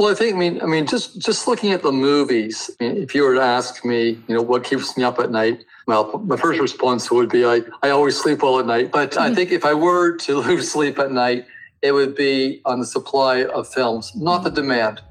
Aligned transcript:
Well, 0.00 0.10
I 0.10 0.14
think 0.14 0.34
I 0.34 0.38
mean 0.38 0.62
I 0.62 0.64
mean 0.64 0.86
just 0.86 1.20
just 1.20 1.46
looking 1.46 1.72
at 1.72 1.82
the 1.82 1.92
movies. 1.92 2.70
I 2.80 2.84
mean, 2.84 3.02
if 3.02 3.14
you 3.14 3.22
were 3.22 3.34
to 3.34 3.42
ask 3.42 3.84
me, 3.84 4.18
you 4.28 4.34
know, 4.34 4.40
what 4.40 4.64
keeps 4.64 4.96
me 4.96 5.04
up 5.04 5.18
at 5.18 5.30
night, 5.30 5.62
well, 5.86 6.18
my 6.24 6.38
first 6.38 6.58
response 6.58 7.10
would 7.10 7.28
be 7.28 7.44
I 7.44 7.60
I 7.82 7.90
always 7.90 8.18
sleep 8.18 8.42
well 8.42 8.58
at 8.58 8.64
night. 8.64 8.92
But 8.92 9.18
I 9.18 9.34
think 9.34 9.52
if 9.52 9.62
I 9.66 9.74
were 9.74 10.16
to 10.16 10.36
lose 10.46 10.72
sleep 10.72 10.98
at 10.98 11.12
night, 11.12 11.44
it 11.82 11.92
would 11.92 12.14
be 12.14 12.62
on 12.64 12.80
the 12.80 12.86
supply 12.86 13.44
of 13.44 13.68
films, 13.68 14.10
not 14.16 14.42
the 14.42 14.50
demand. 14.50 15.02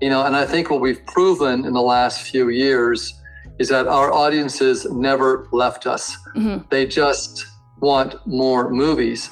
You 0.00 0.10
know, 0.10 0.24
and 0.24 0.36
I 0.36 0.46
think 0.46 0.70
what 0.70 0.80
we've 0.80 1.04
proven 1.06 1.64
in 1.64 1.72
the 1.72 1.82
last 1.82 2.20
few 2.30 2.48
years 2.48 3.20
is 3.58 3.68
that 3.70 3.88
our 3.88 4.12
audiences 4.12 4.86
never 4.92 5.48
left 5.50 5.88
us. 5.88 6.16
Mhm. 6.36 6.70
They 6.70 6.86
just 6.86 7.44
want 7.80 8.14
more 8.28 8.70
movies. 8.70 9.28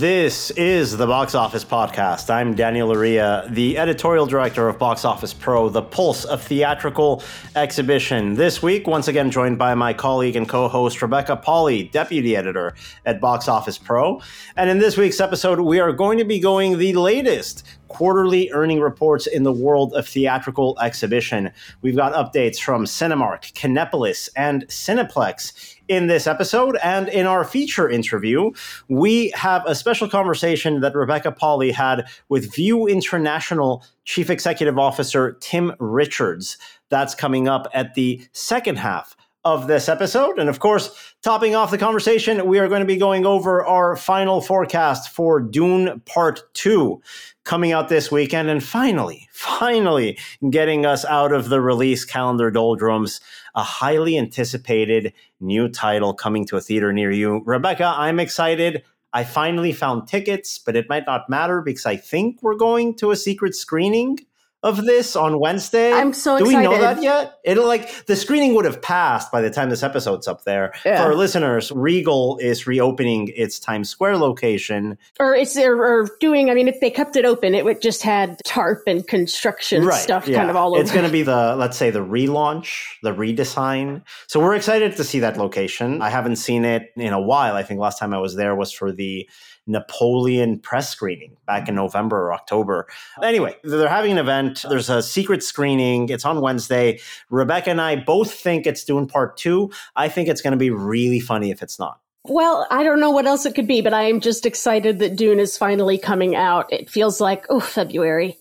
This 0.00 0.50
is 0.52 0.96
the 0.96 1.06
Box 1.06 1.34
Office 1.34 1.62
Podcast. 1.62 2.30
I'm 2.30 2.54
Daniel 2.54 2.88
Loria, 2.88 3.44
the 3.50 3.76
editorial 3.76 4.24
director 4.24 4.66
of 4.66 4.78
Box 4.78 5.04
Office 5.04 5.34
Pro, 5.34 5.68
the 5.68 5.82
pulse 5.82 6.24
of 6.24 6.42
theatrical 6.42 7.22
exhibition. 7.54 8.32
This 8.32 8.62
week, 8.62 8.86
once 8.86 9.08
again, 9.08 9.30
joined 9.30 9.58
by 9.58 9.74
my 9.74 9.92
colleague 9.92 10.36
and 10.36 10.48
co 10.48 10.68
host 10.68 11.02
Rebecca 11.02 11.36
Pahle, 11.36 11.90
deputy 11.90 12.34
editor 12.34 12.74
at 13.04 13.20
Box 13.20 13.46
Office 13.46 13.76
Pro. 13.76 14.22
And 14.56 14.70
in 14.70 14.78
this 14.78 14.96
week's 14.96 15.20
episode, 15.20 15.60
we 15.60 15.80
are 15.80 15.92
going 15.92 16.16
to 16.16 16.24
be 16.24 16.40
going 16.40 16.78
the 16.78 16.94
latest 16.94 17.62
quarterly 17.88 18.50
earning 18.52 18.80
reports 18.80 19.26
in 19.26 19.42
the 19.42 19.52
world 19.52 19.92
of 19.92 20.08
theatrical 20.08 20.78
exhibition. 20.80 21.50
We've 21.82 21.96
got 21.96 22.14
updates 22.14 22.58
from 22.58 22.84
Cinemark, 22.84 23.52
Kinepolis, 23.52 24.30
and 24.34 24.66
Cineplex 24.68 25.76
in 25.90 26.06
this 26.06 26.28
episode. 26.28 26.78
And 26.84 27.08
in 27.08 27.26
our 27.26 27.44
feature 27.44 27.90
interview, 27.90 28.52
we 28.88 29.30
have 29.30 29.64
a 29.66 29.74
special 29.74 30.08
conversation 30.08 30.80
that 30.80 30.94
Rebecca 30.94 31.32
Pahle 31.32 31.72
had 31.72 32.06
with 32.28 32.54
Vue 32.54 32.86
International 32.86 33.84
Chief 34.04 34.30
Executive 34.30 34.78
Officer 34.78 35.36
Tim 35.40 35.72
Richards. 35.80 36.56
That's 36.90 37.16
coming 37.16 37.48
up 37.48 37.66
at 37.74 37.94
the 37.94 38.22
second 38.32 38.78
half 38.78 39.16
of 39.44 39.66
this 39.66 39.88
episode. 39.88 40.38
And 40.38 40.48
of 40.48 40.58
course, 40.58 41.14
topping 41.22 41.54
off 41.54 41.70
the 41.70 41.78
conversation, 41.78 42.46
we 42.46 42.58
are 42.58 42.68
going 42.68 42.80
to 42.80 42.86
be 42.86 42.96
going 42.96 43.24
over 43.24 43.64
our 43.64 43.96
final 43.96 44.40
forecast 44.40 45.10
for 45.10 45.40
Dune 45.40 46.00
Part 46.04 46.52
2 46.54 47.00
coming 47.44 47.72
out 47.72 47.88
this 47.88 48.12
weekend. 48.12 48.50
And 48.50 48.62
finally, 48.62 49.28
finally 49.32 50.18
getting 50.50 50.84
us 50.84 51.04
out 51.06 51.32
of 51.32 51.48
the 51.48 51.60
release 51.60 52.04
calendar 52.04 52.50
doldrums, 52.50 53.20
a 53.54 53.62
highly 53.62 54.18
anticipated 54.18 55.12
new 55.40 55.68
title 55.68 56.12
coming 56.12 56.46
to 56.46 56.56
a 56.56 56.60
theater 56.60 56.92
near 56.92 57.10
you. 57.10 57.42
Rebecca, 57.46 57.94
I'm 57.96 58.20
excited. 58.20 58.82
I 59.12 59.24
finally 59.24 59.72
found 59.72 60.06
tickets, 60.06 60.58
but 60.58 60.76
it 60.76 60.88
might 60.88 61.06
not 61.06 61.28
matter 61.28 61.62
because 61.62 61.86
I 61.86 61.96
think 61.96 62.42
we're 62.42 62.54
going 62.54 62.94
to 62.96 63.10
a 63.10 63.16
secret 63.16 63.54
screening 63.54 64.18
of 64.62 64.84
this 64.84 65.16
on 65.16 65.40
Wednesday. 65.40 65.92
I'm 65.92 66.12
so 66.12 66.38
Do 66.38 66.44
we 66.44 66.54
know 66.54 66.78
that 66.78 67.02
yet? 67.02 67.38
It'll 67.44 67.66
like 67.66 68.06
the 68.06 68.16
screening 68.16 68.54
would 68.54 68.66
have 68.66 68.82
passed 68.82 69.32
by 69.32 69.40
the 69.40 69.50
time 69.50 69.70
this 69.70 69.82
episode's 69.82 70.28
up 70.28 70.44
there. 70.44 70.72
Yeah. 70.84 70.98
For 70.98 71.10
our 71.10 71.14
listeners, 71.14 71.72
Regal 71.72 72.38
is 72.38 72.66
reopening 72.66 73.32
its 73.34 73.58
Times 73.58 73.88
Square 73.88 74.18
location. 74.18 74.98
Or 75.18 75.34
it's 75.34 75.56
or, 75.56 75.82
or 75.82 76.08
doing. 76.20 76.50
I 76.50 76.54
mean, 76.54 76.68
if 76.68 76.80
they 76.80 76.90
kept 76.90 77.16
it 77.16 77.24
open, 77.24 77.54
it 77.54 77.64
would 77.64 77.80
just 77.80 78.02
had 78.02 78.38
tarp 78.44 78.82
and 78.86 79.06
construction 79.06 79.90
stuff 79.92 80.28
yeah. 80.28 80.38
kind 80.38 80.50
of 80.50 80.56
all 80.56 80.74
over. 80.74 80.82
It's 80.82 80.92
going 80.92 81.06
to 81.06 81.12
be 81.12 81.22
the 81.22 81.56
let's 81.56 81.76
say 81.76 81.90
the 81.90 82.04
relaunch, 82.04 82.84
the 83.02 83.14
redesign. 83.14 84.02
So 84.26 84.40
we're 84.40 84.54
excited 84.54 84.96
to 84.96 85.04
see 85.04 85.20
that 85.20 85.38
location. 85.38 86.02
I 86.02 86.10
haven't 86.10 86.36
seen 86.36 86.64
it 86.64 86.90
in 86.96 87.12
a 87.12 87.20
while. 87.20 87.56
I 87.56 87.62
think 87.62 87.80
last 87.80 87.98
time 87.98 88.12
I 88.12 88.18
was 88.18 88.36
there 88.36 88.54
was 88.54 88.72
for 88.72 88.92
the 88.92 89.28
Napoleon 89.66 90.58
press 90.58 90.90
screening 90.90 91.36
back 91.46 91.68
in 91.68 91.74
November 91.74 92.18
or 92.18 92.32
October. 92.32 92.86
Anyway, 93.22 93.56
they're 93.62 93.88
having 93.88 94.12
an 94.12 94.18
event. 94.18 94.64
There's 94.68 94.90
a 94.90 95.02
secret 95.02 95.42
screening. 95.42 96.08
It's 96.08 96.24
on 96.24 96.40
Wednesday. 96.40 97.00
Rebecca 97.30 97.70
and 97.70 97.80
I 97.80 97.96
both 97.96 98.32
think 98.32 98.66
it's 98.66 98.84
Dune 98.84 99.06
Part 99.06 99.36
2. 99.36 99.70
I 99.96 100.08
think 100.08 100.28
it's 100.28 100.42
going 100.42 100.52
to 100.52 100.56
be 100.56 100.70
really 100.70 101.20
funny 101.20 101.50
if 101.50 101.62
it's 101.62 101.78
not. 101.78 102.00
Well, 102.24 102.66
I 102.70 102.82
don't 102.82 103.00
know 103.00 103.10
what 103.10 103.26
else 103.26 103.46
it 103.46 103.54
could 103.54 103.66
be, 103.66 103.80
but 103.80 103.94
I 103.94 104.02
am 104.02 104.20
just 104.20 104.44
excited 104.44 104.98
that 104.98 105.16
Dune 105.16 105.40
is 105.40 105.56
finally 105.56 105.96
coming 105.96 106.36
out. 106.36 106.70
It 106.72 106.90
feels 106.90 107.20
like, 107.20 107.46
oh, 107.48 107.60
February. 107.60 108.36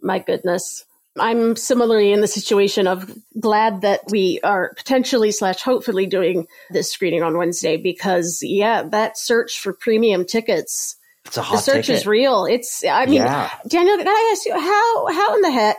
My 0.00 0.20
goodness. 0.20 0.84
I'm 1.18 1.54
similarly 1.56 2.12
in 2.12 2.20
the 2.20 2.26
situation 2.26 2.86
of 2.88 3.08
glad 3.38 3.82
that 3.82 4.00
we 4.10 4.40
are 4.42 4.72
potentially 4.76 5.30
slash 5.30 5.60
hopefully 5.62 6.06
doing 6.06 6.46
this 6.70 6.92
screening 6.92 7.22
on 7.22 7.38
Wednesday 7.38 7.76
because, 7.76 8.40
yeah, 8.42 8.82
that 8.82 9.16
search 9.16 9.60
for 9.60 9.72
premium 9.72 10.24
tickets, 10.24 10.96
It's 11.26 11.36
a 11.36 11.40
the 11.42 11.58
search 11.58 11.86
ticket. 11.86 12.00
is 12.00 12.06
real. 12.06 12.46
It's, 12.46 12.84
I 12.84 13.06
mean, 13.06 13.14
Yeah. 13.16 13.50
Daniel, 13.68 13.96
can 13.96 14.08
I 14.08 14.30
ask 14.32 14.44
you, 14.44 14.58
how, 14.58 15.06
how 15.12 15.34
in 15.36 15.42
the 15.42 15.50
heck 15.52 15.76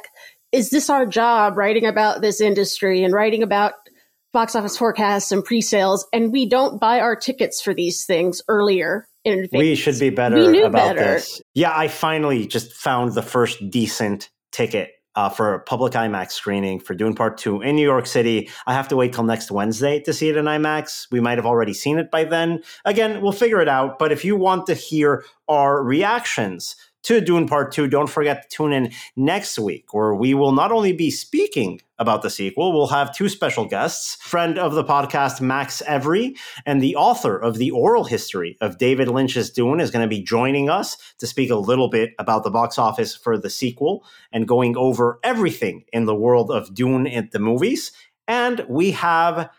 is 0.53 0.69
this 0.69 0.89
our 0.89 1.05
job 1.05 1.57
writing 1.57 1.85
about 1.85 2.21
this 2.21 2.39
industry 2.39 3.03
and 3.03 3.13
writing 3.13 3.43
about 3.43 3.73
box 4.31 4.55
office 4.55 4.77
forecasts 4.77 5.31
and 5.33 5.43
pre-sales 5.43 6.05
and 6.13 6.31
we 6.31 6.45
don't 6.47 6.79
buy 6.79 6.99
our 6.99 7.15
tickets 7.15 7.61
for 7.61 7.73
these 7.73 8.05
things 8.05 8.41
earlier 8.47 9.05
in 9.25 9.33
advance. 9.39 9.51
We 9.61 9.75
should 9.75 9.99
be 9.99 10.09
better 10.11 10.35
about 10.65 10.71
better. 10.71 10.99
this. 10.99 11.41
Yeah, 11.53 11.75
I 11.75 11.87
finally 11.89 12.45
just 12.47 12.73
found 12.73 13.13
the 13.13 13.21
first 13.21 13.69
decent 13.69 14.29
ticket 14.51 14.91
uh, 15.15 15.29
for 15.29 15.53
a 15.53 15.59
public 15.59 15.93
IMAX 15.93 16.31
screening 16.31 16.79
for 16.79 16.93
Dune 16.93 17.15
Part 17.15 17.37
2 17.37 17.61
in 17.61 17.75
New 17.75 17.83
York 17.83 18.05
City. 18.05 18.49
I 18.67 18.73
have 18.73 18.87
to 18.89 18.95
wait 18.95 19.13
till 19.13 19.23
next 19.23 19.51
Wednesday 19.51 19.99
to 20.01 20.13
see 20.13 20.29
it 20.29 20.37
in 20.37 20.45
IMAX. 20.45 21.07
We 21.11 21.19
might 21.19 21.37
have 21.37 21.45
already 21.45 21.73
seen 21.73 21.97
it 21.97 22.11
by 22.11 22.23
then. 22.23 22.61
Again, 22.83 23.21
we'll 23.21 23.31
figure 23.31 23.61
it 23.61 23.69
out. 23.69 23.99
But 23.99 24.11
if 24.11 24.25
you 24.25 24.35
want 24.35 24.67
to 24.67 24.73
hear 24.73 25.23
our 25.47 25.83
reactions 25.83 26.75
to 27.05 27.21
Dune 27.21 27.47
Part 27.47 27.71
2, 27.71 27.87
don't 27.87 28.09
forget 28.09 28.41
to 28.41 28.57
tune 28.57 28.73
in 28.73 28.91
next 29.15 29.59
week, 29.59 29.93
where 29.93 30.15
we 30.15 30.33
will 30.33 30.51
not 30.51 30.71
only 30.71 30.91
be 30.91 31.11
speaking 31.11 31.79
about 31.99 32.23
the 32.23 32.31
sequel, 32.31 32.73
we'll 32.73 32.87
have 32.87 33.15
two 33.15 33.29
special 33.29 33.65
guests 33.65 34.15
friend 34.15 34.57
of 34.57 34.73
the 34.73 34.83
podcast, 34.83 35.39
Max 35.39 35.83
Evry, 35.87 36.35
and 36.65 36.81
the 36.81 36.95
author 36.95 37.37
of 37.37 37.57
the 37.57 37.69
oral 37.69 38.05
history 38.05 38.57
of 38.59 38.79
David 38.79 39.07
Lynch's 39.07 39.51
Dune 39.51 39.79
is 39.79 39.91
going 39.91 40.01
to 40.01 40.09
be 40.09 40.23
joining 40.23 40.67
us 40.67 40.97
to 41.19 41.27
speak 41.27 41.51
a 41.51 41.55
little 41.55 41.89
bit 41.89 42.13
about 42.17 42.43
the 42.43 42.49
box 42.49 42.79
office 42.79 43.15
for 43.15 43.37
the 43.37 43.51
sequel 43.51 44.03
and 44.31 44.47
going 44.47 44.75
over 44.75 45.19
everything 45.23 45.85
in 45.93 46.05
the 46.05 46.15
world 46.15 46.49
of 46.49 46.73
Dune 46.73 47.05
at 47.05 47.31
the 47.31 47.39
movies. 47.39 47.91
And 48.27 48.65
we 48.67 48.91
have 48.91 49.51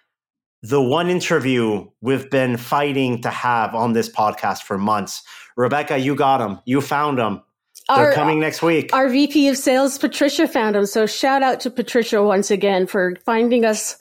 the 0.62 0.82
one 0.82 1.08
interview 1.08 1.86
we've 2.00 2.28
been 2.28 2.56
fighting 2.56 3.22
to 3.22 3.30
have 3.30 3.72
on 3.74 3.92
this 3.92 4.08
podcast 4.08 4.62
for 4.62 4.76
months. 4.76 5.22
Rebecca, 5.56 5.98
you 5.98 6.14
got 6.14 6.38
them. 6.38 6.60
You 6.64 6.80
found 6.80 7.18
them. 7.18 7.42
They're 7.88 8.06
Our- 8.08 8.12
coming 8.12 8.40
next 8.40 8.62
week. 8.62 8.90
Our 8.92 9.08
VP 9.08 9.48
of 9.48 9.56
sales, 9.56 9.96
Patricia, 9.98 10.48
found 10.48 10.74
them. 10.74 10.86
So 10.86 11.06
shout 11.06 11.42
out 11.42 11.60
to 11.60 11.70
Patricia 11.70 12.22
once 12.22 12.50
again 12.50 12.86
for 12.86 13.14
finding 13.24 13.64
us 13.64 13.96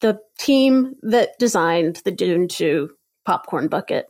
the 0.00 0.18
team 0.38 0.94
that 1.02 1.38
designed 1.38 2.00
the 2.04 2.10
Dune 2.10 2.48
2 2.48 2.90
popcorn 3.24 3.68
bucket. 3.68 4.06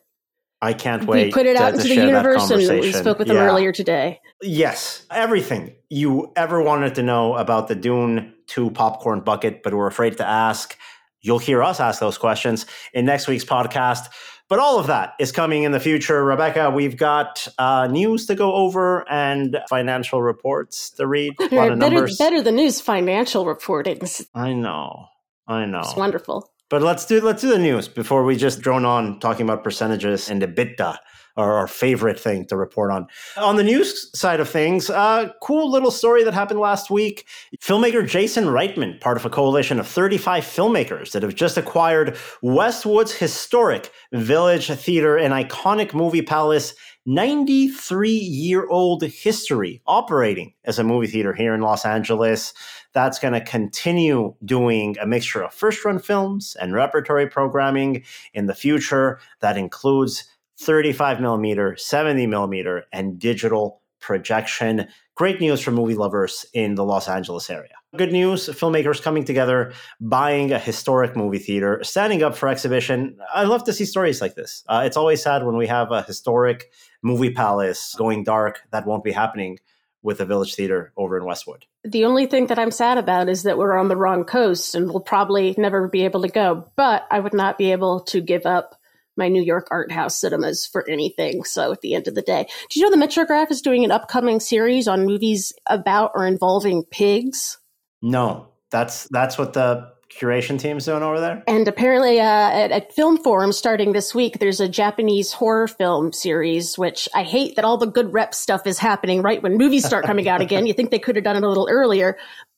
I 0.63 0.73
can't 0.73 1.05
wait. 1.05 1.27
we 1.27 1.33
put 1.33 1.47
it 1.47 1.57
to- 1.57 1.63
out 1.63 1.71
to 1.75 1.77
into 1.77 1.89
the 1.89 1.95
universe 2.07 2.51
and 2.51 2.81
we 2.81 2.93
spoke 2.93 3.19
with 3.19 3.29
them 3.29 3.37
Yeah. 3.37 3.45
earlier 3.47 3.73
today. 3.73 4.21
Yes, 4.43 5.05
everything 5.11 5.75
you 5.91 6.33
ever 6.37 6.63
wanted 6.63 6.95
to 6.97 7.03
know 7.03 7.35
about 7.37 7.69
the 7.69 7.75
Dune 7.75 8.33
2 8.47 8.71
popcorn 8.71 9.21
bucket, 9.21 9.63
but 9.63 9.75
were 9.75 9.87
afraid 9.87 10.17
to 10.19 10.27
ask. 10.27 10.77
You'll 11.21 11.39
hear 11.41 11.63
us 11.63 11.79
ask 11.81 12.01
those 12.01 12.17
questions 12.19 12.65
in 12.95 13.05
next 13.05 13.27
week's 13.29 13.45
podcast. 13.45 14.07
But 14.49 14.61
all 14.61 14.79
of 14.79 14.87
that 14.87 15.15
is 15.19 15.33
coming 15.33 15.65
in 15.65 15.73
the 15.73 15.81
future. 15.81 16.25
Rebecca, 16.25 16.71
we've 16.71 16.97
got 16.97 17.49
uh, 17.59 17.89
news 17.89 18.27
to 18.27 18.37
go 18.37 18.55
over 18.55 19.05
and 19.11 19.59
financial 19.69 20.23
reports 20.23 20.91
to 20.91 21.07
read. 21.07 21.35
A 21.41 21.55
lot 21.55 21.79
better, 21.81 22.09
better 22.17 22.43
than 22.43 22.57
news 22.57 22.81
financial 22.81 23.45
reporting. 23.45 24.01
I 24.35 24.53
know. 24.53 25.07
I 25.49 25.65
know. 25.65 25.81
It's 25.81 25.97
wonderful. 25.97 26.53
But 26.69 26.83
let's 26.83 27.07
do 27.07 27.21
let's 27.21 27.43
do 27.43 27.49
the 27.49 27.59
news 27.59 27.87
before 27.87 28.25
we 28.25 28.37
just 28.37 28.61
drone 28.61 28.85
on 28.85 29.21
talking 29.21 29.47
about 29.47 29.63
percentages 29.63 30.29
and 30.29 30.43
EBITDA, 30.43 30.97
our, 31.37 31.53
our 31.59 31.67
favorite 31.67 32.19
thing 32.19 32.47
to 32.47 32.57
report 32.57 32.91
on. 32.91 33.07
On 33.37 33.57
the 33.57 33.65
news 33.65 34.11
side 34.19 34.41
of 34.41 34.49
things, 34.49 34.91
uh, 34.91 35.31
cool 35.43 35.71
little 35.71 35.91
story 35.91 36.25
that 36.25 36.35
happened 36.35 36.61
last 36.61 36.91
week. 36.91 37.27
Filmmaker 37.61 38.07
Jason 38.07 38.45
Reitman, 38.47 39.01
part 39.01 39.17
of 39.17 39.25
a 39.25 39.31
coalition 39.31 39.79
of 39.79 39.87
35 39.87 40.45
filmmakers 40.45 41.13
that 41.13 41.23
have 41.23 41.35
just 41.35 41.57
acquired 41.57 42.17
Westwood's 42.43 43.13
historic 43.13 43.91
Village 44.13 44.69
Theater, 44.69 45.17
an 45.17 45.33
iconic 45.33 45.95
movie 45.95 46.23
palace 46.23 46.75
93 47.07 48.11
year 48.11 48.69
old 48.69 49.03
history 49.03 49.81
operating 49.87 50.53
as 50.65 50.81
a 50.81 50.85
movie 50.85 51.07
theater 51.07 51.33
here 51.33 51.55
in 51.55 51.61
Los 51.61 51.87
Angeles. 51.87 52.53
That's 52.95 53.21
going 53.21 53.35
to 53.35 53.41
continue 53.41 54.35
doing 54.45 54.97
a 55.01 55.07
mixture 55.07 55.43
of 55.45 55.55
first 55.55 55.85
run 55.85 56.01
films 56.01 56.57
and 56.61 56.75
repertory 56.75 57.29
programming 57.29 58.03
in 58.35 58.47
the 58.47 58.55
future 58.55 59.21
that 59.41 59.57
includes 59.57 60.25
35 60.61 61.21
millimeter, 61.21 61.77
70 61.77 62.27
millimeter, 62.27 62.85
and 62.93 63.19
digital 63.19 63.83
projection. 64.01 64.89
Great 65.15 65.41
news 65.41 65.61
for 65.61 65.71
movie 65.71 65.95
lovers 65.95 66.47
in 66.53 66.75
the 66.75 66.85
Los 66.85 67.09
Angeles 67.09 67.51
area. 67.51 67.73
Good 67.97 68.13
news 68.13 68.49
filmmakers 68.49 69.03
coming 69.03 69.25
together, 69.25 69.73
buying 70.01 70.53
a 70.53 70.59
historic 70.59 71.17
movie 71.17 71.39
theater, 71.39 71.81
standing 71.83 72.23
up 72.23 72.37
for 72.37 72.49
exhibition. 72.49 73.19
I 73.33 73.45
love 73.45 73.65
to 73.65 73.73
see 73.73 73.87
stories 73.87 74.21
like 74.21 74.35
this. 74.35 74.63
Uh, 74.69 74.83
it's 74.85 74.97
always 74.97 75.23
sad 75.23 75.45
when 75.45 75.57
we 75.57 75.67
have 75.67 75.91
a 75.93 76.03
historic 76.03 76.71
movie 77.03 77.31
palace 77.31 77.95
going 77.97 78.25
dark. 78.25 78.61
That 78.71 78.87
won't 78.87 79.05
be 79.05 79.13
happening 79.13 79.59
with 80.03 80.19
the 80.19 80.27
Village 80.27 80.55
Theater 80.55 80.93
over 80.97 81.17
in 81.17 81.25
Westwood. 81.25 81.65
The 81.83 82.05
only 82.05 82.27
thing 82.27 82.47
that 82.47 82.59
I'm 82.59 82.71
sad 82.71 82.97
about 82.97 83.29
is 83.29 83.43
that 83.43 83.59
we're 83.59 83.77
on 83.77 83.89
the 83.89 83.97
wrong 83.97 84.25
coast 84.25 84.75
and 84.75 84.89
we'll 84.89 85.01
probably 85.01 85.55
never 85.59 85.89
be 85.89 86.05
able 86.05 86.23
to 86.23 86.29
go. 86.29 86.71
But 86.77 87.07
I 87.11 87.19
would 87.19 87.35
not 87.35 87.59
be 87.59 87.73
able 87.73 88.01
to 88.01 88.21
give 88.21 88.47
up 88.47 88.79
my 89.17 89.29
New 89.29 89.43
York 89.43 89.69
art 89.71 89.91
house 89.93 90.21
cinemas 90.21 90.67
for 90.67 90.89
anything. 90.89 91.45
So 91.45 91.73
at 91.73 91.81
the 91.81 91.95
end 91.95 92.09
of 92.09 92.15
the 92.15 92.23
day, 92.23 92.47
do 92.71 92.81
you 92.81 92.89
know 92.89 92.97
the 92.97 93.05
Metrograph 93.05 93.51
is 93.51 93.63
doing 93.63 93.85
an 93.85 93.91
upcoming 93.91 94.41
series 94.41 94.89
on 94.89 95.07
movies 95.07 95.53
about 95.67 96.13
or 96.15 96.27
involving 96.27 96.85
pigs? 96.85 97.59
No, 98.03 98.49
that's 98.71 99.09
that's 99.11 99.39
what 99.39 99.53
the 99.53 99.91
curation 100.11 100.59
team's 100.59 100.85
doing 100.85 101.03
over 101.03 101.21
there? 101.21 101.43
And 101.47 101.67
apparently, 101.69 102.21
uh, 102.21 102.25
at, 102.25 102.71
at, 102.71 102.93
Film 102.93 103.19
Forum 103.19 103.53
starting 103.53 103.93
this 103.93 104.15
week, 104.15 104.39
there's 104.39 104.61
a 104.61 104.69
Japanese 104.69 105.33
horror 105.33 105.69
film 105.69 106.13
series, 106.13 106.79
which 106.79 107.09
I 107.15 107.23
hate 107.23 107.57
that 107.57 107.65
all 107.65 107.77
the 107.77 107.87
good 107.87 108.13
rep 108.13 108.35
stuff 108.35 108.67
is 108.67 108.79
happening 108.79 109.23
right 109.23 109.43
when 109.43 109.57
movies 109.57 109.85
start 109.85 110.05
coming 110.07 110.29
out 110.29 110.41
again. 110.41 110.67
You 110.67 110.73
think 110.73 110.91
they 110.91 110.99
could 110.99 111.17
have 111.17 111.25
done 111.25 111.37
it 111.37 111.43
a 111.43 111.49
little 111.49 111.69
earlier. 111.71 112.17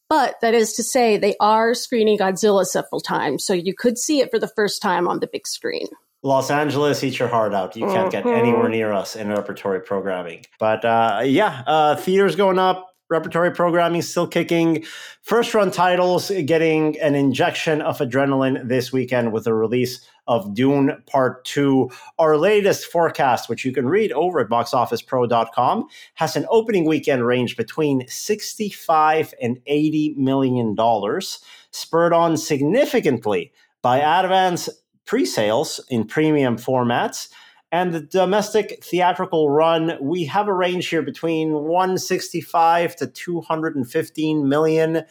But 0.09 0.37
that 0.41 0.55
is 0.55 0.73
to 0.75 0.83
say, 0.83 1.19
they 1.19 1.37
are 1.39 1.75
screening 1.75 2.19
Godzilla 2.19 2.65
several 2.65 3.01
times. 3.01 3.45
So 3.45 3.53
you 3.53 3.75
could 3.75 3.99
see 3.99 4.21
it 4.21 4.31
for 4.31 4.39
the 4.39 4.49
first 4.49 4.81
time 4.81 5.07
on 5.07 5.21
the 5.21 5.29
big 5.31 5.47
screen. 5.47 5.89
Los 6.23 6.51
Angeles, 6.51 7.05
eat 7.05 7.19
your 7.19 7.29
heart 7.29 7.55
out. 7.55 7.77
You 7.77 7.87
can't 7.87 8.11
get 8.11 8.25
mm-hmm. 8.25 8.39
anywhere 8.39 8.69
near 8.69 8.93
us 8.93 9.15
in 9.15 9.29
repertory 9.29 9.81
programming. 9.81 10.45
But 10.59 10.85
uh, 10.85 11.23
yeah, 11.25 11.63
uh, 11.67 11.97
theaters 11.97 12.35
going 12.35 12.59
up 12.59 12.89
repertory 13.11 13.51
programming 13.51 14.03
still 14.03 14.27
kicking. 14.27 14.85
First 15.23 15.55
run 15.55 15.71
titles 15.71 16.31
getting 16.45 16.99
an 17.01 17.15
injection 17.15 17.81
of 17.81 17.99
adrenaline 17.99 18.69
this 18.69 18.93
weekend 18.93 19.33
with 19.33 19.45
the 19.45 19.55
release 19.55 20.07
of 20.27 20.55
Dune 20.55 21.03
Part 21.07 21.45
2. 21.47 21.91
Our 22.19 22.37
latest 22.37 22.87
forecast, 22.87 23.49
which 23.49 23.65
you 23.65 23.73
can 23.73 23.87
read 23.87 24.13
over 24.13 24.41
at 24.41 24.49
boxofficepro.com, 24.49 25.89
has 26.15 26.37
an 26.37 26.47
opening 26.51 26.85
weekend 26.85 27.27
range 27.27 27.57
between 27.57 28.07
65 28.09 29.33
and 29.41 29.59
80 29.67 30.15
million 30.19 30.75
dollars, 30.75 31.41
spurred 31.71 32.13
on 32.13 32.37
significantly 32.37 33.53
by 33.81 33.99
advance 33.99 34.69
pre-sales 35.09 35.81
in 35.89 36.05
premium 36.05 36.59
formats 36.59 37.31
and 37.73 37.93
the 37.93 38.01
domestic 38.01 38.85
theatrical 38.85 39.51
run, 39.51 39.97
we 40.01 40.25
have 40.27 40.49
a 40.49 40.53
range 40.53 40.89
here 40.89 41.03
between 41.03 41.53
165 41.53 42.97
to 42.97 43.07
215 43.07 44.49
million. 44.49 45.03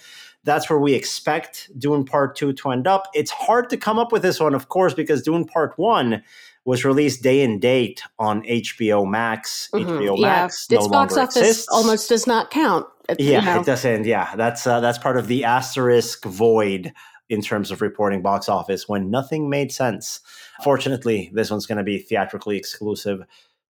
That's 0.43 0.69
where 0.69 0.79
we 0.79 0.93
expect 0.93 1.69
Dune 1.77 2.05
Part 2.05 2.35
2 2.35 2.53
to 2.53 2.69
end 2.69 2.87
up. 2.87 3.07
It's 3.13 3.31
hard 3.31 3.69
to 3.71 3.77
come 3.77 3.99
up 3.99 4.11
with 4.11 4.21
this 4.21 4.39
one, 4.39 4.53
of 4.55 4.69
course, 4.69 4.93
because 4.93 5.23
Dune 5.23 5.45
Part 5.45 5.73
1 5.77 6.23
was 6.63 6.85
released 6.85 7.23
day 7.23 7.43
and 7.43 7.59
date 7.59 8.03
on 8.19 8.43
HBO 8.43 9.07
Max. 9.09 9.69
Mm-hmm. 9.73 9.89
HBO 9.89 10.21
Max 10.21 10.67
yeah. 10.69 10.77
its 10.77 10.87
box 10.87 11.17
office 11.17 11.37
exists. 11.37 11.67
almost 11.69 12.09
does 12.09 12.27
not 12.27 12.51
count. 12.51 12.85
Yeah, 13.17 13.39
you 13.39 13.45
know. 13.45 13.61
it 13.61 13.65
doesn't. 13.65 14.05
Yeah, 14.05 14.35
that's 14.35 14.67
uh, 14.67 14.79
that's 14.81 14.97
part 14.97 15.17
of 15.17 15.27
the 15.27 15.45
asterisk 15.45 16.25
void 16.25 16.91
in 17.29 17.41
terms 17.41 17.71
of 17.71 17.81
reporting 17.81 18.21
box 18.21 18.47
office 18.49 18.87
when 18.87 19.09
nothing 19.09 19.49
made 19.49 19.71
sense. 19.71 20.21
Fortunately, 20.63 21.29
this 21.33 21.51
one's 21.51 21.65
going 21.65 21.77
to 21.77 21.83
be 21.83 21.99
theatrically 21.99 22.57
exclusive 22.57 23.23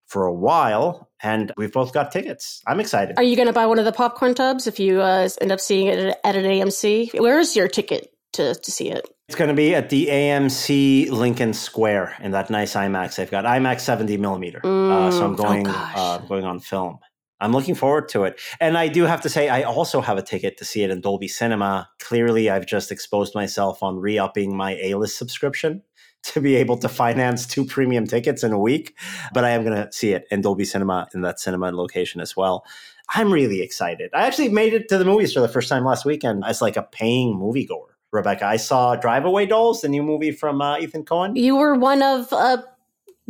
for 0.07 0.27
a 0.27 0.33
while, 0.33 1.09
and 1.21 1.53
we've 1.57 1.73
both 1.73 1.93
got 1.93 2.13
tickets. 2.13 2.63
I'm 2.67 2.79
excited. 2.81 3.19
Are 3.19 3.25
you 3.25 3.35
going 3.35 3.49
to 3.49 3.53
buy 3.53 3.67
one 3.67 3.79
of 3.79 3.85
the 3.85 3.93
popcorn 3.93 4.35
tubs 4.35 4.67
if 4.67 4.79
you 4.79 5.01
uh, 5.01 5.29
end 5.41 5.51
up 5.51 5.61
seeing 5.61 5.89
it 5.89 6.17
at 6.23 6.37
an 6.37 6.45
AMC? 6.45 7.21
Where 7.21 7.41
is 7.41 7.57
your 7.57 7.67
ticket 7.67 8.13
to, 8.35 8.55
to 8.55 8.71
see 8.71 8.91
it? 8.91 9.09
It's 9.29 9.37
going 9.37 9.49
to 9.49 9.55
be 9.55 9.75
at 9.75 9.91
the 9.91 10.07
AMC 10.07 11.11
Lincoln 11.11 11.53
Square 11.53 12.17
in 12.21 12.31
that 12.31 12.49
nice 12.49 12.75
IMAX. 12.75 13.17
They've 13.17 13.31
got 13.31 13.45
IMAX 13.45 13.81
70 13.81 14.17
millimeter, 14.19 14.61
mm, 14.61 14.91
uh, 14.93 15.11
so 15.11 15.25
I'm 15.25 15.35
mm, 15.35 15.37
going 15.37 15.67
oh 15.67 15.93
uh, 15.97 16.19
going 16.19 16.45
on 16.45 16.61
film. 16.61 17.01
I'm 17.41 17.53
looking 17.53 17.75
forward 17.75 18.09
to 18.11 18.25
it. 18.25 18.41
And 18.61 18.79
I 18.79 18.89
do 18.89 19.05
have 19.05 19.21
to 19.23 19.29
say, 19.29 19.49
I 19.49 19.63
also 19.63 20.01
have 20.01 20.17
a 20.17 20.23
ticket 20.23 20.57
to 20.59 20.65
see 20.65 20.83
it 20.83 20.91
in 20.91 21.01
Dolby 21.01 21.29
Cinema. 21.29 21.89
Clearly, 22.01 22.49
I've 22.49 22.67
just 22.67 22.91
exposed 22.91 23.35
myself 23.35 23.83
on 23.83 23.99
re 23.99 24.19
upping 24.19 24.57
my 24.57 24.77
A 24.77 24.95
list 24.95 25.19
subscription 25.19 25.83
to 26.25 26.41
be 26.41 26.57
able 26.57 26.77
to 26.79 26.89
finance 26.89 27.47
two 27.47 27.65
premium 27.65 28.07
tickets 28.07 28.43
in 28.43 28.53
a 28.53 28.59
week. 28.59 28.97
But 29.35 29.45
I 29.45 29.51
am 29.51 29.65
going 29.65 29.77
to 29.77 29.93
see 29.93 30.13
it 30.13 30.27
in 30.31 30.41
Dolby 30.41 30.65
Cinema 30.65 31.09
in 31.15 31.21
that 31.23 31.39
cinema 31.39 31.71
location 31.73 32.21
as 32.21 32.37
well. 32.37 32.65
I'm 33.11 33.33
really 33.33 33.63
excited. 33.63 34.11
I 34.13 34.27
actually 34.27 34.49
made 34.49 34.75
it 34.75 34.89
to 34.89 34.99
the 34.99 35.05
movies 35.05 35.33
for 35.33 35.41
the 35.41 35.49
first 35.49 35.69
time 35.69 35.85
last 35.85 36.05
weekend 36.05 36.43
as 36.45 36.61
like 36.61 36.77
a 36.77 36.83
paying 36.83 37.39
moviegoer. 37.39 37.91
Rebecca, 38.13 38.47
I 38.47 38.57
saw 38.57 38.97
Drive 38.97 39.25
Away 39.25 39.47
Dolls, 39.47 39.83
the 39.83 39.89
new 39.89 40.03
movie 40.03 40.33
from 40.33 40.63
uh, 40.63 40.79
Ethan 40.79 41.05
Coen. 41.05 41.37
You 41.37 41.57
were 41.57 41.75
one 41.75 42.03
of 42.03 42.33
uh, 42.33 42.63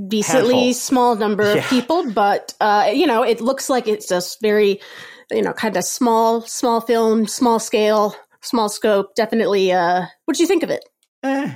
decently 0.08 0.54
Handful. 0.54 0.74
small 0.74 1.16
number 1.16 1.50
of 1.50 1.56
yeah. 1.56 1.68
people, 1.68 2.10
but 2.14 2.54
uh, 2.60 2.90
you 2.92 3.06
know, 3.06 3.22
it 3.22 3.40
looks 3.40 3.68
like 3.68 3.88
it's 3.88 4.08
just 4.08 4.40
very, 4.40 4.80
you 5.30 5.42
know, 5.42 5.52
kind 5.52 5.76
of 5.76 5.84
small, 5.84 6.42
small 6.42 6.80
film, 6.80 7.26
small 7.26 7.58
scale, 7.58 8.14
small 8.40 8.68
scope. 8.68 9.14
Definitely. 9.14 9.72
Uh, 9.72 10.06
what 10.24 10.36
do 10.36 10.42
you 10.42 10.46
think 10.46 10.62
of 10.62 10.70
it? 10.70 10.84
Eh. 11.22 11.54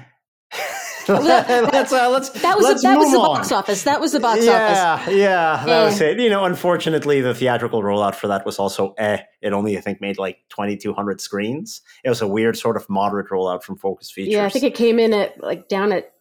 let's, 1.08 1.92
uh, 1.92 2.10
let's, 2.10 2.30
that 2.30 2.56
was 2.56 2.64
let's 2.64 2.84
a, 2.84 2.86
that 2.86 2.98
was 2.98 3.12
the 3.12 3.18
box 3.18 3.52
office. 3.52 3.82
That 3.84 4.00
was 4.00 4.12
the 4.12 4.20
box 4.20 4.44
yeah, 4.44 4.94
office. 4.94 5.14
Yeah, 5.14 5.16
yeah. 5.16 5.64
that 5.64 5.82
eh. 5.82 5.84
was 5.84 6.00
it. 6.00 6.18
You 6.18 6.28
know, 6.28 6.44
unfortunately, 6.44 7.20
the 7.20 7.34
theatrical 7.34 7.82
rollout 7.82 8.14
for 8.14 8.28
that 8.28 8.44
was 8.44 8.58
also 8.58 8.94
eh. 8.98 9.18
It 9.40 9.52
only 9.52 9.78
I 9.78 9.80
think 9.80 10.00
made 10.00 10.18
like 10.18 10.38
twenty 10.48 10.76
two 10.76 10.92
hundred 10.92 11.20
screens. 11.20 11.82
It 12.04 12.08
was 12.08 12.20
a 12.20 12.26
weird 12.26 12.56
sort 12.56 12.76
of 12.76 12.88
moderate 12.88 13.28
rollout 13.28 13.62
from 13.62 13.76
Focus 13.76 14.10
Features. 14.10 14.34
Yeah, 14.34 14.44
I 14.44 14.48
think 14.48 14.64
it 14.64 14.74
came 14.74 14.98
in 14.98 15.12
at 15.14 15.40
like 15.42 15.68
down 15.68 15.92
at 15.92 16.12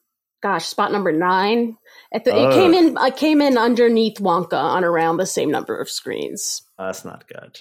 gosh, 0.42 0.66
spot 0.66 0.92
number 0.92 1.12
nine. 1.12 1.78
At 2.12 2.24
the, 2.24 2.32
it 2.32 2.46
oh. 2.48 2.54
came 2.54 2.74
in. 2.74 2.98
I 2.98 3.12
came 3.12 3.42
in 3.42 3.58
underneath 3.58 4.18
Wonka 4.18 4.54
on 4.54 4.84
around 4.84 5.18
the 5.18 5.26
same 5.26 5.52
number 5.52 5.80
of 5.80 5.90
screens. 5.90 6.64
Oh, 6.78 6.86
that's 6.86 7.06
not 7.06 7.28
good. 7.28 7.60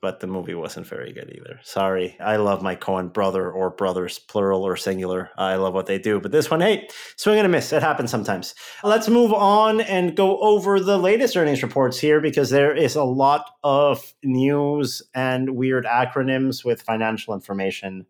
But 0.00 0.18
the 0.18 0.26
movie 0.26 0.54
wasn't 0.54 0.88
very 0.88 1.12
good 1.12 1.32
either. 1.32 1.60
Sorry. 1.62 2.16
I 2.18 2.36
love 2.36 2.60
my 2.60 2.74
Coen 2.74 3.12
brother 3.12 3.48
or 3.48 3.70
brothers, 3.70 4.18
plural 4.18 4.66
or 4.66 4.76
singular. 4.76 5.30
I 5.38 5.54
love 5.54 5.74
what 5.74 5.86
they 5.86 5.98
do. 5.98 6.20
But 6.20 6.32
this 6.32 6.50
one, 6.50 6.60
hey, 6.60 6.88
swing 7.14 7.38
and 7.38 7.46
a 7.46 7.48
miss. 7.48 7.72
It 7.72 7.82
happens 7.82 8.10
sometimes. 8.10 8.56
Let's 8.82 9.08
move 9.08 9.32
on 9.32 9.80
and 9.80 10.16
go 10.16 10.40
over 10.40 10.80
the 10.80 10.98
latest 10.98 11.36
earnings 11.36 11.62
reports 11.62 12.00
here 12.00 12.20
because 12.20 12.50
there 12.50 12.74
is 12.74 12.96
a 12.96 13.04
lot 13.04 13.48
of 13.62 14.12
news 14.24 15.02
and 15.14 15.56
weird 15.56 15.84
acronyms 15.84 16.64
with 16.64 16.82
financial 16.82 17.32
information 17.32 18.06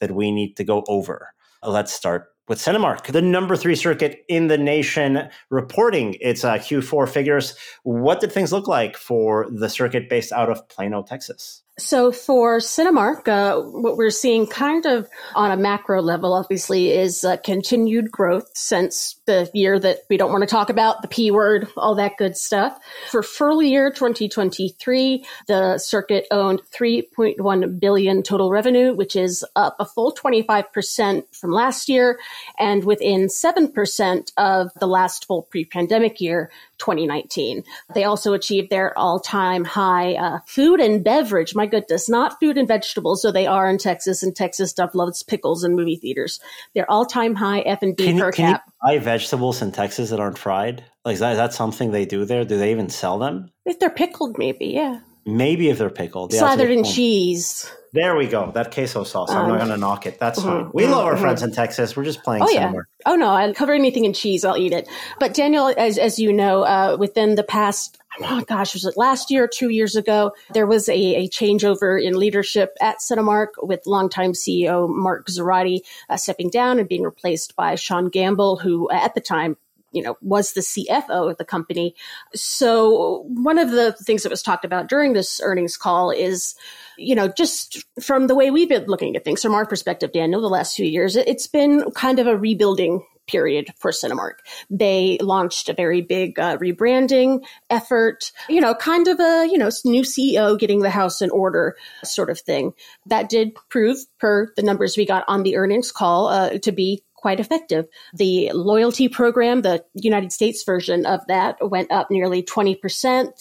that 0.00 0.10
we 0.10 0.30
need 0.30 0.58
to 0.58 0.64
go 0.64 0.84
over. 0.88 1.32
Let's 1.62 1.94
start 1.94 2.33
with 2.48 2.58
Cinemark, 2.58 3.06
the 3.06 3.22
number 3.22 3.56
three 3.56 3.74
circuit 3.74 4.24
in 4.28 4.48
the 4.48 4.58
nation, 4.58 5.28
reporting 5.50 6.16
its 6.20 6.44
uh, 6.44 6.54
Q4 6.54 7.08
figures. 7.08 7.56
What 7.82 8.20
did 8.20 8.32
things 8.32 8.52
look 8.52 8.68
like 8.68 8.96
for 8.96 9.48
the 9.50 9.68
circuit 9.68 10.08
based 10.08 10.32
out 10.32 10.50
of 10.50 10.68
Plano, 10.68 11.02
Texas? 11.02 11.62
So 11.76 12.12
for 12.12 12.58
Cinemark, 12.58 13.26
uh, 13.26 13.60
what 13.60 13.96
we're 13.96 14.10
seeing 14.10 14.46
kind 14.46 14.86
of 14.86 15.08
on 15.34 15.50
a 15.50 15.56
macro 15.56 16.00
level, 16.00 16.32
obviously, 16.32 16.90
is 16.90 17.24
uh, 17.24 17.36
continued 17.38 18.12
growth 18.12 18.48
since 18.54 19.20
the 19.26 19.50
year 19.54 19.78
that 19.78 20.00
we 20.10 20.16
don't 20.16 20.30
want 20.30 20.42
to 20.42 20.46
talk 20.46 20.70
about, 20.70 21.02
the 21.02 21.08
P 21.08 21.30
word, 21.30 21.68
all 21.76 21.94
that 21.94 22.16
good 22.16 22.36
stuff. 22.36 22.78
For 23.10 23.22
full 23.22 23.62
year 23.62 23.90
2023, 23.90 25.24
the 25.46 25.78
circuit 25.78 26.26
owned 26.30 26.60
3.1 26.72 27.80
billion 27.80 28.22
total 28.22 28.50
revenue, 28.50 28.94
which 28.94 29.16
is 29.16 29.44
up 29.56 29.76
a 29.78 29.84
full 29.84 30.14
25% 30.14 31.24
from 31.34 31.52
last 31.52 31.88
year 31.88 32.18
and 32.58 32.84
within 32.84 33.28
7% 33.28 34.32
of 34.36 34.70
the 34.78 34.86
last 34.86 35.26
full 35.26 35.42
pre-pandemic 35.42 36.20
year, 36.20 36.50
2019. 36.78 37.64
They 37.94 38.04
also 38.04 38.32
achieved 38.32 38.70
their 38.70 38.96
all-time 38.98 39.64
high 39.64 40.14
uh, 40.14 40.38
food 40.46 40.80
and 40.80 41.02
beverage. 41.02 41.54
My 41.54 41.66
goodness, 41.66 42.08
not 42.08 42.38
food 42.40 42.58
and 42.58 42.68
vegetables, 42.68 43.22
so 43.22 43.32
they 43.32 43.46
are 43.46 43.68
in 43.68 43.78
Texas, 43.78 44.22
and 44.22 44.34
Texas 44.34 44.70
stuff 44.70 44.94
loves 44.94 45.22
pickles 45.22 45.64
and 45.64 45.74
movie 45.74 45.96
theaters. 45.96 46.40
Their 46.74 46.90
all-time 46.90 47.34
high 47.34 47.60
F 47.60 47.82
and 47.82 47.96
B 47.96 48.18
per 48.18 48.32
cap. 48.32 48.70
Buy 48.84 48.98
vegetables 48.98 49.62
in 49.62 49.72
Texas 49.72 50.10
that 50.10 50.20
aren't 50.20 50.36
fried? 50.36 50.84
Like 51.04 51.14
is 51.14 51.20
that, 51.20 51.32
is 51.32 51.38
that 51.38 51.54
something 51.54 51.90
they 51.90 52.04
do 52.04 52.24
there? 52.24 52.44
Do 52.44 52.58
they 52.58 52.70
even 52.70 52.90
sell 52.90 53.18
them? 53.18 53.50
If 53.64 53.78
they're 53.78 53.88
pickled, 53.88 54.36
maybe, 54.36 54.66
yeah. 54.66 55.00
Maybe 55.26 55.70
if 55.70 55.78
they're 55.78 55.88
pickled, 55.88 56.34
Yeah, 56.34 56.40
slathered 56.40 56.70
in 56.70 56.84
cheese. 56.84 57.70
There 57.94 58.14
we 58.14 58.26
go. 58.26 58.50
That 58.50 58.74
queso 58.74 59.04
sauce. 59.04 59.30
I'm 59.30 59.48
not 59.48 59.52
um, 59.52 59.68
going 59.68 59.70
to 59.70 59.76
knock 59.78 60.04
it. 60.04 60.18
That's 60.18 60.40
mm-hmm, 60.40 60.64
fine. 60.64 60.70
We 60.74 60.82
mm-hmm, 60.82 60.92
love 60.92 61.06
our 61.06 61.12
mm-hmm. 61.12 61.22
friends 61.22 61.42
in 61.42 61.52
Texas. 61.52 61.96
We're 61.96 62.04
just 62.04 62.22
playing 62.24 62.42
oh, 62.42 62.50
yeah. 62.50 62.72
Oh, 63.06 63.14
no. 63.14 63.28
I'll 63.28 63.54
cover 63.54 63.72
anything 63.72 64.04
in 64.04 64.12
cheese. 64.12 64.44
I'll 64.44 64.56
eat 64.56 64.72
it. 64.72 64.88
But 65.18 65.32
Daniel, 65.32 65.72
as, 65.78 65.96
as 65.96 66.18
you 66.18 66.32
know, 66.32 66.64
uh, 66.64 66.96
within 66.98 67.36
the 67.36 67.44
past, 67.44 67.96
oh 68.20 68.42
gosh, 68.46 68.74
was 68.74 68.84
it 68.84 68.96
last 68.96 69.30
year, 69.30 69.48
two 69.48 69.70
years 69.70 69.96
ago, 69.96 70.32
there 70.52 70.66
was 70.66 70.88
a, 70.88 70.92
a 70.92 71.28
changeover 71.28 72.02
in 72.02 72.18
leadership 72.18 72.76
at 72.80 72.98
Cinemark 72.98 73.48
with 73.62 73.86
longtime 73.86 74.32
CEO 74.32 74.88
Mark 74.88 75.26
Zoradi 75.28 75.80
uh, 76.08 76.16
stepping 76.16 76.50
down 76.50 76.78
and 76.78 76.88
being 76.88 77.02
replaced 77.02 77.56
by 77.56 77.74
Sean 77.74 78.08
Gamble, 78.08 78.56
who 78.56 78.90
at 78.90 79.14
the 79.14 79.20
time 79.20 79.56
you 79.94 80.02
know, 80.02 80.16
was 80.20 80.52
the 80.52 80.60
CFO 80.60 81.30
of 81.30 81.38
the 81.38 81.44
company. 81.44 81.94
So 82.34 83.24
one 83.28 83.58
of 83.58 83.70
the 83.70 83.92
things 83.92 84.24
that 84.24 84.30
was 84.30 84.42
talked 84.42 84.64
about 84.64 84.88
during 84.88 85.12
this 85.12 85.40
earnings 85.42 85.76
call 85.76 86.10
is, 86.10 86.56
you 86.98 87.14
know, 87.14 87.28
just 87.28 87.84
from 88.02 88.26
the 88.26 88.34
way 88.34 88.50
we've 88.50 88.68
been 88.68 88.86
looking 88.86 89.14
at 89.14 89.24
things 89.24 89.40
from 89.40 89.54
our 89.54 89.64
perspective, 89.64 90.10
Daniel, 90.12 90.40
the 90.40 90.48
last 90.48 90.74
few 90.74 90.84
years, 90.84 91.14
it's 91.14 91.46
been 91.46 91.90
kind 91.92 92.18
of 92.18 92.26
a 92.26 92.36
rebuilding 92.36 93.04
period 93.26 93.68
for 93.76 93.90
Cinemark. 93.90 94.34
They 94.70 95.18
launched 95.20 95.68
a 95.68 95.74
very 95.74 96.00
big 96.00 96.38
uh, 96.38 96.58
rebranding 96.58 97.44
effort, 97.70 98.32
you 98.48 98.60
know, 98.60 98.74
kind 98.74 99.08
of 99.08 99.20
a, 99.20 99.48
you 99.50 99.58
know, 99.58 99.70
new 99.84 100.02
CEO 100.02 100.58
getting 100.58 100.80
the 100.80 100.90
house 100.90 101.22
in 101.22 101.30
order 101.30 101.76
sort 102.04 102.30
of 102.30 102.40
thing. 102.40 102.72
That 103.06 103.28
did 103.28 103.52
prove, 103.68 103.98
per 104.18 104.52
the 104.56 104.62
numbers 104.62 104.96
we 104.96 105.06
got 105.06 105.24
on 105.28 105.42
the 105.42 105.56
earnings 105.56 105.92
call, 105.92 106.28
uh, 106.28 106.58
to 106.58 106.72
be 106.72 107.02
quite 107.24 107.40
effective. 107.40 107.86
The 108.12 108.50
loyalty 108.52 109.08
program, 109.08 109.62
the 109.62 109.82
United 109.94 110.30
States 110.30 110.62
version 110.62 111.06
of 111.06 111.26
that 111.28 111.56
went 111.70 111.90
up 111.90 112.10
nearly 112.10 112.42
20%, 112.42 112.78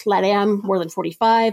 LATAM 0.07 0.63
more 0.63 0.79
than 0.79 0.87
45 0.87 1.51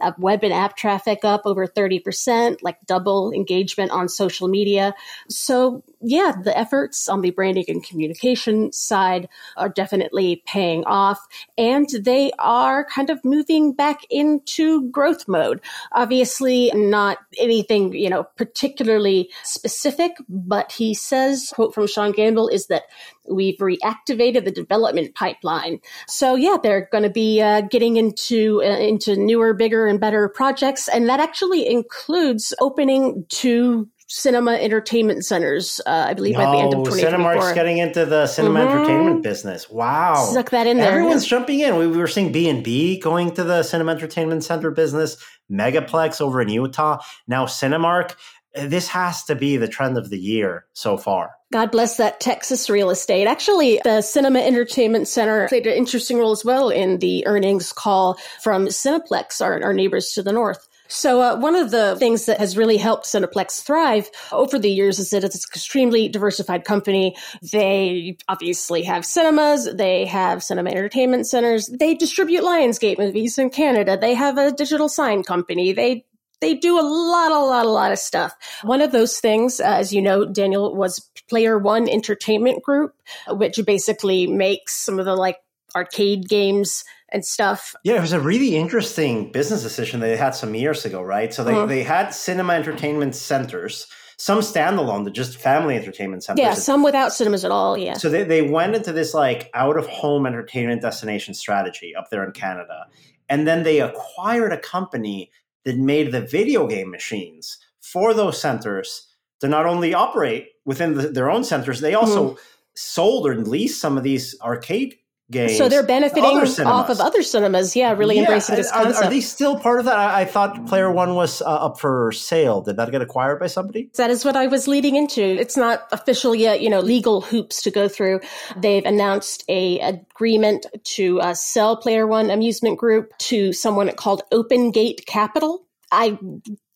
uh, 0.00 0.12
web 0.16 0.44
and 0.44 0.52
app 0.52 0.76
traffic 0.76 1.24
up 1.24 1.42
over 1.44 1.66
30%, 1.66 2.58
like 2.62 2.76
double 2.86 3.32
engagement 3.32 3.90
on 3.90 4.08
social 4.08 4.46
media. 4.46 4.94
So, 5.28 5.82
yeah, 6.02 6.32
the 6.42 6.56
efforts 6.56 7.08
on 7.08 7.20
the 7.20 7.30
branding 7.30 7.64
and 7.68 7.84
communication 7.84 8.72
side 8.72 9.28
are 9.56 9.68
definitely 9.68 10.42
paying 10.46 10.84
off. 10.84 11.18
And 11.56 11.88
they 11.88 12.32
are 12.38 12.84
kind 12.84 13.10
of 13.10 13.24
moving 13.24 13.72
back 13.72 14.00
into 14.10 14.90
growth 14.90 15.28
mode. 15.28 15.60
Obviously, 15.92 16.70
not 16.74 17.18
anything, 17.38 17.92
you 17.92 18.10
know, 18.10 18.24
particularly 18.36 19.30
specific, 19.44 20.12
but 20.28 20.72
he 20.72 20.94
says, 20.94 21.52
quote 21.54 21.74
from 21.74 21.86
Sean 21.86 22.12
Gamble, 22.12 22.48
is 22.48 22.66
that 22.66 22.84
We've 23.28 23.58
reactivated 23.58 24.44
the 24.44 24.50
development 24.50 25.14
pipeline. 25.14 25.78
So 26.08 26.34
yeah, 26.34 26.56
they're 26.60 26.88
going 26.90 27.04
to 27.04 27.10
be 27.10 27.40
uh, 27.40 27.60
getting 27.60 27.96
into 27.96 28.60
uh, 28.64 28.78
into 28.78 29.14
newer, 29.14 29.54
bigger, 29.54 29.86
and 29.86 30.00
better 30.00 30.28
projects, 30.28 30.88
and 30.88 31.08
that 31.08 31.20
actually 31.20 31.68
includes 31.68 32.52
opening 32.60 33.24
two 33.28 33.88
cinema 34.12 34.52
entertainment 34.52 35.24
centers. 35.24 35.80
Uh, 35.86 36.04
I 36.08 36.14
believe 36.14 36.34
no, 36.34 36.44
by 36.44 36.52
the 36.52 36.58
end 36.58 36.74
of 36.74 36.84
2024. 36.84 37.18
Cinemark's 37.18 37.54
getting 37.54 37.78
into 37.78 38.04
the 38.04 38.26
cinema 38.26 38.60
mm-hmm. 38.60 38.68
entertainment 38.68 39.22
business. 39.22 39.70
Wow, 39.70 40.30
suck 40.32 40.50
that 40.50 40.66
in 40.66 40.76
there. 40.76 40.90
Everyone's 40.90 41.26
jumping 41.26 41.60
in. 41.60 41.76
We, 41.76 41.86
we 41.86 41.96
were 41.96 42.06
seeing 42.06 42.30
B 42.30 42.48
and 42.48 42.62
B 42.62 43.00
going 43.00 43.32
to 43.34 43.44
the 43.44 43.62
cinema 43.62 43.92
entertainment 43.92 44.44
center 44.44 44.70
business. 44.70 45.16
Megaplex 45.50 46.20
over 46.20 46.42
in 46.42 46.50
Utah. 46.50 46.98
Now 47.26 47.46
Cinemark. 47.46 48.14
This 48.54 48.86
has 48.88 49.24
to 49.24 49.34
be 49.34 49.56
the 49.56 49.66
trend 49.66 49.96
of 49.96 50.10
the 50.10 50.18
year 50.18 50.66
so 50.74 50.98
far. 50.98 51.30
God 51.54 51.70
bless 51.70 51.96
that 51.96 52.20
Texas 52.20 52.68
real 52.68 52.90
estate. 52.90 53.26
Actually, 53.26 53.80
the 53.82 54.02
Cinema 54.02 54.40
Entertainment 54.40 55.08
Center 55.08 55.48
played 55.48 55.66
an 55.66 55.72
interesting 55.72 56.18
role 56.18 56.32
as 56.32 56.44
well 56.44 56.68
in 56.68 56.98
the 56.98 57.26
earnings 57.26 57.72
call 57.72 58.18
from 58.42 58.66
Cineplex, 58.66 59.40
our, 59.40 59.62
our 59.62 59.72
neighbors 59.72 60.12
to 60.12 60.22
the 60.22 60.32
north. 60.32 60.68
So, 60.92 61.22
uh, 61.22 61.36
one 61.36 61.56
of 61.56 61.70
the 61.70 61.96
things 61.98 62.26
that 62.26 62.38
has 62.38 62.56
really 62.56 62.76
helped 62.76 63.06
Cineplex 63.06 63.62
thrive 63.62 64.10
over 64.30 64.58
the 64.58 64.70
years 64.70 64.98
is 64.98 65.08
that 65.10 65.24
it's 65.24 65.36
an 65.36 65.50
extremely 65.54 66.06
diversified 66.06 66.64
company. 66.64 67.16
They 67.50 68.18
obviously 68.28 68.82
have 68.82 69.06
cinemas, 69.06 69.74
they 69.74 70.04
have 70.04 70.42
cinema 70.42 70.70
entertainment 70.70 71.26
centers, 71.26 71.68
they 71.68 71.94
distribute 71.94 72.42
Lionsgate 72.42 72.98
movies 72.98 73.38
in 73.38 73.48
Canada, 73.48 73.96
they 73.98 74.12
have 74.12 74.36
a 74.36 74.52
digital 74.52 74.88
sign 74.88 75.22
company, 75.22 75.72
they 75.72 76.04
they 76.42 76.54
do 76.54 76.78
a 76.78 76.82
lot, 76.82 77.32
a 77.32 77.38
lot, 77.38 77.64
a 77.64 77.70
lot 77.70 77.92
of 77.92 77.98
stuff. 77.98 78.34
One 78.62 78.82
of 78.82 78.92
those 78.92 79.18
things, 79.18 79.60
uh, 79.60 79.64
as 79.64 79.94
you 79.94 80.02
know, 80.02 80.26
Daniel, 80.26 80.74
was 80.74 81.08
Player 81.30 81.58
One 81.58 81.88
Entertainment 81.88 82.62
Group, 82.62 82.94
which 83.28 83.58
basically 83.64 84.26
makes 84.26 84.74
some 84.74 84.98
of 84.98 85.06
the 85.06 85.14
like 85.14 85.38
arcade 85.74 86.28
games 86.28 86.84
and 87.12 87.24
stuff. 87.24 87.74
Yeah, 87.84 87.96
it 87.96 88.00
was 88.00 88.12
a 88.12 88.20
really 88.20 88.56
interesting 88.56 89.30
business 89.30 89.62
decision 89.62 90.00
they 90.00 90.16
had 90.16 90.34
some 90.34 90.54
years 90.54 90.84
ago, 90.84 91.02
right? 91.02 91.32
So 91.32 91.44
they, 91.44 91.52
uh-huh. 91.52 91.66
they 91.66 91.82
had 91.82 92.10
cinema 92.10 92.54
entertainment 92.54 93.14
centers, 93.14 93.86
some 94.16 94.38
standalone, 94.40 95.10
just 95.12 95.36
family 95.36 95.76
entertainment 95.76 96.24
centers. 96.24 96.42
Yeah, 96.42 96.54
some 96.54 96.82
without 96.82 97.12
cinemas 97.12 97.44
at 97.44 97.50
all. 97.50 97.76
Yeah. 97.76 97.94
So 97.94 98.08
they, 98.08 98.24
they 98.24 98.42
went 98.42 98.74
into 98.74 98.92
this 98.92 99.14
like 99.14 99.50
out 99.54 99.76
of 99.76 99.86
home 99.86 100.26
entertainment 100.26 100.82
destination 100.82 101.34
strategy 101.34 101.94
up 101.94 102.10
there 102.10 102.24
in 102.24 102.32
Canada. 102.32 102.86
And 103.28 103.46
then 103.46 103.62
they 103.62 103.80
acquired 103.80 104.52
a 104.52 104.58
company 104.58 105.30
that 105.64 105.76
made 105.76 106.12
the 106.12 106.20
video 106.20 106.66
game 106.66 106.90
machines 106.90 107.58
for 107.80 108.14
those 108.14 108.40
centers 108.40 109.08
to 109.40 109.48
not 109.48 109.66
only 109.66 109.92
operate 109.92 110.48
within 110.64 110.94
the, 110.94 111.08
their 111.08 111.30
own 111.30 111.44
centers, 111.44 111.80
they 111.80 111.94
also 111.94 112.30
mm-hmm. 112.30 112.38
sold 112.74 113.26
or 113.26 113.36
leased 113.36 113.80
some 113.80 113.96
of 113.96 114.04
these 114.04 114.40
arcade 114.40 114.96
games. 115.32 115.58
So 115.58 115.68
they're 115.68 115.82
benefiting 115.82 116.66
off 116.66 116.88
of 116.88 117.00
other 117.00 117.22
cinemas. 117.22 117.74
Yeah, 117.74 117.92
really 117.92 118.16
yeah. 118.16 118.22
embracing 118.22 118.56
this 118.56 118.70
are, 118.70 118.84
concept. 118.84 119.06
Are, 119.06 119.10
they 119.10 119.20
still 119.20 119.58
part 119.58 119.80
of 119.80 119.86
that? 119.86 119.98
I, 119.98 120.20
I 120.20 120.24
thought 120.24 120.66
Player 120.66 120.92
One 120.92 121.14
was 121.14 121.42
uh, 121.42 121.46
up 121.46 121.80
for 121.80 122.12
sale. 122.12 122.60
Did 122.60 122.76
that 122.76 122.90
get 122.90 123.02
acquired 123.02 123.40
by 123.40 123.48
somebody? 123.48 123.90
That 123.96 124.10
is 124.10 124.24
what 124.24 124.36
I 124.36 124.46
was 124.46 124.68
leading 124.68 124.96
into. 124.96 125.22
It's 125.22 125.56
not 125.56 125.88
official 125.90 126.34
yet. 126.34 126.60
You 126.60 126.70
know, 126.70 126.80
legal 126.80 127.20
hoops 127.20 127.62
to 127.62 127.70
go 127.70 127.88
through. 127.88 128.20
They've 128.56 128.84
announced 128.84 129.44
a 129.48 129.80
agreement 129.80 130.66
to 130.84 131.20
uh, 131.20 131.34
sell 131.34 131.76
Player 131.76 132.06
One 132.06 132.30
Amusement 132.30 132.78
Group 132.78 133.16
to 133.18 133.52
someone 133.52 133.90
called 133.96 134.22
Open 134.30 134.70
Gate 134.70 135.04
Capital. 135.06 135.66
I 135.90 136.18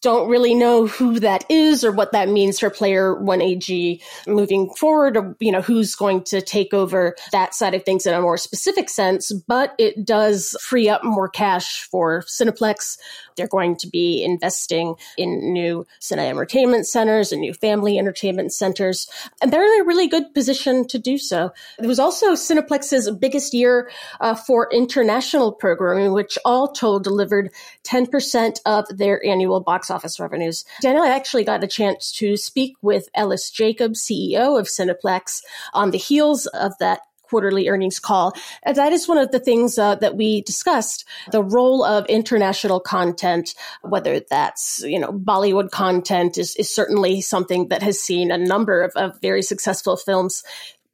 don't 0.06 0.28
really 0.28 0.54
know 0.54 0.86
who 0.86 1.18
that 1.18 1.44
is 1.48 1.82
or 1.82 1.90
what 1.90 2.12
that 2.12 2.28
means 2.28 2.60
for 2.60 2.70
player 2.70 3.16
1AG 3.16 4.00
moving 4.28 4.70
forward, 4.74 5.16
or, 5.16 5.36
you 5.40 5.50
know, 5.50 5.60
who's 5.60 5.96
going 5.96 6.22
to 6.22 6.40
take 6.40 6.72
over 6.72 7.16
that 7.32 7.56
side 7.56 7.74
of 7.74 7.84
things 7.84 8.06
in 8.06 8.14
a 8.14 8.20
more 8.20 8.36
specific 8.36 8.88
sense, 8.88 9.32
but 9.32 9.74
it 9.78 10.04
does 10.04 10.56
free 10.60 10.88
up 10.88 11.02
more 11.02 11.28
cash 11.28 11.82
for 11.90 12.22
Cineplex. 12.22 12.98
They're 13.36 13.48
going 13.48 13.76
to 13.78 13.88
be 13.88 14.22
investing 14.22 14.94
in 15.18 15.52
new 15.52 15.84
cinema 15.98 16.28
entertainment 16.28 16.86
centers 16.86 17.32
and 17.32 17.40
new 17.40 17.52
family 17.52 17.98
entertainment 17.98 18.52
centers, 18.52 19.08
and 19.42 19.52
they're 19.52 19.64
in 19.64 19.80
a 19.80 19.84
really 19.84 20.06
good 20.06 20.32
position 20.34 20.86
to 20.86 20.98
do 20.98 21.18
so. 21.18 21.52
It 21.80 21.86
was 21.86 21.98
also 21.98 22.32
Cineplex's 22.32 23.10
biggest 23.10 23.52
year 23.52 23.90
uh, 24.20 24.36
for 24.36 24.68
international 24.72 25.50
programming, 25.52 26.12
which 26.12 26.38
all 26.44 26.68
told 26.68 27.02
delivered 27.02 27.50
10% 27.82 28.60
of 28.64 28.86
their 28.96 29.24
annual 29.26 29.60
box 29.60 29.86
box 29.86 29.90
office 29.96 30.20
revenues. 30.20 30.64
Daniel, 30.82 31.04
I 31.04 31.10
actually 31.10 31.44
got 31.44 31.64
a 31.64 31.66
chance 31.66 32.12
to 32.18 32.36
speak 32.36 32.74
with 32.82 33.08
Ellis 33.14 33.50
Jacobs, 33.50 34.06
CEO 34.06 34.58
of 34.60 34.66
Cineplex, 34.66 35.42
on 35.72 35.90
the 35.90 35.98
heels 35.98 36.46
of 36.46 36.72
that 36.78 37.00
quarterly 37.28 37.68
earnings 37.68 37.98
call. 37.98 38.32
And 38.62 38.76
that 38.76 38.92
is 38.92 39.08
one 39.08 39.18
of 39.18 39.32
the 39.32 39.40
things 39.40 39.78
uh, 39.78 39.96
that 39.96 40.16
we 40.16 40.42
discussed 40.42 41.04
the 41.32 41.42
role 41.42 41.84
of 41.84 42.06
international 42.06 42.80
content, 42.80 43.54
whether 43.82 44.20
that's, 44.20 44.82
you 44.84 44.98
know, 44.98 45.12
Bollywood 45.12 45.70
content 45.70 46.38
is, 46.38 46.54
is 46.56 46.72
certainly 46.72 47.20
something 47.20 47.68
that 47.68 47.82
has 47.82 48.00
seen 48.00 48.30
a 48.30 48.38
number 48.38 48.82
of, 48.82 48.92
of 48.96 49.20
very 49.20 49.42
successful 49.42 49.96
films 49.96 50.44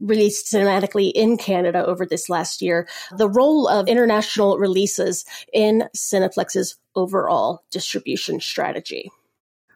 released 0.02 0.52
cinematically 0.52 1.12
in 1.14 1.36
Canada 1.36 1.86
over 1.86 2.04
this 2.04 2.28
last 2.28 2.60
year, 2.60 2.86
the 3.16 3.28
role 3.28 3.68
of 3.68 3.88
international 3.88 4.58
releases 4.58 5.24
in 5.52 5.84
Cineplex's 5.96 6.76
overall 6.94 7.62
distribution 7.70 8.40
strategy. 8.40 9.10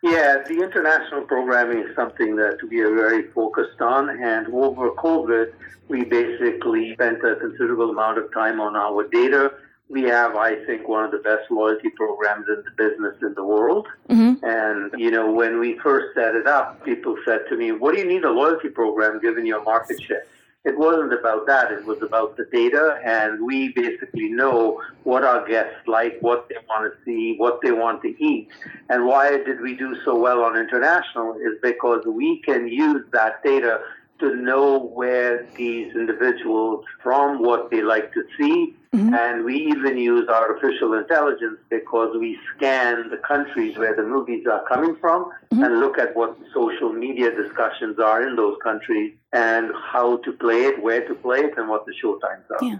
Yeah, 0.02 0.42
the 0.46 0.62
international 0.62 1.22
programming 1.22 1.78
is 1.78 1.96
something 1.96 2.36
that 2.36 2.58
we 2.68 2.80
are 2.80 2.94
very 2.94 3.28
focused 3.30 3.80
on. 3.80 4.10
And 4.22 4.46
over 4.48 4.90
COVID, 4.90 5.52
we 5.88 6.04
basically 6.04 6.92
spent 6.94 7.24
a 7.24 7.36
considerable 7.36 7.90
amount 7.90 8.18
of 8.18 8.32
time 8.32 8.60
on 8.60 8.76
our 8.76 9.08
data 9.08 9.52
we 9.88 10.02
have, 10.02 10.34
I 10.34 10.64
think, 10.64 10.88
one 10.88 11.04
of 11.04 11.12
the 11.12 11.18
best 11.18 11.50
loyalty 11.50 11.90
programs 11.90 12.46
in 12.48 12.62
the 12.64 12.70
business 12.76 13.14
in 13.22 13.34
the 13.34 13.44
world. 13.44 13.86
Mm-hmm. 14.08 14.44
And, 14.44 15.00
you 15.00 15.10
know, 15.10 15.30
when 15.30 15.60
we 15.60 15.78
first 15.78 16.14
set 16.14 16.34
it 16.34 16.46
up, 16.46 16.84
people 16.84 17.16
said 17.24 17.40
to 17.50 17.56
me, 17.56 17.70
what 17.72 17.94
do 17.94 18.00
you 18.00 18.06
need 18.06 18.24
a 18.24 18.30
loyalty 18.30 18.68
program 18.68 19.20
given 19.20 19.46
your 19.46 19.62
market 19.62 20.02
share? 20.02 20.24
It 20.64 20.76
wasn't 20.76 21.12
about 21.12 21.46
that. 21.46 21.70
It 21.70 21.84
was 21.84 22.02
about 22.02 22.36
the 22.36 22.44
data. 22.52 22.98
And 23.04 23.46
we 23.46 23.68
basically 23.68 24.28
know 24.28 24.82
what 25.04 25.22
our 25.22 25.46
guests 25.46 25.86
like, 25.86 26.18
what 26.20 26.48
they 26.48 26.56
want 26.68 26.92
to 26.92 26.98
see, 27.04 27.36
what 27.36 27.60
they 27.62 27.70
want 27.70 28.02
to 28.02 28.20
eat. 28.20 28.48
And 28.88 29.06
why 29.06 29.30
did 29.30 29.60
we 29.60 29.76
do 29.76 29.96
so 30.04 30.18
well 30.18 30.42
on 30.42 30.56
international 30.56 31.36
is 31.36 31.52
because 31.62 32.04
we 32.04 32.42
can 32.42 32.66
use 32.66 33.04
that 33.12 33.44
data 33.44 33.80
to 34.20 34.34
know 34.36 34.78
where 34.78 35.46
these 35.56 35.94
individuals 35.94 36.84
from 37.02 37.42
what 37.42 37.70
they 37.70 37.82
like 37.82 38.12
to 38.14 38.24
see 38.38 38.74
Mm-hmm. 38.96 39.14
And 39.14 39.44
we 39.44 39.56
even 39.56 39.98
use 39.98 40.26
artificial 40.28 40.94
intelligence 40.94 41.58
because 41.68 42.16
we 42.18 42.38
scan 42.56 43.10
the 43.10 43.18
countries 43.18 43.76
where 43.76 43.94
the 43.94 44.02
movies 44.02 44.46
are 44.46 44.66
coming 44.66 44.96
from 44.96 45.24
mm-hmm. 45.24 45.62
and 45.62 45.80
look 45.80 45.98
at 45.98 46.16
what 46.16 46.38
social 46.54 46.92
media 46.92 47.30
discussions 47.30 47.98
are 47.98 48.26
in 48.26 48.36
those 48.36 48.56
countries 48.62 49.12
and 49.32 49.70
how 49.92 50.16
to 50.18 50.32
play 50.32 50.62
it, 50.62 50.82
where 50.82 51.06
to 51.06 51.14
play 51.14 51.40
it, 51.40 51.58
and 51.58 51.68
what 51.68 51.84
the 51.84 51.92
show 52.00 52.18
times 52.18 52.44
are. 52.50 52.66
Yeah. 52.66 52.78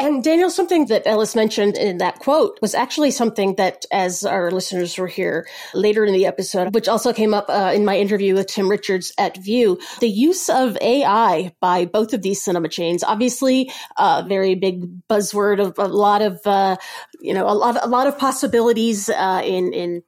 And 0.00 0.22
Daniel, 0.22 0.48
something 0.48 0.86
that 0.86 1.06
Ellis 1.06 1.34
mentioned 1.34 1.76
in 1.76 1.98
that 1.98 2.20
quote 2.20 2.58
was 2.62 2.72
actually 2.72 3.10
something 3.10 3.56
that, 3.56 3.84
as 3.90 4.24
our 4.24 4.52
listeners 4.52 4.96
were 4.96 5.08
here 5.08 5.48
later 5.74 6.04
in 6.04 6.12
the 6.12 6.24
episode, 6.24 6.72
which 6.72 6.86
also 6.86 7.12
came 7.12 7.34
up 7.34 7.46
uh, 7.48 7.72
in 7.74 7.84
my 7.84 7.98
interview 7.98 8.34
with 8.34 8.46
Tim 8.46 8.70
Richards 8.70 9.12
at 9.18 9.36
Vue, 9.38 9.76
the 9.98 10.08
use 10.08 10.48
of 10.48 10.78
AI 10.80 11.52
by 11.60 11.84
both 11.84 12.14
of 12.14 12.22
these 12.22 12.40
cinema 12.40 12.68
chains, 12.68 13.02
obviously 13.02 13.72
a 13.96 14.24
very 14.26 14.54
big 14.54 14.84
buzzword 15.08 15.60
of 15.60 15.74
a 15.78 15.88
lot 15.88 16.22
of, 16.22 16.40
uh, 16.46 16.76
you 17.20 17.34
know, 17.34 17.48
a 17.48 17.54
lot, 17.54 17.84
a 17.84 17.88
lot 17.88 18.06
of 18.06 18.16
possibilities 18.18 19.08
uh, 19.08 19.42
in, 19.44 19.72
in 19.72 20.02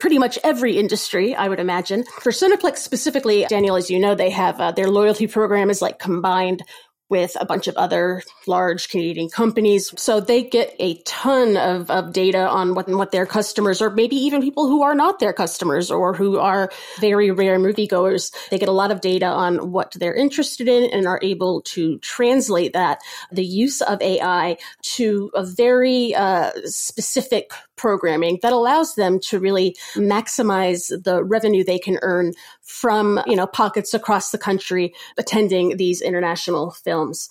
pretty 0.00 0.18
much 0.18 0.36
every 0.42 0.76
industry, 0.78 1.32
I 1.32 1.48
would 1.48 1.60
imagine. 1.60 2.02
For 2.22 2.32
Cineplex 2.32 2.78
specifically, 2.78 3.46
Daniel, 3.48 3.76
as 3.76 3.88
you 3.88 4.00
know, 4.00 4.16
they 4.16 4.30
have 4.30 4.60
uh, 4.60 4.72
their 4.72 4.90
loyalty 4.90 5.28
program 5.28 5.70
is 5.70 5.80
like 5.80 6.00
combined 6.00 6.64
with 7.12 7.36
a 7.38 7.44
bunch 7.44 7.68
of 7.68 7.76
other 7.76 8.22
large 8.46 8.88
Canadian 8.88 9.28
companies. 9.28 9.92
So 9.98 10.18
they 10.18 10.42
get 10.42 10.74
a 10.78 10.94
ton 11.02 11.58
of, 11.58 11.90
of 11.90 12.14
data 12.14 12.48
on 12.48 12.74
what, 12.74 12.88
what 12.88 13.12
their 13.12 13.26
customers, 13.26 13.82
or 13.82 13.90
maybe 13.90 14.16
even 14.16 14.40
people 14.40 14.66
who 14.66 14.82
are 14.82 14.94
not 14.94 15.18
their 15.18 15.34
customers 15.34 15.90
or 15.90 16.14
who 16.14 16.38
are 16.38 16.70
very 17.00 17.30
rare 17.30 17.58
moviegoers. 17.58 18.32
They 18.48 18.58
get 18.58 18.70
a 18.70 18.72
lot 18.72 18.90
of 18.90 19.02
data 19.02 19.26
on 19.26 19.72
what 19.72 19.92
they're 19.92 20.14
interested 20.14 20.68
in 20.68 20.84
and 20.84 21.06
are 21.06 21.20
able 21.20 21.60
to 21.74 21.98
translate 21.98 22.72
that, 22.72 23.00
the 23.30 23.44
use 23.44 23.82
of 23.82 24.00
AI 24.00 24.56
to 24.96 25.30
a 25.34 25.44
very 25.44 26.14
uh, 26.14 26.52
specific 26.64 27.52
programming 27.76 28.38
that 28.40 28.54
allows 28.54 28.94
them 28.94 29.18
to 29.18 29.38
really 29.38 29.76
maximize 29.96 30.88
the 31.02 31.22
revenue 31.22 31.62
they 31.62 31.78
can 31.78 31.98
earn 32.00 32.32
from, 32.62 33.20
you 33.26 33.36
know, 33.36 33.46
pockets 33.46 33.92
across 33.92 34.30
the 34.30 34.38
country 34.38 34.94
attending 35.18 35.76
these 35.76 36.00
international 36.00 36.70
films. 36.70 37.28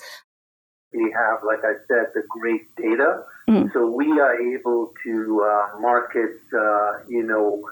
We 0.94 1.12
have, 1.12 1.40
like 1.46 1.64
I 1.64 1.74
said, 1.88 2.12
the 2.14 2.24
great 2.30 2.76
data. 2.76 3.24
Mm. 3.50 3.72
So 3.74 3.90
we 3.90 4.20
are 4.20 4.36
able 4.36 4.94
to 5.06 5.42
uh, 5.42 5.80
market, 5.80 6.38
uh, 6.54 7.00
you 7.08 7.24
know, 7.24 7.64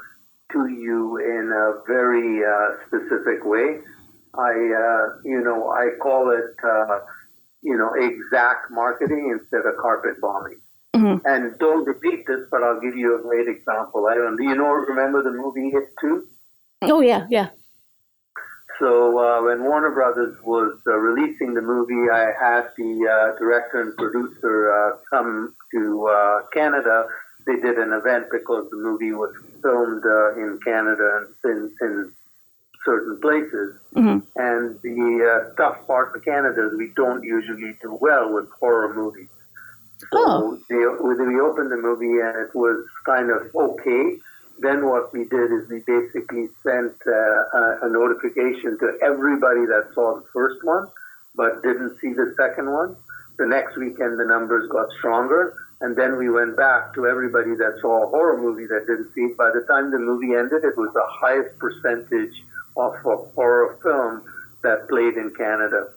to 0.53 0.67
you 0.67 1.17
in 1.17 1.51
a 1.51 1.83
very 1.85 2.43
uh, 2.43 2.77
specific 2.87 3.45
way. 3.45 3.79
I, 4.33 4.51
uh, 4.51 5.19
you 5.25 5.41
know, 5.41 5.69
I 5.69 5.97
call 6.01 6.31
it, 6.31 6.55
uh, 6.63 6.99
you 7.61 7.77
know, 7.77 7.93
exact 7.93 8.71
marketing 8.71 9.37
instead 9.37 9.65
of 9.65 9.77
carpet 9.81 10.21
bombing. 10.21 10.59
Mm-hmm. 10.95 11.27
And 11.27 11.59
don't 11.59 11.85
repeat 11.85 12.25
this, 12.25 12.47
but 12.49 12.63
I'll 12.63 12.79
give 12.79 12.95
you 12.95 13.19
a 13.19 13.21
great 13.21 13.47
example. 13.47 14.07
I 14.07 14.15
don't. 14.15 14.37
Do 14.37 14.43
you 14.43 14.55
know? 14.55 14.69
Remember 14.69 15.21
the 15.21 15.31
movie 15.31 15.69
It 15.75 15.93
Two? 16.01 16.27
Oh 16.81 17.01
yeah, 17.01 17.27
yeah. 17.29 17.50
So 18.79 19.19
uh, 19.19 19.43
when 19.43 19.63
Warner 19.63 19.91
Brothers 19.91 20.38
was 20.43 20.79
uh, 20.88 20.95
releasing 20.95 21.53
the 21.53 21.62
movie, 21.62 22.09
I 22.09 22.31
had 22.39 22.69
the 22.77 23.07
uh, 23.07 23.38
director 23.38 23.81
and 23.81 23.95
producer 23.98 24.71
uh, 24.71 24.98
come 25.09 25.53
to 25.74 26.07
uh, 26.07 26.41
Canada. 26.53 27.07
They 27.45 27.57
did 27.57 27.77
an 27.77 27.91
event 27.91 28.27
because 28.31 28.69
the 28.69 28.77
movie 28.77 29.12
was 29.12 29.33
filmed 29.62 30.05
uh, 30.05 30.36
in 30.36 30.59
Canada 30.63 31.27
and 31.43 31.51
in, 31.51 31.75
in 31.81 32.12
certain 32.86 33.19
places. 33.19 33.75
Mm-hmm. 33.95 34.19
And 34.38 34.79
the 34.81 35.53
tough 35.57 35.86
part 35.86 36.13
for 36.13 36.19
Canada 36.19 36.67
is 36.67 36.77
we 36.77 36.93
don't 36.95 37.24
usually 37.24 37.75
do 37.81 37.98
well 38.00 38.33
with 38.33 38.50
horror 38.57 38.93
movies. 38.93 39.27
So 40.00 40.07
oh. 40.13 40.59
they, 40.69 40.77
we 40.77 41.41
opened 41.41 41.71
the 41.71 41.77
movie 41.77 42.21
and 42.21 42.38
it 42.38 42.55
was 42.55 42.86
kind 43.05 43.29
of 43.29 43.53
okay. 43.53 44.15
Then 44.61 44.85
what 44.85 45.13
we 45.13 45.23
did 45.23 45.51
is 45.51 45.69
we 45.69 45.79
basically 45.87 46.49
sent 46.63 46.93
uh, 47.07 47.85
a, 47.85 47.89
notification 47.89 48.77
to 48.79 48.97
everybody 49.01 49.65
that 49.65 49.91
saw 49.93 50.19
the 50.19 50.25
first 50.33 50.63
one 50.63 50.87
but 51.35 51.63
didn't 51.63 51.97
see 52.01 52.11
the 52.11 52.33
second 52.35 52.69
one. 52.71 52.95
The 53.37 53.45
next 53.45 53.77
weekend 53.77 54.19
the 54.19 54.25
numbers 54.25 54.69
got 54.69 54.91
stronger, 54.97 55.55
and 55.79 55.95
then 55.95 56.17
we 56.17 56.29
went 56.29 56.57
back 56.57 56.93
to 56.95 57.07
everybody 57.07 57.55
that 57.55 57.77
saw 57.79 58.03
a 58.03 58.07
horror 58.07 58.37
movie 58.37 58.65
that 58.65 58.85
didn't 58.87 59.13
see 59.13 59.21
it. 59.21 59.37
By 59.37 59.51
the 59.53 59.61
time 59.61 59.91
the 59.91 59.99
movie 59.99 60.35
ended, 60.35 60.65
it 60.65 60.75
was 60.77 60.91
the 60.93 61.05
highest 61.07 61.57
percentage 61.57 62.43
of 62.75 62.93
a 63.05 63.15
horror 63.35 63.77
film 63.81 64.23
that 64.63 64.89
played 64.89 65.15
in 65.15 65.31
Canada. 65.35 65.89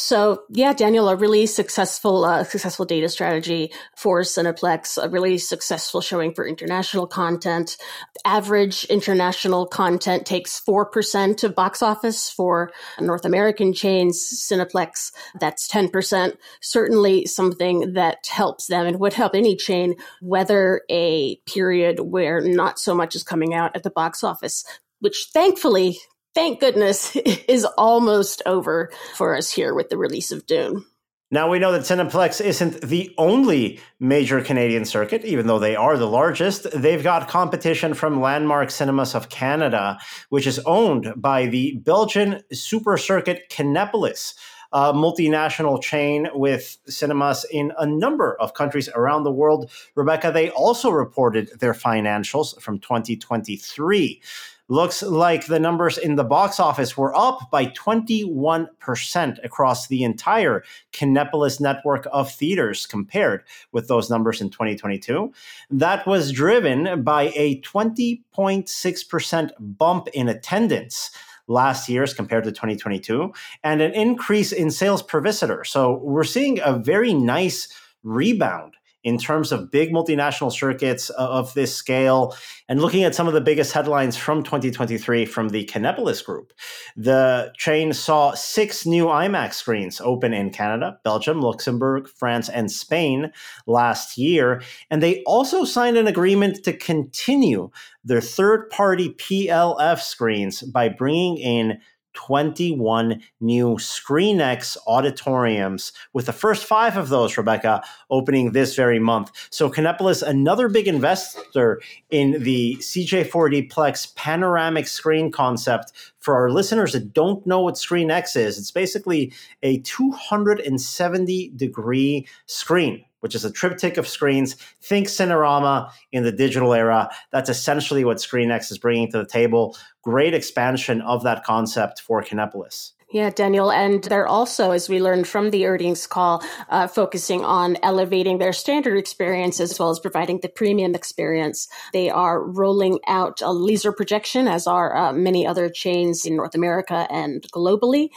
So 0.00 0.44
yeah, 0.48 0.72
Daniel, 0.74 1.08
a 1.08 1.16
really 1.16 1.44
successful, 1.46 2.24
uh, 2.24 2.44
successful 2.44 2.84
data 2.84 3.08
strategy 3.08 3.72
for 3.96 4.20
Cineplex, 4.20 4.96
a 5.02 5.08
really 5.08 5.38
successful 5.38 6.00
showing 6.00 6.34
for 6.34 6.46
international 6.46 7.08
content. 7.08 7.76
Average 8.24 8.84
international 8.84 9.66
content 9.66 10.24
takes 10.24 10.60
4% 10.60 11.42
of 11.42 11.56
box 11.56 11.82
office 11.82 12.30
for 12.30 12.70
North 13.00 13.24
American 13.24 13.72
chains. 13.72 14.22
Cineplex, 14.48 15.10
that's 15.40 15.66
10%. 15.66 16.36
Certainly 16.60 17.26
something 17.26 17.94
that 17.94 18.18
helps 18.28 18.68
them 18.68 18.86
and 18.86 19.00
would 19.00 19.14
help 19.14 19.34
any 19.34 19.56
chain 19.56 19.96
weather 20.22 20.82
a 20.88 21.36
period 21.44 21.98
where 21.98 22.40
not 22.40 22.78
so 22.78 22.94
much 22.94 23.16
is 23.16 23.24
coming 23.24 23.52
out 23.52 23.74
at 23.74 23.82
the 23.82 23.90
box 23.90 24.22
office 24.22 24.64
which 25.00 25.28
thankfully 25.32 25.98
thank 26.38 26.60
goodness, 26.60 27.16
is 27.48 27.64
almost 27.76 28.42
over 28.46 28.92
for 29.16 29.36
us 29.36 29.50
here 29.50 29.74
with 29.74 29.88
the 29.88 29.98
release 29.98 30.30
of 30.30 30.46
Dune. 30.46 30.84
Now 31.32 31.50
we 31.50 31.58
know 31.58 31.72
that 31.72 31.82
Cineplex 31.82 32.40
isn't 32.40 32.80
the 32.80 33.12
only 33.18 33.80
major 33.98 34.40
Canadian 34.40 34.84
circuit, 34.84 35.24
even 35.24 35.48
though 35.48 35.58
they 35.58 35.74
are 35.74 35.98
the 35.98 36.06
largest. 36.06 36.70
They've 36.70 37.02
got 37.02 37.28
competition 37.28 37.92
from 37.92 38.20
Landmark 38.20 38.70
Cinemas 38.70 39.16
of 39.16 39.28
Canada, 39.28 39.98
which 40.30 40.46
is 40.46 40.60
owned 40.60 41.12
by 41.16 41.46
the 41.46 41.76
Belgian 41.84 42.40
super 42.52 42.96
circuit 42.96 43.50
Kinepolis, 43.50 44.34
a 44.72 44.94
multinational 44.94 45.82
chain 45.82 46.28
with 46.32 46.78
cinemas 46.86 47.44
in 47.50 47.72
a 47.78 47.84
number 47.84 48.40
of 48.40 48.54
countries 48.54 48.88
around 48.94 49.24
the 49.24 49.32
world. 49.32 49.70
Rebecca, 49.96 50.30
they 50.32 50.50
also 50.50 50.90
reported 50.90 51.50
their 51.58 51.74
financials 51.74 52.58
from 52.62 52.78
2023 52.78 54.22
looks 54.68 55.02
like 55.02 55.46
the 55.46 55.58
numbers 55.58 55.98
in 55.98 56.16
the 56.16 56.24
box 56.24 56.60
office 56.60 56.96
were 56.96 57.16
up 57.16 57.50
by 57.50 57.66
21% 57.66 59.44
across 59.44 59.88
the 59.88 60.02
entire 60.04 60.62
Kinepolis 60.92 61.60
network 61.60 62.06
of 62.12 62.30
theaters 62.30 62.86
compared 62.86 63.42
with 63.72 63.88
those 63.88 64.08
numbers 64.10 64.40
in 64.40 64.50
2022. 64.50 65.32
That 65.70 66.06
was 66.06 66.30
driven 66.32 67.02
by 67.02 67.32
a 67.34 67.60
20.6% 67.62 69.50
bump 69.58 70.08
in 70.08 70.28
attendance 70.28 71.10
last 71.48 71.88
year's 71.88 72.12
compared 72.12 72.44
to 72.44 72.52
2022 72.52 73.32
and 73.64 73.80
an 73.80 73.92
increase 73.92 74.52
in 74.52 74.70
sales 74.70 75.02
per 75.02 75.20
visitor. 75.20 75.64
So 75.64 75.98
we're 76.02 76.24
seeing 76.24 76.60
a 76.62 76.74
very 76.74 77.14
nice 77.14 77.68
rebound 78.02 78.74
in 79.08 79.16
terms 79.16 79.52
of 79.52 79.70
big 79.70 79.90
multinational 79.90 80.52
circuits 80.52 81.08
of 81.10 81.54
this 81.54 81.74
scale. 81.74 82.36
And 82.68 82.82
looking 82.82 83.04
at 83.04 83.14
some 83.14 83.26
of 83.26 83.32
the 83.32 83.40
biggest 83.40 83.72
headlines 83.72 84.18
from 84.18 84.42
2023 84.42 85.24
from 85.24 85.48
the 85.48 85.64
Kinepolis 85.64 86.22
Group, 86.22 86.52
the 86.94 87.50
chain 87.56 87.94
saw 87.94 88.34
six 88.34 88.84
new 88.84 89.06
IMAX 89.06 89.54
screens 89.54 90.00
open 90.02 90.34
in 90.34 90.50
Canada, 90.50 90.98
Belgium, 91.04 91.40
Luxembourg, 91.40 92.06
France, 92.06 92.50
and 92.50 92.70
Spain 92.70 93.32
last 93.66 94.18
year. 94.18 94.60
And 94.90 95.02
they 95.02 95.22
also 95.22 95.64
signed 95.64 95.96
an 95.96 96.06
agreement 96.06 96.62
to 96.64 96.74
continue 96.74 97.70
their 98.04 98.20
third 98.20 98.68
party 98.68 99.14
PLF 99.14 100.00
screens 100.00 100.62
by 100.62 100.90
bringing 100.90 101.38
in 101.38 101.78
21 102.18 103.22
new 103.40 103.76
ScreenX 103.76 104.76
auditoriums, 104.88 105.92
with 106.12 106.26
the 106.26 106.32
first 106.32 106.64
five 106.64 106.96
of 106.96 107.10
those, 107.10 107.38
Rebecca, 107.38 107.80
opening 108.10 108.50
this 108.50 108.74
very 108.74 108.98
month. 108.98 109.30
So, 109.50 109.70
Kinepolis, 109.70 110.20
another 110.20 110.68
big 110.68 110.88
investor 110.88 111.80
in 112.10 112.42
the 112.42 112.76
CJ4D 112.80 113.70
Plex 113.70 114.12
panoramic 114.16 114.88
screen 114.88 115.30
concept. 115.30 115.92
For 116.18 116.34
our 116.34 116.50
listeners 116.50 116.92
that 116.92 117.12
don't 117.12 117.46
know 117.46 117.60
what 117.60 117.74
ScreenX 117.74 118.36
is, 118.36 118.58
it's 118.58 118.70
basically 118.70 119.32
a 119.62 119.78
270 119.80 121.52
degree 121.56 122.26
screen 122.46 123.04
which 123.20 123.34
is 123.34 123.44
a 123.44 123.50
triptych 123.50 123.96
of 123.96 124.06
screens. 124.06 124.54
Think 124.80 125.08
Cinerama 125.08 125.90
in 126.12 126.22
the 126.22 126.32
digital 126.32 126.72
era. 126.72 127.10
That's 127.32 127.50
essentially 127.50 128.04
what 128.04 128.18
ScreenX 128.18 128.70
is 128.70 128.78
bringing 128.78 129.10
to 129.10 129.18
the 129.18 129.26
table. 129.26 129.76
Great 130.02 130.34
expansion 130.34 131.00
of 131.02 131.22
that 131.24 131.44
concept 131.44 132.00
for 132.00 132.22
Kinepolis. 132.22 132.92
Yeah, 133.10 133.30
Daniel. 133.30 133.72
And 133.72 134.04
they're 134.04 134.28
also, 134.28 134.72
as 134.72 134.90
we 134.90 135.00
learned 135.00 135.26
from 135.26 135.50
the 135.50 135.64
earnings 135.64 136.06
call, 136.06 136.42
uh, 136.68 136.86
focusing 136.88 137.42
on 137.42 137.78
elevating 137.82 138.36
their 138.36 138.52
standard 138.52 138.98
experience 138.98 139.60
as 139.60 139.78
well 139.78 139.88
as 139.88 139.98
providing 139.98 140.40
the 140.40 140.48
premium 140.50 140.94
experience. 140.94 141.68
They 141.94 142.10
are 142.10 142.42
rolling 142.44 142.98
out 143.06 143.40
a 143.40 143.50
laser 143.50 143.92
projection, 143.92 144.46
as 144.46 144.66
are 144.66 144.94
uh, 144.94 145.12
many 145.14 145.46
other 145.46 145.70
chains 145.70 146.26
in 146.26 146.36
North 146.36 146.54
America 146.54 147.06
and 147.10 147.42
globally 147.50 148.10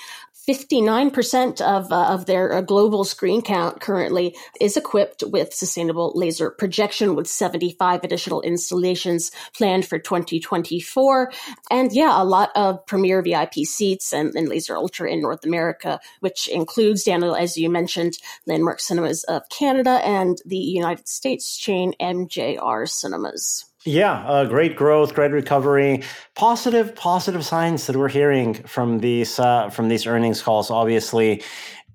59% 0.47 1.61
of, 1.61 1.91
uh, 1.91 2.13
of 2.13 2.25
their 2.25 2.53
uh, 2.53 2.61
global 2.61 3.03
screen 3.03 3.41
count 3.43 3.79
currently 3.79 4.35
is 4.59 4.75
equipped 4.75 5.23
with 5.23 5.53
sustainable 5.53 6.13
laser 6.15 6.49
projection 6.49 7.15
with 7.15 7.27
75 7.27 8.03
additional 8.03 8.41
installations 8.41 9.31
planned 9.55 9.85
for 9.85 9.99
2024. 9.99 11.31
And 11.69 11.93
yeah, 11.93 12.19
a 12.19 12.25
lot 12.25 12.49
of 12.55 12.85
premier 12.87 13.21
VIP 13.21 13.53
seats 13.65 14.13
and, 14.13 14.33
and 14.35 14.49
Laser 14.49 14.75
Ultra 14.75 15.11
in 15.11 15.21
North 15.21 15.45
America, 15.45 15.99
which 16.21 16.47
includes, 16.47 17.03
Daniel, 17.03 17.35
as 17.35 17.55
you 17.55 17.69
mentioned, 17.69 18.17
Landmark 18.47 18.79
Cinemas 18.79 19.23
of 19.25 19.47
Canada 19.49 20.01
and 20.03 20.39
the 20.45 20.57
United 20.57 21.07
States 21.07 21.55
chain 21.55 21.93
MJR 21.99 22.89
Cinemas. 22.89 23.70
Yeah, 23.85 24.23
uh, 24.27 24.45
great 24.45 24.75
growth, 24.75 25.15
great 25.15 25.31
recovery, 25.31 26.03
positive, 26.35 26.95
positive 26.95 27.43
signs 27.43 27.87
that 27.87 27.95
we're 27.95 28.09
hearing 28.09 28.53
from 28.53 28.99
these 28.99 29.39
uh, 29.39 29.71
from 29.71 29.89
these 29.89 30.05
earnings 30.05 30.39
calls. 30.43 30.69
Obviously, 30.69 31.41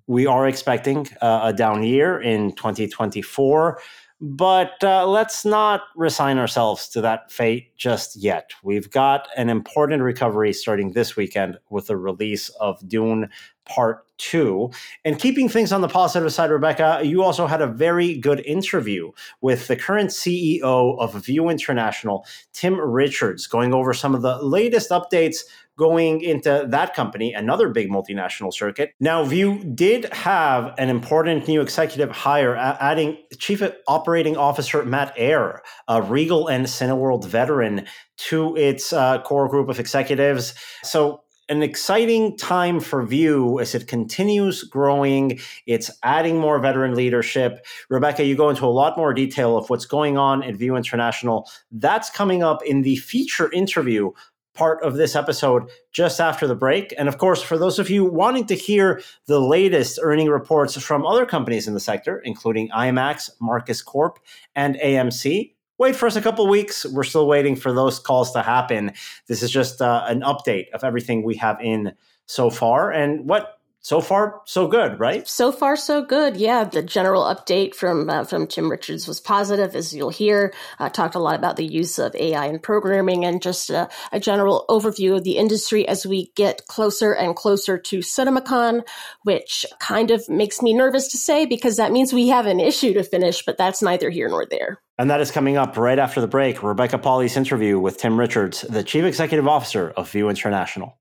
we 0.09 0.27
are 0.27 0.49
expecting 0.49 1.07
uh, 1.23 1.41
a 1.45 1.53
down 1.53 1.85
year 1.85 2.21
in 2.21 2.53
2024, 2.57 3.81
but 4.21 4.83
uh, 4.83 5.07
let's 5.07 5.45
not 5.45 5.83
resign 5.95 6.39
ourselves 6.39 6.89
to 6.89 7.01
that 7.03 7.31
fate 7.31 7.77
just 7.77 8.17
yet. 8.17 8.51
We've 8.63 8.91
got 8.91 9.29
an 9.37 9.51
important 9.51 10.03
recovery 10.03 10.53
starting 10.53 10.93
this 10.93 11.17
weekend 11.17 11.59
with 11.69 11.89
the 11.89 11.97
release 11.97 12.49
of 12.61 12.87
Dune 12.89 13.29
Part 13.67 14.07
two. 14.17 14.71
And 15.05 15.19
keeping 15.19 15.49
things 15.49 15.73
on 15.73 15.81
the 15.81 15.89
positive 15.89 16.33
side, 16.33 16.51
Rebecca, 16.51 17.01
you 17.03 17.23
also 17.23 17.49
had 17.49 17.61
a 17.61 17.67
very 17.67 18.17
good 18.17 18.41
interview 18.47 19.11
with 19.41 19.67
the 19.67 19.75
current 19.75 20.11
CEO 20.11 20.99
of 20.99 21.25
Vue 21.25 21.49
International, 21.49 22.25
Tim 22.53 22.79
Richards, 22.79 23.49
going 23.49 23.75
over 23.75 23.93
some 23.93 24.15
of 24.15 24.23
the 24.23 24.39
latest 24.41 24.91
updates 24.91 25.39
going 25.79 26.21
into 26.21 26.67
that 26.69 26.95
company, 26.95 27.33
another 27.33 27.69
big 27.69 27.91
multinational 27.91 28.53
circuit. 28.53 28.93
Now, 29.01 29.25
Vue 29.25 29.63
did 29.75 30.13
have 30.13 30.75
an 30.79 30.89
important 30.89 31.49
new 31.49 31.61
executive 31.61 32.11
hire, 32.11 32.57
adding 32.57 33.19
Chief 33.39 33.63
Operating 33.87 34.37
Officer 34.37 34.85
Matt 34.85 35.15
Ayer, 35.19 35.63
a 35.89 36.03
Regal 36.03 36.49
and 36.49 36.67
Cineworld 36.67 37.27
veteran, 37.27 37.87
to 38.17 38.57
its 38.57 38.93
uh, 38.93 39.21
core 39.23 39.49
group 39.49 39.69
of 39.69 39.79
executives. 39.79 40.55
So 40.83 41.23
an 41.49 41.63
exciting 41.63 42.37
time 42.37 42.81
for 42.81 43.05
Vue 43.05 43.61
as 43.61 43.75
it 43.75 43.87
continues 43.87 44.65
growing. 44.65 45.39
It's 45.67 45.91
adding 46.03 46.39
more 46.39 46.59
veteran 46.59 46.95
leadership. 46.95 47.65
Rebecca, 47.89 48.25
you 48.25 48.37
go 48.37 48.51
into 48.51 48.65
a 48.65 48.67
lot 48.67 48.97
more 48.97 49.15
detail 49.15 49.57
of 49.57 49.71
what's 49.71 49.87
going 49.87 50.17
on 50.17 50.43
at 50.43 50.57
Vue 50.57 50.75
International. 50.75 51.49
That's 51.71 52.11
coming 52.11 52.43
up 52.43 52.65
in 52.65 52.83
the 52.83 52.97
feature 52.97 53.53
interview 53.53 54.11
part 54.57 54.83
of 54.83 54.95
this 54.95 55.15
episode 55.15 55.71
just 55.93 56.21
after 56.21 56.47
the 56.47 56.55
break. 56.55 56.95
And 56.99 57.09
of 57.09 57.19
course, 57.19 57.43
for 57.43 57.59
those 57.59 57.79
of 57.79 57.91
you 57.91 58.05
wanting 58.05 58.47
to 58.47 58.55
hear 58.55 59.03
the 59.27 59.41
latest 59.41 59.99
earning 60.03 60.29
reports 60.29 60.81
from 60.81 61.07
other 61.07 61.27
companies 61.27 61.69
in 61.69 61.75
the 61.75 61.81
sector, 61.81 62.19
including 62.19 62.71
IMAX, 62.71 63.31
Marcus 63.41 63.83
Corp, 63.83 64.19
and 64.55 64.77
AMC, 64.77 65.53
wait 65.79 65.95
for 65.95 66.07
us 66.07 66.17
a 66.17 66.23
couple 66.23 66.49
weeks. 66.49 66.85
We're 66.87 67.05
still 67.05 67.27
waiting 67.27 67.55
for 67.55 67.73
those 67.73 67.99
calls 67.99 68.33
to 68.33 68.43
happen. 68.43 68.93
This 69.29 69.43
is 69.43 69.51
just 69.51 69.83
uh, 69.83 70.05
an 70.07 70.23
update 70.23 70.71
of 70.73 70.83
everything 70.83 71.23
we 71.23 71.37
have 71.37 71.61
in 71.61 71.93
so 72.27 72.51
far 72.51 72.91
and 72.91 73.29
what 73.29 73.56
so 73.87 74.01
far 74.01 74.41
so 74.47 74.67
good 74.67 74.99
right? 74.99 75.29
So 75.29 75.53
far 75.53 75.77
so 75.77 76.03
good. 76.03 76.37
Yeah 76.37 76.65
the 76.65 76.83
general 76.83 77.23
update 77.23 77.73
from 77.73 78.11
uh, 78.11 78.25
from 78.25 78.49
tim 78.49 78.69
richards 78.69 79.07
was 79.07 79.21
positive 79.21 79.77
as 79.77 79.95
you'll 79.95 80.11
hear. 80.11 80.53
Uh, 80.81 80.89
talked 80.89 81.15
a 81.15 81.21
lot 81.21 81.37
about 81.37 81.55
the 81.55 81.65
use 81.65 82.01
of 82.01 82.17
ai 82.17 82.47
in 82.47 82.59
programming 82.59 83.25
and 83.25 83.41
just 83.41 83.71
a, 83.71 83.89
a, 84.11 84.19
general 84.19 84.65
overview 84.69 85.15
of 85.15 85.23
the 85.23 85.37
industry 85.37 85.87
as 85.87 86.05
we 86.05 86.33
get 86.35 86.67
closer 86.67 87.13
and 87.13 87.37
closer 87.37 87.79
to 87.79 87.99
cinemacon 88.01 88.83
which 89.23 89.65
kind 89.79 90.11
of 90.11 90.29
makes 90.29 90.61
me 90.63 90.75
nervous 90.75 91.07
to 91.13 91.17
say 91.17 91.47
because 91.47 91.77
that 91.77 91.93
means 91.93 92.13
we 92.13 92.27
have 92.27 92.47
an 92.47 92.59
issue 92.59 92.93
to 92.93 93.05
finish 93.05 93.45
but 93.45 93.57
that's 93.57 93.83
neither 93.83 94.11
here 94.11 94.29
nor 94.29 94.45
there. 94.47 94.81
And 94.99 95.11
that 95.11 95.21
is 95.21 95.31
coming 95.31 95.57
up 95.59 95.77
right 95.77 95.99
after 95.99 96.21
the 96.21 96.27
break. 96.27 96.63
Rebecca 96.63 96.99
Pahle's 96.99 97.37
interview 97.37 97.79
with 97.79 97.99
tim 97.99 98.19
richards 98.19 98.63
the 98.63 98.83
chief 98.83 99.05
executive 99.05 99.47
officer 99.47 99.91
of 99.91 100.11
Vue 100.11 100.29
International 100.29 100.99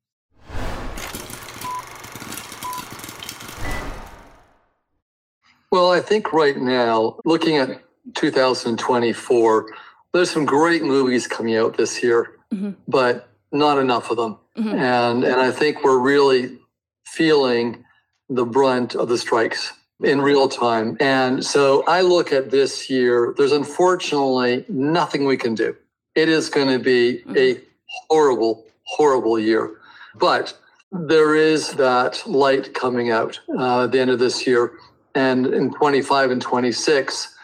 Well, 5.76 5.92
I 5.92 6.00
think 6.00 6.32
right 6.32 6.56
now, 6.56 7.20
looking 7.26 7.58
at 7.58 7.82
2024, 8.14 9.68
there's 10.14 10.32
some 10.32 10.46
great 10.46 10.84
movies 10.84 11.28
coming 11.28 11.58
out 11.58 11.76
this 11.76 12.02
year, 12.02 12.38
mm-hmm. 12.54 12.72
but 12.88 13.28
not 13.52 13.78
enough 13.78 14.10
of 14.10 14.16
them. 14.16 14.38
Mm-hmm. 14.58 14.70
And 14.74 15.24
and 15.26 15.36
I 15.36 15.52
think 15.52 15.84
we're 15.84 16.00
really 16.00 16.58
feeling 17.06 17.84
the 18.30 18.46
brunt 18.46 18.96
of 18.96 19.10
the 19.10 19.18
strikes 19.18 19.74
in 20.02 20.22
real 20.22 20.48
time. 20.48 20.96
And 21.02 21.44
so 21.44 21.84
I 21.88 22.00
look 22.00 22.32
at 22.32 22.52
this 22.52 22.90
year, 22.90 23.34
there's 23.36 23.52
unfortunately 23.52 24.64
nothing 24.70 25.26
we 25.26 25.36
can 25.36 25.56
do. 25.56 25.76
It 26.16 26.30
is 26.30 26.50
going 26.50 26.70
to 26.70 26.80
be 26.80 27.22
mm-hmm. 27.28 27.38
a 27.38 27.60
horrible, 28.08 28.64
horrible 28.84 29.38
year. 29.38 29.76
But 30.16 30.58
there 30.94 31.36
is 31.36 31.74
that 31.74 32.24
light 32.26 32.74
coming 32.74 33.12
out 33.12 33.42
uh, 33.50 33.84
at 33.84 33.92
the 33.92 34.00
end 34.00 34.12
of 34.12 34.20
this 34.20 34.48
year. 34.48 34.72
And 35.15 35.47
in 35.47 35.73
25 35.73 36.32
and 36.32 36.41
26, 36.41 37.36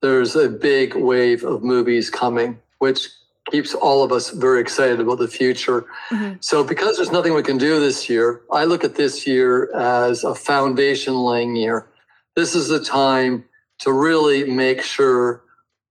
there's 0.00 0.36
a 0.36 0.48
big 0.48 0.94
wave 0.94 1.44
of 1.44 1.64
movies 1.64 2.08
coming, 2.08 2.58
which 2.78 3.08
keeps 3.50 3.74
all 3.74 4.02
of 4.02 4.12
us 4.12 4.30
very 4.30 4.60
excited 4.60 5.00
about 5.00 5.18
the 5.18 5.28
future. 5.28 5.86
Mm-hmm. 6.10 6.36
So, 6.40 6.64
because 6.64 6.96
there's 6.96 7.12
nothing 7.12 7.34
we 7.34 7.42
can 7.42 7.58
do 7.58 7.80
this 7.80 8.08
year, 8.08 8.42
I 8.52 8.64
look 8.64 8.84
at 8.84 8.94
this 8.94 9.26
year 9.26 9.74
as 9.74 10.24
a 10.24 10.34
foundation 10.34 11.14
laying 11.14 11.56
year. 11.56 11.86
This 12.34 12.54
is 12.54 12.68
the 12.68 12.80
time 12.80 13.44
to 13.80 13.92
really 13.92 14.44
make 14.50 14.82
sure 14.82 15.42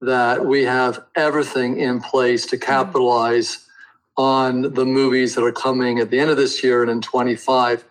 that 0.01 0.45
we 0.45 0.63
have 0.63 1.03
everything 1.15 1.79
in 1.79 1.99
place 1.99 2.45
to 2.47 2.57
mm-hmm. 2.57 2.65
capitalize 2.65 3.57
mm-hmm. 3.57 4.23
on 4.23 4.73
the 4.73 4.85
movies 4.85 5.35
that 5.35 5.43
are 5.43 5.51
coming 5.51 5.99
at 5.99 6.09
the 6.09 6.19
end 6.19 6.29
of 6.29 6.37
this 6.37 6.63
year 6.63 6.81
and 6.81 6.91
in 6.91 7.01
25. 7.01 7.85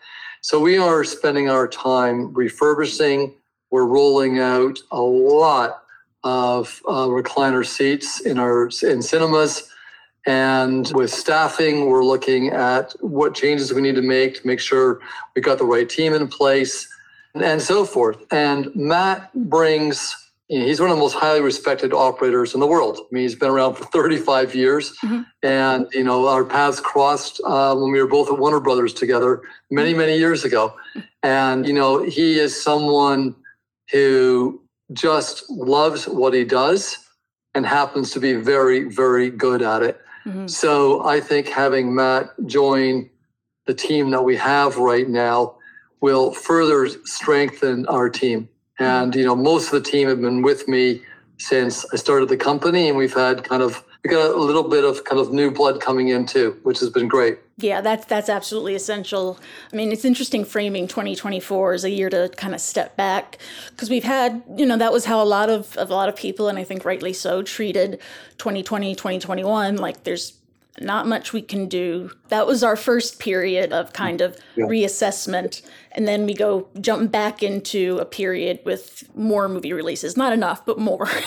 So 0.45 0.61
we 0.61 0.77
are 0.77 1.05
spending 1.05 1.49
our 1.49 1.67
time 1.67 2.31
refurbishing. 2.35 3.33
We're 3.71 3.87
rolling 3.87 4.41
out 4.41 4.79
a 4.91 5.01
lot 5.01 5.85
of 6.23 6.83
uh, 6.87 7.07
recliner 7.07 7.65
seats 7.65 8.21
in 8.21 8.39
our 8.39 8.69
in 8.83 9.01
cinemas. 9.01 9.71
And 10.27 10.93
with 10.95 11.11
staffing, 11.11 11.87
we're 11.87 12.05
looking 12.05 12.49
at 12.49 12.93
what 13.01 13.35
changes 13.35 13.73
we 13.73 13.81
need 13.81 13.95
to 13.95 14.03
make 14.03 14.43
to 14.43 14.47
make 14.47 14.61
sure 14.61 15.01
we 15.35 15.41
got 15.41 15.57
the 15.57 15.65
right 15.65 15.89
team 15.89 16.13
in 16.13 16.29
place 16.29 16.95
and, 17.35 17.63
so 17.63 17.87
forth. 17.87 18.19
And 18.31 18.69
Matt 18.77 19.33
brings 19.49 20.15
he's 20.49 20.81
one 20.81 20.91
of 20.91 20.97
the 20.97 21.01
most 21.01 21.15
highly 21.15 21.41
respected 21.41 21.93
operators 21.93 22.55
in 22.55 22.61
the 22.61 22.67
world. 22.67 22.99
I 22.99 23.07
mean, 23.11 23.23
he's 23.23 23.35
been 23.35 23.51
around 23.51 23.75
for 23.75 23.85
35 23.87 24.55
years, 24.55 24.97
mm-hmm. 25.03 25.23
and 25.43 25.87
you 25.93 26.05
know, 26.05 26.29
our 26.29 26.45
paths 26.45 26.81
crossed 26.81 27.41
uh, 27.45 27.75
when 27.75 27.93
we 27.93 28.01
were 28.01 28.09
both 28.09 28.31
at 28.31 28.39
Warner 28.39 28.61
Brothers 28.61 28.93
together 28.93 29.43
many, 29.71 29.95
many 29.95 30.19
years 30.19 30.45
ago. 30.45 30.75
And 31.23 31.67
you 31.67 31.73
know, 31.73 32.03
he 32.03 32.39
is 32.39 32.61
someone 32.61 33.35
who 33.91 34.61
just 34.93 35.49
loves 35.51 36.07
what 36.07 36.35
he 36.35 36.45
does 36.45 36.99
and 37.55 37.65
happens 37.65 38.11
to 38.11 38.21
be 38.21 38.35
very, 38.35 38.85
very 38.85 39.31
good 39.31 39.63
at 39.63 39.83
it. 39.83 40.01
Mm-hmm. 40.27 40.47
So 40.47 41.05
I 41.07 41.21
think 41.21 41.49
having 41.49 41.95
Matt 41.95 42.31
join 42.47 43.09
the 43.67 43.75
team 43.75 44.11
that 44.11 44.23
we 44.23 44.37
have 44.37 44.77
right 44.77 45.09
now 45.09 45.57
will 46.01 46.33
further 46.33 46.89
strengthen 47.07 47.87
our 47.87 48.11
team. 48.11 48.49
And, 48.79 49.15
you 49.15 49.25
know, 49.25 49.37
most 49.37 49.73
of 49.73 49.83
the 49.83 49.91
team 49.91 50.09
have 50.09 50.21
been 50.21 50.43
with 50.43 50.67
me 50.67 51.03
since 51.39 51.85
I 51.93 51.97
started 51.97 52.29
the 52.29 52.37
company, 52.37 52.89
and 52.89 52.97
we've 52.97 53.15
had 53.15 53.45
kind 53.45 53.63
of 53.63 53.85
we 54.05 54.11
got 54.11 54.33
a 54.33 54.37
little 54.37 54.69
bit 54.69 54.85
of 54.85 55.05
kind 55.05 55.19
of 55.19 55.33
new 55.33 55.51
blood 55.51 55.81
coming 55.81 56.09
in 56.09 56.27
too, 56.27 56.59
which 56.63 56.79
has 56.81 56.91
been 56.91 57.09
great. 57.09 57.39
Yeah, 57.57 57.81
that's 57.81 58.05
that's 58.05 58.29
absolutely 58.29 58.75
essential. 58.75 59.39
I 59.73 59.77
mean, 59.77 59.93
it's 59.93 60.05
interesting 60.05 60.45
framing 60.45 60.87
2024 60.87 61.73
as 61.73 61.85
a 61.85 61.91
year 61.91 62.11
to 62.11 62.31
kind 62.37 62.55
of 62.55 62.61
step 62.61 62.97
back 62.97 63.39
because 63.71 63.89
we've 63.89 64.05
had, 64.05 64.43
you 64.57 64.67
know, 64.67 64.77
that 64.77 64.93
was 64.93 65.07
how 65.07 65.23
a 65.23 65.25
lot 65.25 65.49
of, 65.49 65.75
of 65.79 65.91
a 65.91 65.95
lot 65.95 66.09
of 66.11 66.17
people, 66.17 66.49
and 66.49 66.59
I 66.59 66.65
think 66.65 66.85
rightly 66.85 67.15
so, 67.15 67.43
treated 67.43 68.01
2020, 68.39 68.95
2021 68.95 69.77
like 69.77 70.05
there's 70.05 70.35
not 70.81 71.07
much 71.07 71.33
we 71.33 71.43
can 71.43 71.69
do. 71.69 72.11
That 72.29 72.47
was 72.47 72.65
our 72.65 72.77
first 72.77 73.19
period 73.19 73.73
of 73.73 73.93
kind 73.93 74.21
of 74.21 74.37
yeah. 74.57 74.65
reassessment. 74.65 75.63
And 75.93 76.09
then 76.09 76.27
we 76.27 76.35
go 76.35 76.69
jump 76.81 77.13
back 77.13 77.43
into 77.43 77.99
a 77.99 78.05
period 78.05 78.61
with 78.65 79.05
more 79.17 79.49
movie 79.49 79.73
releases. 79.73 80.17
Not 80.17 80.33
enough, 80.33 80.65
but 80.67 80.79
more. 80.79 81.09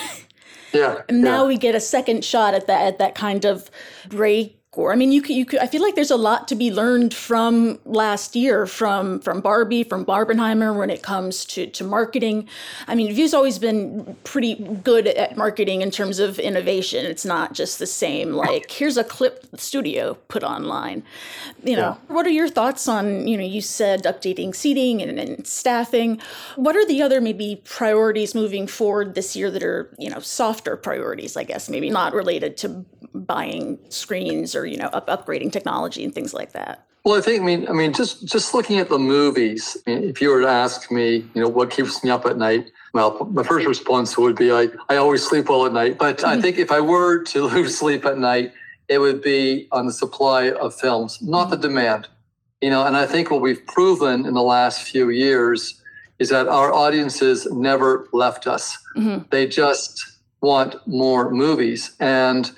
Yeah. 0.73 1.01
and 1.07 1.21
now 1.21 1.43
yeah. 1.43 1.47
we 1.47 1.57
get 1.57 1.75
a 1.75 1.79
second 1.79 2.25
shot 2.25 2.53
at 2.53 2.67
that 2.67 2.81
at 2.81 2.97
that 2.99 3.15
kind 3.15 3.45
of 3.45 3.71
break 4.09 4.56
score. 4.77 4.93
I 4.93 4.95
mean, 4.95 5.11
you 5.11 5.23
could, 5.23 5.35
you 5.35 5.43
could, 5.43 5.59
I 5.59 5.65
feel 5.65 5.81
like 5.81 5.95
there's 5.95 6.11
a 6.11 6.17
lot 6.17 6.47
to 6.49 6.55
be 6.55 6.71
learned 6.71 7.11
from 7.11 7.79
last 7.85 8.35
year, 8.35 8.67
from 8.67 9.19
from 9.21 9.41
Barbie, 9.41 9.83
from 9.83 10.05
Barbenheimer, 10.05 10.77
when 10.77 10.91
it 10.91 11.01
comes 11.01 11.45
to 11.45 11.65
to 11.65 11.83
marketing. 11.83 12.47
I 12.87 12.93
mean, 12.93 13.11
Vue's 13.11 13.33
always 13.33 13.57
been 13.57 14.15
pretty 14.23 14.53
good 14.83 15.07
at 15.07 15.35
marketing 15.35 15.81
in 15.81 15.89
terms 15.89 16.19
of 16.19 16.37
innovation. 16.37 17.07
It's 17.07 17.25
not 17.25 17.53
just 17.53 17.79
the 17.79 17.87
same 17.87 18.33
like 18.33 18.69
here's 18.69 18.97
a 18.97 19.03
clip 19.03 19.47
studio 19.55 20.13
put 20.27 20.43
online. 20.43 21.01
You 21.63 21.75
know, 21.75 21.97
yeah. 21.97 22.13
what 22.13 22.27
are 22.27 22.35
your 22.41 22.47
thoughts 22.47 22.87
on 22.87 23.27
you 23.27 23.35
know 23.35 23.45
you 23.45 23.61
said 23.61 24.03
updating 24.03 24.53
seating 24.53 25.01
and, 25.01 25.17
and 25.19 25.47
staffing? 25.47 26.21
What 26.55 26.75
are 26.75 26.85
the 26.85 27.01
other 27.01 27.19
maybe 27.19 27.61
priorities 27.63 28.35
moving 28.35 28.67
forward 28.67 29.15
this 29.15 29.35
year 29.35 29.49
that 29.49 29.63
are 29.63 29.89
you 29.97 30.09
know 30.11 30.19
softer 30.19 30.77
priorities? 30.77 31.35
I 31.35 31.45
guess 31.45 31.67
maybe 31.67 31.89
not 31.89 32.13
related 32.13 32.57
to 32.57 32.85
buying 33.13 33.79
screens 33.89 34.55
or 34.55 34.66
you 34.67 34.77
know 34.77 34.87
up, 34.87 35.07
upgrading 35.07 35.51
technology 35.51 36.03
and 36.03 36.13
things 36.13 36.33
like 36.33 36.53
that. 36.53 36.85
Well 37.03 37.17
i 37.17 37.21
think 37.21 37.41
i 37.41 37.45
mean 37.45 37.67
i 37.69 37.71
mean 37.71 37.93
just 37.93 38.25
just 38.25 38.53
looking 38.53 38.79
at 38.79 38.89
the 38.89 38.99
movies 38.99 39.77
I 39.87 39.91
mean, 39.91 40.03
if 40.03 40.21
you 40.21 40.29
were 40.29 40.41
to 40.41 40.47
ask 40.47 40.91
me 40.91 41.25
you 41.33 41.41
know 41.41 41.47
what 41.47 41.71
keeps 41.71 42.03
me 42.03 42.09
up 42.09 42.25
at 42.25 42.37
night 42.37 42.69
well 42.93 43.25
my 43.31 43.43
first 43.43 43.65
response 43.65 44.17
would 44.17 44.35
be 44.35 44.51
i, 44.51 44.67
I 44.89 44.97
always 44.97 45.25
sleep 45.25 45.47
well 45.49 45.65
at 45.65 45.73
night. 45.73 45.97
But 45.97 46.23
i 46.23 46.39
think 46.41 46.57
if 46.57 46.71
i 46.71 46.81
were 46.81 47.23
to 47.23 47.43
lose 47.53 47.77
sleep 47.77 48.03
at 48.05 48.17
night 48.17 48.51
it 48.89 48.99
would 48.99 49.21
be 49.21 49.67
on 49.71 49.85
the 49.85 49.93
supply 49.93 50.51
of 50.51 50.75
films 50.75 51.21
not 51.21 51.49
the 51.49 51.57
demand. 51.57 52.07
You 52.61 52.71
know 52.71 52.85
and 52.85 52.97
i 52.97 53.05
think 53.05 53.31
what 53.31 53.41
we've 53.41 53.65
proven 53.67 54.25
in 54.25 54.33
the 54.33 54.47
last 54.55 54.81
few 54.81 55.09
years 55.09 55.81
is 56.19 56.29
that 56.29 56.47
our 56.47 56.73
audiences 56.73 57.47
never 57.51 58.07
left 58.11 58.47
us. 58.47 58.77
Mm-hmm. 58.97 59.23
they 59.29 59.47
just 59.47 60.17
want 60.41 60.75
more 60.87 61.31
movies. 61.31 61.95
And 61.99 62.51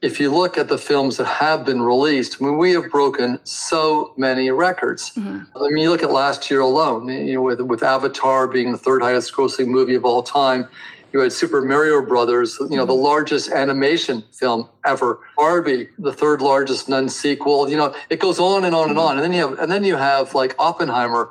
if 0.00 0.20
you 0.20 0.30
look 0.32 0.56
at 0.56 0.68
the 0.68 0.78
films 0.78 1.16
that 1.16 1.26
have 1.26 1.64
been 1.64 1.82
released, 1.82 2.40
I 2.40 2.44
mean, 2.44 2.58
we 2.58 2.72
have 2.72 2.90
broken 2.90 3.40
so 3.44 4.12
many 4.16 4.50
records. 4.50 5.10
Mm-hmm. 5.10 5.56
I 5.56 5.68
mean, 5.68 5.82
you 5.82 5.90
look 5.90 6.02
at 6.02 6.12
last 6.12 6.50
year 6.50 6.60
alone, 6.60 7.08
you 7.08 7.34
know, 7.34 7.42
with, 7.42 7.60
with 7.60 7.82
Avatar 7.82 8.46
being 8.46 8.70
the 8.70 8.78
third 8.78 9.02
highest 9.02 9.32
grossing 9.34 9.66
movie 9.66 9.94
of 9.94 10.04
all 10.04 10.22
time. 10.22 10.68
You 11.12 11.20
had 11.20 11.32
Super 11.32 11.62
Mario 11.62 12.04
Brothers, 12.04 12.56
you 12.60 12.76
know, 12.76 12.82
mm-hmm. 12.82 12.88
the 12.88 12.94
largest 12.94 13.50
animation 13.50 14.22
film 14.32 14.68
ever. 14.84 15.20
Barbie, 15.36 15.88
the 15.98 16.12
third 16.12 16.42
largest 16.42 16.88
non-sequel. 16.88 17.68
You 17.68 17.78
know, 17.78 17.94
it 18.10 18.20
goes 18.20 18.38
on 18.38 18.64
and 18.66 18.74
on 18.74 18.90
and 18.90 18.98
on. 18.98 19.16
And 19.16 19.24
then 19.24 19.32
you 19.32 19.48
have, 19.48 19.58
and 19.58 19.72
then 19.72 19.84
you 19.84 19.96
have 19.96 20.34
like 20.34 20.54
Oppenheimer. 20.58 21.30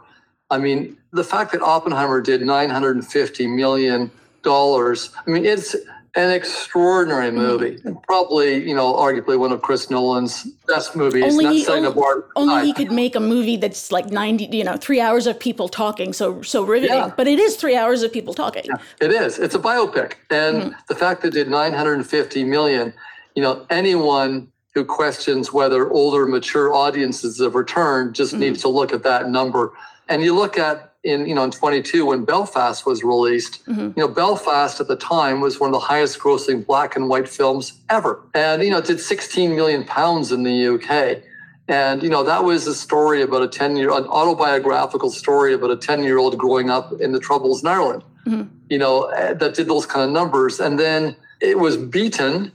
I 0.49 0.57
mean, 0.57 0.97
the 1.11 1.23
fact 1.23 1.51
that 1.51 1.61
Oppenheimer 1.61 2.21
did 2.21 2.41
950 2.41 3.47
million 3.47 4.11
dollars. 4.41 5.11
I 5.25 5.29
mean, 5.29 5.45
it's 5.45 5.75
an 6.17 6.31
extraordinary 6.31 7.29
movie. 7.29 7.77
Probably, 8.07 8.67
you 8.67 8.73
know, 8.73 8.95
arguably 8.95 9.37
one 9.37 9.51
of 9.51 9.61
Chris 9.61 9.91
Nolan's 9.91 10.45
best 10.67 10.95
movies. 10.95 11.23
Only, 11.23 11.43
not 11.43 11.53
he, 11.53 11.67
only, 11.67 12.23
only 12.35 12.65
he 12.65 12.73
could 12.73 12.91
make 12.91 13.15
a 13.15 13.19
movie 13.19 13.55
that's 13.55 13.91
like 13.91 14.07
90, 14.07 14.45
you 14.45 14.63
know, 14.63 14.77
three 14.77 14.99
hours 14.99 15.27
of 15.27 15.39
people 15.39 15.69
talking. 15.69 16.13
So, 16.13 16.41
so 16.41 16.63
riveting. 16.63 16.97
Yeah. 16.97 17.13
But 17.15 17.27
it 17.27 17.37
is 17.37 17.55
three 17.55 17.75
hours 17.75 18.01
of 18.01 18.11
people 18.11 18.33
talking. 18.33 18.63
Yeah, 18.65 18.77
it 18.99 19.11
is. 19.11 19.37
It's 19.37 19.53
a 19.53 19.59
biopic. 19.59 20.13
And 20.31 20.57
mm-hmm. 20.57 20.71
the 20.87 20.95
fact 20.95 21.21
that 21.21 21.27
it 21.27 21.31
did 21.31 21.49
950 21.49 22.43
million, 22.45 22.93
you 23.35 23.43
know, 23.43 23.67
anyone 23.69 24.51
who 24.73 24.83
questions 24.83 25.53
whether 25.53 25.87
older, 25.91 26.25
mature 26.25 26.73
audiences 26.73 27.39
have 27.39 27.53
returned 27.53 28.15
just 28.15 28.31
mm-hmm. 28.31 28.41
needs 28.41 28.61
to 28.63 28.69
look 28.69 28.91
at 28.91 29.03
that 29.03 29.29
number. 29.29 29.71
And 30.09 30.23
you 30.23 30.33
look 30.33 30.57
at 30.57 30.86
in 31.07 31.25
you 31.25 31.33
know 31.33 31.43
in 31.43 31.51
22 31.51 32.05
when 32.05 32.25
Belfast 32.25 32.85
was 32.85 33.03
released. 33.03 33.65
Mm-hmm. 33.65 33.81
You 33.81 33.93
know, 33.97 34.07
Belfast 34.07 34.79
at 34.79 34.87
the 34.87 34.95
time 34.95 35.39
was 35.41 35.59
one 35.59 35.69
of 35.69 35.73
the 35.73 35.79
highest 35.79 36.19
grossing 36.19 36.65
black 36.65 36.95
and 36.95 37.09
white 37.09 37.27
films 37.27 37.79
ever, 37.89 38.21
and 38.33 38.61
you 38.61 38.69
know 38.69 38.77
it 38.77 38.85
did 38.85 38.99
16 38.99 39.55
million 39.55 39.83
pounds 39.85 40.31
in 40.31 40.43
the 40.43 40.67
UK. 40.67 41.23
And 41.69 42.01
you 42.01 42.09
know 42.09 42.23
that 42.23 42.43
was 42.43 42.67
a 42.67 42.75
story 42.75 43.21
about 43.21 43.41
a 43.41 43.47
10 43.47 43.75
year, 43.77 43.91
an 43.91 44.05
autobiographical 44.05 45.09
story 45.09 45.53
about 45.53 45.71
a 45.71 45.77
10 45.77 46.03
year 46.03 46.17
old 46.17 46.37
growing 46.37 46.69
up 46.69 46.93
in 46.99 47.11
the 47.11 47.19
Troubles 47.19 47.61
in 47.61 47.67
Ireland. 47.67 48.03
Mm-hmm. 48.25 48.43
You 48.69 48.77
know 48.77 49.05
eh, 49.05 49.33
that 49.33 49.55
did 49.55 49.67
those 49.67 49.85
kind 49.85 50.03
of 50.05 50.11
numbers, 50.11 50.59
and 50.59 50.79
then 50.79 51.15
it 51.39 51.59
was 51.59 51.77
beaten 51.77 52.51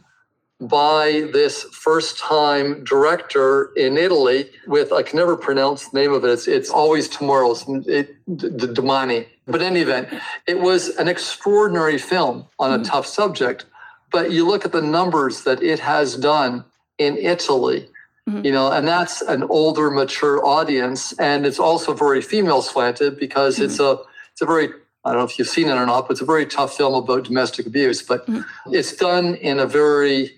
by 0.68 1.28
this 1.32 1.64
first 1.72 2.18
time 2.18 2.84
director 2.84 3.72
in 3.76 3.96
Italy 3.96 4.50
with, 4.66 4.92
I 4.92 5.02
can 5.02 5.18
never 5.18 5.36
pronounce 5.36 5.88
the 5.88 6.00
name 6.00 6.12
of 6.12 6.24
it. 6.24 6.30
It's, 6.30 6.46
it's 6.46 6.70
always 6.70 7.08
tomorrow's, 7.08 7.64
it, 7.86 8.16
the 8.26 8.68
Domani. 8.68 9.26
But 9.46 9.60
in 9.60 9.68
any 9.68 9.80
event, 9.80 10.08
it 10.46 10.60
was 10.60 10.90
an 10.96 11.08
extraordinary 11.08 11.98
film 11.98 12.46
on 12.58 12.72
a 12.72 12.78
mm 12.78 12.88
tough 12.88 13.06
subject. 13.06 13.64
But 14.10 14.30
you 14.30 14.46
look 14.46 14.64
at 14.64 14.72
the 14.72 14.82
numbers 14.82 15.44
that 15.44 15.62
it 15.62 15.78
has 15.78 16.16
done 16.16 16.64
in 16.98 17.16
Italy, 17.16 17.88
mm-hmm. 18.28 18.44
you 18.44 18.52
know, 18.52 18.70
and 18.70 18.86
that's 18.86 19.22
an 19.22 19.42
older, 19.44 19.90
mature 19.90 20.44
audience. 20.44 21.12
And 21.18 21.46
it's 21.46 21.58
also 21.58 21.94
very 21.94 22.20
female 22.20 22.60
slanted 22.60 23.18
because 23.18 23.56
mm-hmm. 23.56 23.64
it's 23.64 23.80
a, 23.80 23.98
it's 24.32 24.42
a 24.42 24.46
very 24.46 24.68
I 25.04 25.10
don't 25.10 25.18
know 25.18 25.24
if 25.24 25.36
you've 25.36 25.48
seen 25.48 25.68
it 25.68 25.72
or 25.72 25.84
not, 25.84 26.02
but 26.02 26.12
it's 26.12 26.20
a 26.20 26.24
very 26.24 26.46
tough 26.46 26.76
film 26.76 26.94
about 26.94 27.24
domestic 27.24 27.66
abuse. 27.66 28.02
But 28.02 28.24
mm-hmm. 28.26 28.74
it's 28.74 28.94
done 28.94 29.34
in 29.36 29.58
a 29.58 29.66
very 29.66 30.32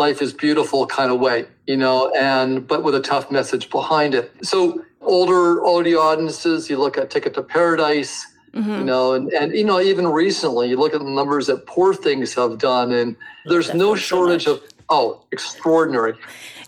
life 0.00 0.22
is 0.22 0.32
beautiful 0.32 0.86
kind 0.86 1.12
of 1.12 1.20
way, 1.20 1.46
you 1.66 1.76
know, 1.76 2.10
and 2.16 2.66
but 2.66 2.82
with 2.82 2.94
a 2.94 3.00
tough 3.00 3.30
message 3.30 3.70
behind 3.70 4.14
it. 4.14 4.32
So 4.42 4.82
older 5.02 5.64
audio 5.64 5.98
audiences, 5.98 6.68
you 6.68 6.78
look 6.78 6.96
at 6.98 7.10
Ticket 7.10 7.34
to 7.34 7.42
Paradise, 7.42 8.26
mm-hmm. 8.52 8.70
you 8.70 8.84
know, 8.84 9.12
and, 9.12 9.30
and 9.32 9.52
you 9.52 9.62
know, 9.62 9.78
even 9.78 10.08
recently, 10.08 10.70
you 10.70 10.76
look 10.76 10.94
at 10.94 11.00
the 11.00 11.10
numbers 11.10 11.46
that 11.46 11.66
Poor 11.66 11.92
Things 11.94 12.34
have 12.34 12.58
done, 12.58 12.92
and 12.92 13.14
there's 13.44 13.66
Definitely 13.66 13.92
no 13.92 13.94
shortage 13.94 14.44
so 14.44 14.54
of 14.54 14.62
oh, 14.88 15.24
extraordinary. 15.30 16.14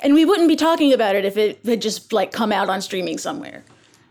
And 0.03 0.15
we 0.15 0.25
wouldn't 0.25 0.49
be 0.49 0.57
talking 0.57 0.93
about 0.93 1.17
it 1.17 1.25
if 1.25 1.37
it 1.37 1.65
had 1.65 1.81
just 1.81 2.13
like 2.13 2.33
come 2.33 2.53
out 2.53 2.69
on 2.69 2.83
streaming 2.83 3.19
somewhere. 3.19 3.65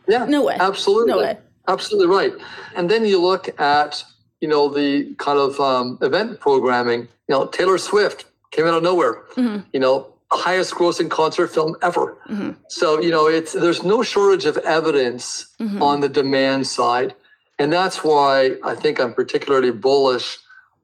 Yeah, 0.08 0.26
no 0.26 0.44
way, 0.44 0.58
absolutely, 0.60 1.14
no 1.14 1.20
way, 1.20 1.38
absolutely 1.68 2.08
right. 2.08 2.34
And 2.76 2.90
then 2.90 3.06
you 3.06 3.22
look 3.22 3.60
at 3.62 4.04
you 4.42 4.48
know 4.48 4.68
the 4.68 5.14
kind 5.16 5.38
of 5.38 5.60
um, 5.60 6.00
event 6.02 6.40
programming. 6.40 7.02
You 7.28 7.36
know, 7.36 7.46
Taylor 7.48 7.78
Swift 7.78 8.26
came 8.52 8.66
out 8.66 8.76
of 8.76 8.84
nowhere. 8.84 9.24
Mm-hmm. 9.36 9.60
You 9.74 9.80
know, 9.80 10.14
highest 10.32 10.74
grossing 10.74 11.10
concert 11.10 11.48
film 11.48 11.76
ever. 11.82 12.18
Mm-hmm. 12.30 12.52
So, 12.70 13.02
you 13.02 13.12
know, 13.12 13.28
it's 13.28 13.54
there's 13.54 13.84
no 13.84 14.04
shortage 14.04 14.46
of 14.46 14.58
evidence 14.60 15.48
mm-hmm. 15.60 15.82
on 15.82 16.02
the 16.02 16.10
demand 16.10 16.68
side. 16.68 17.16
And 17.60 17.72
that's 17.72 18.04
why 18.04 18.58
I 18.64 18.76
think 18.76 19.00
I'm 19.00 19.14
particularly 19.14 19.72
bullish 19.72 20.38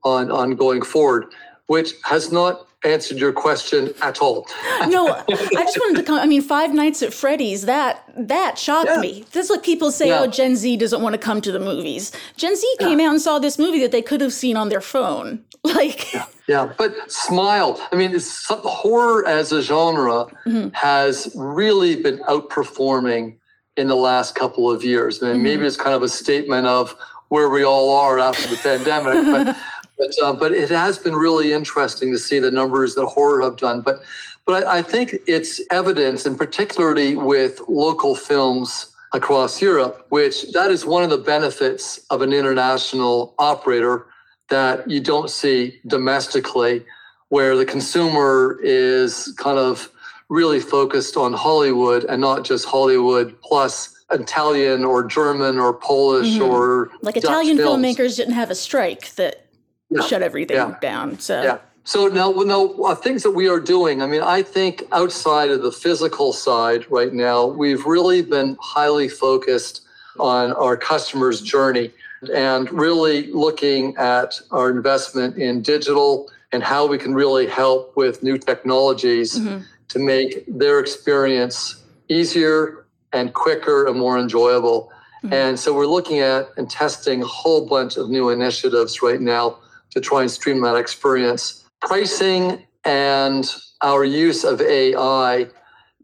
on 0.04 0.32
on 0.32 0.56
going 0.56 0.82
forward, 0.82 1.26
which 1.68 1.94
has 2.04 2.32
not 2.32 2.67
answered 2.84 3.18
your 3.18 3.34
question 3.34 3.94
at 4.02 4.22
all. 4.22 4.48
no, 4.88 5.08
I 5.08 5.64
just 5.64 5.80
wanted 5.80 5.98
to 5.98 6.04
come. 6.04 6.20
I 6.20 6.26
mean, 6.26 6.42
Five 6.42 6.74
Nights 6.74 7.02
at 7.02 7.14
Freddy's 7.14 7.64
that 7.64 8.04
that 8.16 8.58
shocked 8.58 8.90
yeah. 8.90 9.02
me. 9.02 9.26
That's 9.32 9.50
what 9.50 9.64
people 9.64 9.92
say. 9.92 10.10
Yeah. 10.10 10.22
Oh, 10.22 10.28
Gen 10.28 10.56
Z 10.56 10.78
doesn't 10.78 11.02
want 11.02 11.14
to 11.14 11.20
come 11.20 11.42
to 11.42 11.52
the 11.52 11.60
movies. 11.60 12.12
Gen 12.36 12.56
Z 12.56 12.76
came 12.80 13.00
yeah. 13.00 13.08
out 13.08 13.12
and 13.12 13.22
saw 13.22 13.40
this 13.40 13.58
movie 13.58 13.80
that 13.80 13.92
they 13.92 14.02
could 14.02 14.22
have 14.22 14.34
seen 14.34 14.58
on 14.58 14.70
their 14.70 14.82
phone. 14.82 15.44
Like, 15.64 16.14
yeah, 16.14 16.26
yeah. 16.48 16.74
but 16.78 16.94
smile. 17.12 17.82
I 17.92 17.98
mean, 17.98 18.16
it's, 18.16 18.46
horror 18.48 19.28
as 19.28 19.52
a 19.52 19.62
genre 19.62 20.28
mm-hmm. 20.46 20.70
has 20.70 21.30
really 21.36 22.02
been 22.02 22.20
outperforming 22.20 23.36
in 23.76 23.90
the 23.90 23.96
last 23.96 24.34
couple 24.34 24.72
of 24.72 24.82
years. 24.82 25.22
I 25.22 25.26
mean, 25.26 25.36
mm-hmm. 25.36 25.44
maybe 25.44 25.66
it's 25.66 25.76
kind 25.76 25.94
of 25.94 26.04
a 26.04 26.10
statement 26.10 26.68
of 26.68 26.96
where 27.28 27.50
we 27.50 27.64
all 27.64 27.90
are 27.98 28.18
after 28.18 28.48
the 28.48 28.56
pandemic, 28.64 29.26
but. 29.26 29.58
But, 29.98 30.12
uh, 30.22 30.34
but 30.34 30.52
it 30.52 30.70
has 30.70 30.98
been 30.98 31.16
really 31.16 31.54
interesting 31.54 32.12
to 32.12 32.20
see 32.20 32.40
the 32.40 32.52
numbers 32.52 32.96
that 32.96 33.06
horror 33.06 33.42
have 33.42 33.58
done. 33.58 33.82
But, 33.82 34.04
but 34.46 34.66
I, 34.66 34.80
I 34.80 34.82
think 34.82 35.16
it's 35.28 35.62
evidence, 35.72 36.26
and 36.26 36.38
particularly 36.38 37.16
with 37.16 37.62
local 37.68 38.16
films 38.16 38.94
across 39.14 39.62
Europe, 39.62 40.06
which 40.10 40.52
that 40.52 40.70
is 40.70 40.86
one 40.86 41.04
of 41.04 41.10
the 41.10 41.18
benefits 41.18 42.00
of 42.10 42.22
an 42.22 42.34
international 42.34 43.34
operator 43.40 44.08
that 44.50 44.90
you 44.90 45.00
don't 45.00 45.30
see 45.30 45.80
domestically, 45.88 46.86
where 47.30 47.56
the 47.58 47.66
consumer 47.66 48.60
is 48.64 49.34
kind 49.38 49.58
of 49.58 49.90
really 50.30 50.60
focused 50.60 51.18
on 51.18 51.34
Hollywood 51.34 52.04
and 52.06 52.22
not 52.22 52.46
just 52.46 52.66
Hollywood 52.66 53.40
plus 53.42 53.94
Italian 54.12 54.86
or 54.86 55.04
German 55.04 55.58
or 55.58 55.74
Polish 55.74 56.28
mm-hmm. 56.28 56.44
or 56.44 56.90
like 57.02 57.16
Dutch 57.16 57.26
Italian 57.26 57.58
films. 57.58 57.84
filmmakers 57.84 58.16
didn't 58.16 58.34
have 58.34 58.50
a 58.50 58.56
strike 58.56 59.14
that 59.16 59.47
yeah. 59.90 60.02
shut 60.02 60.22
everything 60.22 60.58
yeah. 60.58 60.78
down. 60.82 61.20
So 61.20 61.42
yeah. 61.42 61.58
So 61.84 62.08
now, 62.08 62.32
now 62.32 62.74
uh, 62.84 62.96
things 62.96 63.24
that 63.24 63.32
we 63.32 63.48
are 63.48 63.62
doing. 63.62 64.02
I 64.02 64.08
mean, 64.08 64.22
I 64.22 64.42
think 64.42 64.84
outside 64.92 65.50
of 65.50 65.62
the 65.62 65.72
physical 65.72 66.34
side 66.34 66.86
right 66.92 67.14
now, 67.14 67.46
we've 67.46 67.86
really 67.86 68.22
been 68.22 68.58
highly 68.60 69.08
focused 69.08 69.88
on 70.20 70.52
our 70.54 70.76
customers' 70.76 71.40
journey 71.40 71.92
and 72.34 72.70
really 72.74 73.32
looking 73.32 73.96
at 73.96 74.38
our 74.52 74.70
investment 74.70 75.38
in 75.38 75.62
digital 75.62 76.30
and 76.52 76.62
how 76.62 76.86
we 76.86 76.98
can 76.98 77.14
really 77.14 77.48
help 77.48 77.96
with 77.96 78.22
new 78.22 78.38
technologies 78.38 79.40
mm-hmm. 79.40 79.64
to 79.88 80.00
make 80.00 80.44
their 80.48 80.80
experience 80.80 81.84
easier 82.10 82.86
and 83.14 83.34
quicker 83.34 83.88
and 83.88 83.98
more 83.98 84.20
enjoyable. 84.20 84.92
Mm-hmm. 85.24 85.34
And 85.34 85.60
so 85.60 85.74
we're 85.74 85.88
looking 85.88 86.20
at 86.20 86.50
and 86.58 86.70
testing 86.70 87.22
a 87.22 87.26
whole 87.28 87.66
bunch 87.66 87.96
of 87.96 88.10
new 88.10 88.30
initiatives 88.30 89.02
right 89.02 89.22
now 89.22 89.60
to 89.92 90.02
try 90.02 90.22
and 90.22 90.32
streamline 90.32 90.74
that 90.74 90.80
experience. 90.80 91.66
Pricing 91.82 92.66
and 92.86 93.50
our 93.82 94.04
use 94.04 94.44
of 94.44 94.62
AI 94.62 95.48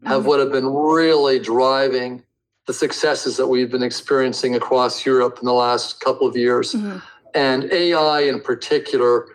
have 0.04 0.26
what 0.26 0.38
have 0.38 0.52
been 0.52 0.66
really 0.66 1.38
driving 1.38 2.22
the 2.66 2.72
successes 2.72 3.36
that 3.36 3.46
we've 3.46 3.70
been 3.70 3.82
experiencing 3.82 4.54
across 4.54 5.04
Europe 5.04 5.38
in 5.40 5.46
the 5.46 5.52
last 5.52 6.00
couple 6.00 6.26
of 6.26 6.36
years. 6.36 6.72
Mm-hmm. 6.72 6.98
And 7.34 7.64
AI 7.72 8.20
in 8.20 8.40
particular 8.40 9.26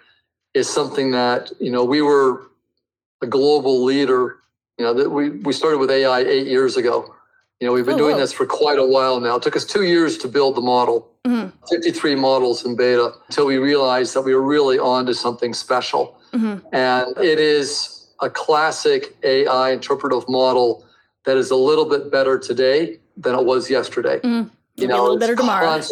is 0.53 0.69
something 0.69 1.11
that, 1.11 1.51
you 1.59 1.71
know, 1.71 1.83
we 1.83 2.01
were 2.01 2.49
a 3.21 3.27
global 3.27 3.83
leader. 3.83 4.37
You 4.77 4.85
know, 4.85 4.93
that 4.93 5.09
we, 5.09 5.31
we 5.31 5.53
started 5.53 5.77
with 5.77 5.91
AI 5.91 6.19
eight 6.19 6.47
years 6.47 6.77
ago. 6.77 7.13
You 7.59 7.67
know, 7.67 7.73
we've 7.73 7.85
been 7.85 7.95
Oh, 7.95 7.97
doing 7.97 8.13
wow. 8.15 8.21
this 8.21 8.31
for 8.31 8.45
quite 8.45 8.79
a 8.79 8.85
while 8.85 9.19
now. 9.19 9.35
It 9.35 9.43
took 9.43 9.55
us 9.57 9.65
two 9.65 9.83
years 9.83 10.17
to 10.19 10.29
build 10.29 10.55
the 10.55 10.61
model, 10.61 11.09
Mhm. 11.27 11.51
53 11.69 12.15
models 12.15 12.63
in 12.65 12.75
beta, 12.77 13.11
until 13.27 13.45
we 13.45 13.57
realized 13.57 14.13
that 14.13 14.21
we 14.21 14.33
were 14.33 14.41
really 14.41 14.79
onto 14.79 15.11
something 15.11 15.53
special. 15.53 16.15
Mhm. 16.33 16.61
And 16.71 17.17
it 17.17 17.37
is 17.37 18.05
a 18.21 18.29
classic 18.29 19.17
AI 19.23 19.71
interpretive 19.71 20.27
model 20.29 20.85
that 21.25 21.35
is 21.35 21.51
a 21.51 21.55
little 21.55 21.83
bit 21.83 22.09
better 22.09 22.39
today 22.39 22.97
than 23.17 23.35
it 23.35 23.43
was 23.45 23.69
yesterday. 23.69 24.21
Mm. 24.23 24.49
It'll 24.77 24.87
be 24.87 24.93
a 24.93 25.01
little 25.01 25.17
better 25.17 25.35
tomorrow. 25.35 25.81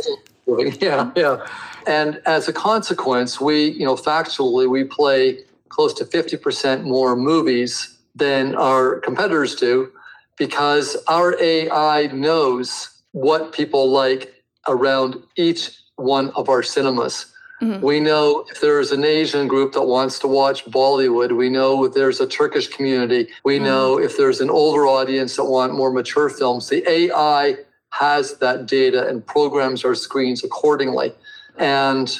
Yeah, 0.79 1.09
yeah. 1.17 1.45
And 1.87 2.21
as 2.25 2.47
a 2.47 2.53
consequence, 2.53 3.41
we, 3.41 3.65
you 3.71 3.83
know, 3.85 3.95
factually, 3.95 4.69
we 4.69 4.85
play 4.85 5.39
close 5.67 5.93
to 5.95 6.05
50% 6.05 6.85
more 6.85 7.17
movies 7.17 7.89
than 8.15 8.55
our 8.55 9.01
competitors 9.01 9.55
do 9.55 9.89
because 10.37 10.95
our 11.07 11.35
AI 11.41 12.07
knows 12.07 12.89
what 13.11 13.51
people 13.51 13.89
like 13.89 14.33
around 14.67 15.21
each 15.35 15.71
one 15.95 16.29
of 16.31 16.49
our 16.49 16.61
cinemas. 16.61 17.25
Mhm. 17.61 17.81
We 17.81 17.99
know 17.99 18.45
if 18.51 18.61
there's 18.61 18.91
an 18.91 19.03
Asian 19.03 19.47
group 19.47 19.73
that 19.73 19.81
wants 19.81 20.19
to 20.19 20.27
watch 20.27 20.65
Bollywood. 20.65 21.35
We 21.35 21.49
know 21.49 21.85
if 21.85 21.93
there's 21.93 22.21
a 22.21 22.27
Turkish 22.27 22.67
community. 22.67 23.29
We 23.43 23.57
know 23.57 23.97
if 23.97 24.15
there's 24.15 24.41
an 24.41 24.51
older 24.51 24.85
audience 24.85 25.35
that 25.37 25.45
want 25.45 25.73
more 25.73 25.91
mature 25.91 26.29
films. 26.29 26.69
The 26.69 26.87
AI 26.87 27.57
has 27.89 28.37
that 28.37 28.67
data 28.67 29.07
and 29.07 29.25
programs 29.25 29.83
our 29.83 29.95
screens 29.95 30.43
accordingly. 30.43 31.15
And 31.57 32.15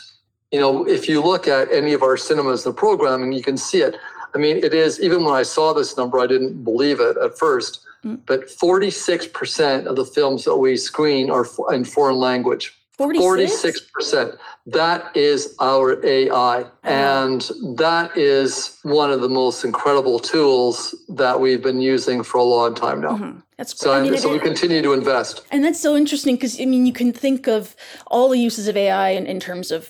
you 0.51 0.59
know, 0.59 0.87
if 0.87 1.09
you 1.09 1.21
look 1.21 1.47
at 1.47 1.71
any 1.71 1.93
of 1.93 2.01
our 2.01 2.15
cinemas, 2.15 2.63
the 2.63 2.71
programming, 2.71 3.33
you 3.33 3.43
can 3.43 3.57
see 3.57 3.81
it. 3.81 3.95
I 4.33 4.37
mean, 4.37 4.57
it 4.57 4.73
is 4.73 4.99
even 5.01 5.23
when 5.25 5.35
I 5.35 5.43
saw 5.43 5.73
this 5.73 5.97
number, 5.97 6.19
I 6.19 6.25
didn't 6.25 6.63
believe 6.63 6.99
it 6.99 7.17
at 7.17 7.37
first. 7.37 7.81
Mm. 8.05 8.19
But 8.25 8.47
46% 8.47 9.85
of 9.85 9.95
the 9.95 10.05
films 10.05 10.45
that 10.45 10.55
we 10.55 10.77
screen 10.77 11.29
are 11.29 11.45
in 11.73 11.83
foreign 11.83 12.17
language. 12.17 12.73
46? 12.97 13.91
46%. 13.99 14.37
That 14.65 15.15
is 15.15 15.55
our 15.59 16.03
AI. 16.03 16.65
And 16.83 17.41
that 17.75 18.17
is 18.17 18.79
one 18.81 19.11
of 19.11 19.21
the 19.21 19.29
most 19.29 19.63
incredible 19.63 20.17
tools 20.17 20.95
that 21.09 21.39
we've 21.39 21.61
been 21.61 21.79
using 21.79 22.23
for 22.23 22.39
a 22.39 22.43
long 22.43 22.73
time 22.73 23.01
now. 23.01 23.17
Mhm. 23.17 23.43
That's 23.57 23.79
So, 23.79 23.91
I 23.91 24.01
mean, 24.01 24.17
so 24.17 24.31
we 24.31 24.39
continue 24.39 24.81
to 24.83 24.93
invest. 24.93 25.41
And 25.51 25.63
that's 25.63 25.79
so 25.79 25.95
interesting 25.95 26.35
because 26.35 26.59
I 26.59 26.65
mean, 26.65 26.85
you 26.85 26.93
can 26.93 27.11
think 27.13 27.47
of 27.47 27.75
all 28.07 28.29
the 28.29 28.37
uses 28.37 28.67
of 28.67 28.75
AI 28.77 29.09
in, 29.09 29.25
in 29.27 29.39
terms 29.39 29.71
of, 29.71 29.89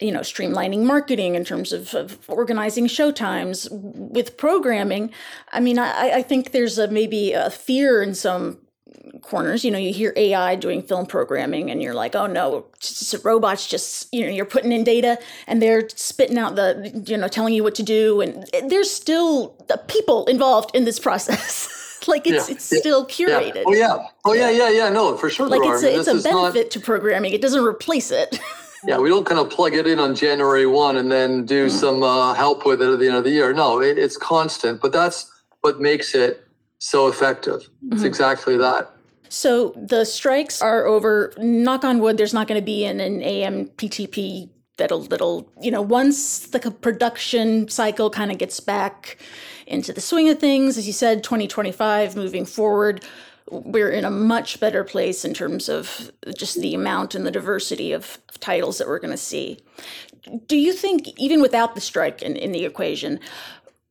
you 0.00 0.12
know, 0.12 0.20
streamlining 0.20 0.82
marketing, 0.84 1.34
in 1.34 1.44
terms 1.44 1.72
of, 1.72 1.94
of 1.94 2.18
organizing 2.28 2.86
showtimes 2.86 3.68
with 3.70 4.36
programming. 4.36 5.10
I 5.52 5.60
mean, 5.60 5.78
I, 5.78 6.16
I 6.16 6.22
think 6.22 6.52
there's 6.52 6.78
a 6.78 6.88
maybe 6.88 7.32
a 7.32 7.50
fear 7.50 8.02
in 8.02 8.14
some 8.14 8.58
corners. 9.22 9.64
You 9.64 9.70
know, 9.70 9.78
you 9.78 9.92
hear 9.94 10.12
AI 10.16 10.54
doing 10.56 10.82
film 10.82 11.06
programming, 11.06 11.70
and 11.70 11.82
you're 11.82 11.94
like, 11.94 12.14
oh 12.14 12.26
no, 12.26 12.66
robots. 13.24 13.66
Just 13.66 14.12
you 14.12 14.24
know, 14.24 14.30
you're 14.30 14.44
putting 14.44 14.72
in 14.72 14.84
data, 14.84 15.18
and 15.46 15.62
they're 15.62 15.88
spitting 15.88 16.38
out 16.38 16.56
the, 16.56 17.02
you 17.06 17.16
know, 17.16 17.28
telling 17.28 17.54
you 17.54 17.62
what 17.62 17.74
to 17.76 17.82
do, 17.82 18.20
and 18.20 18.46
there's 18.68 18.90
still 18.90 19.56
the 19.68 19.78
people 19.88 20.26
involved 20.26 20.74
in 20.74 20.84
this 20.84 20.98
process. 20.98 21.72
like 22.06 22.26
it's 22.26 22.48
Yeah, 22.48 22.54
it's 22.54 22.70
yeah, 22.72 22.78
still 22.78 23.06
Yeah. 23.08 23.26
curated 23.40 23.64
Oh, 23.66 23.72
yeah. 23.74 23.96
Oh, 24.24 24.32
yeah, 24.32 24.50
yeah, 24.50 24.68
yeah. 24.68 24.88
No, 24.90 25.16
for 25.16 25.28
sure. 25.28 25.48
like 25.48 25.60
it's 25.64 25.82
are. 25.82 25.86
I 25.86 25.88
a, 25.88 25.92
mean, 25.92 26.00
it's 26.00 26.08
a 26.08 26.12
is 26.12 26.24
not- 26.24 26.52
benefit 26.52 26.70
to 26.72 26.80
programming 26.80 27.32
it 27.32 27.40
doesn't 27.42 27.64
replace 27.64 28.10
it 28.12 28.38
Yeah, 28.86 28.98
we 28.98 29.08
don't 29.08 29.26
kind 29.26 29.40
of 29.40 29.50
plug 29.50 29.74
it 29.74 29.86
in 29.86 29.98
on 29.98 30.14
January 30.14 30.66
1 30.66 30.96
and 30.96 31.10
then 31.10 31.44
do 31.44 31.68
some 31.68 32.02
uh, 32.02 32.34
help 32.34 32.64
with 32.64 32.80
it 32.80 32.88
at 32.92 32.98
the 32.98 33.08
end 33.08 33.16
of 33.16 33.24
the 33.24 33.30
year. 33.30 33.52
No, 33.52 33.80
it, 33.80 33.98
it's 33.98 34.16
constant, 34.16 34.80
but 34.80 34.92
that's 34.92 35.30
what 35.62 35.80
makes 35.80 36.14
it 36.14 36.46
so 36.78 37.08
effective. 37.08 37.68
It's 37.90 38.02
exactly 38.02 38.56
that. 38.58 38.90
so 39.28 39.70
the 39.76 40.04
strikes 40.04 40.62
are 40.62 40.86
over 40.86 41.32
knock 41.38 41.84
on 41.84 41.98
wood 41.98 42.16
there's 42.16 42.32
not 42.34 42.46
going 42.46 42.60
to 42.60 42.64
be 42.64 42.84
an, 42.84 43.00
an 43.00 43.20
amptp 43.20 44.48
that'll 44.76 45.00
that'll 45.02 45.50
you 45.60 45.70
know 45.70 45.82
once 45.82 46.46
the 46.46 46.60
production 46.70 47.68
cycle 47.68 48.08
kind 48.08 48.30
of 48.30 48.38
gets 48.38 48.60
back 48.60 49.18
into 49.66 49.92
the 49.92 50.00
swing 50.00 50.28
of 50.28 50.38
things 50.38 50.78
as 50.78 50.86
you 50.86 50.92
said 50.92 51.24
2025 51.24 52.14
moving 52.14 52.44
forward 52.44 53.04
we're 53.50 53.90
in 53.90 54.04
a 54.04 54.10
much 54.10 54.58
better 54.60 54.84
place 54.84 55.24
in 55.24 55.32
terms 55.32 55.68
of 55.68 56.10
just 56.36 56.60
the 56.60 56.74
amount 56.74 57.14
and 57.14 57.26
the 57.26 57.30
diversity 57.30 57.92
of, 57.92 58.18
titles 58.40 58.76
that 58.76 58.86
we're 58.86 58.98
going 58.98 59.10
to 59.10 59.16
see 59.16 59.58
do 60.46 60.58
you 60.58 60.74
think 60.74 61.08
even 61.16 61.40
without 61.40 61.74
the 61.74 61.80
strike 61.80 62.20
in, 62.20 62.36
in 62.36 62.52
the 62.52 62.66
equation 62.66 63.18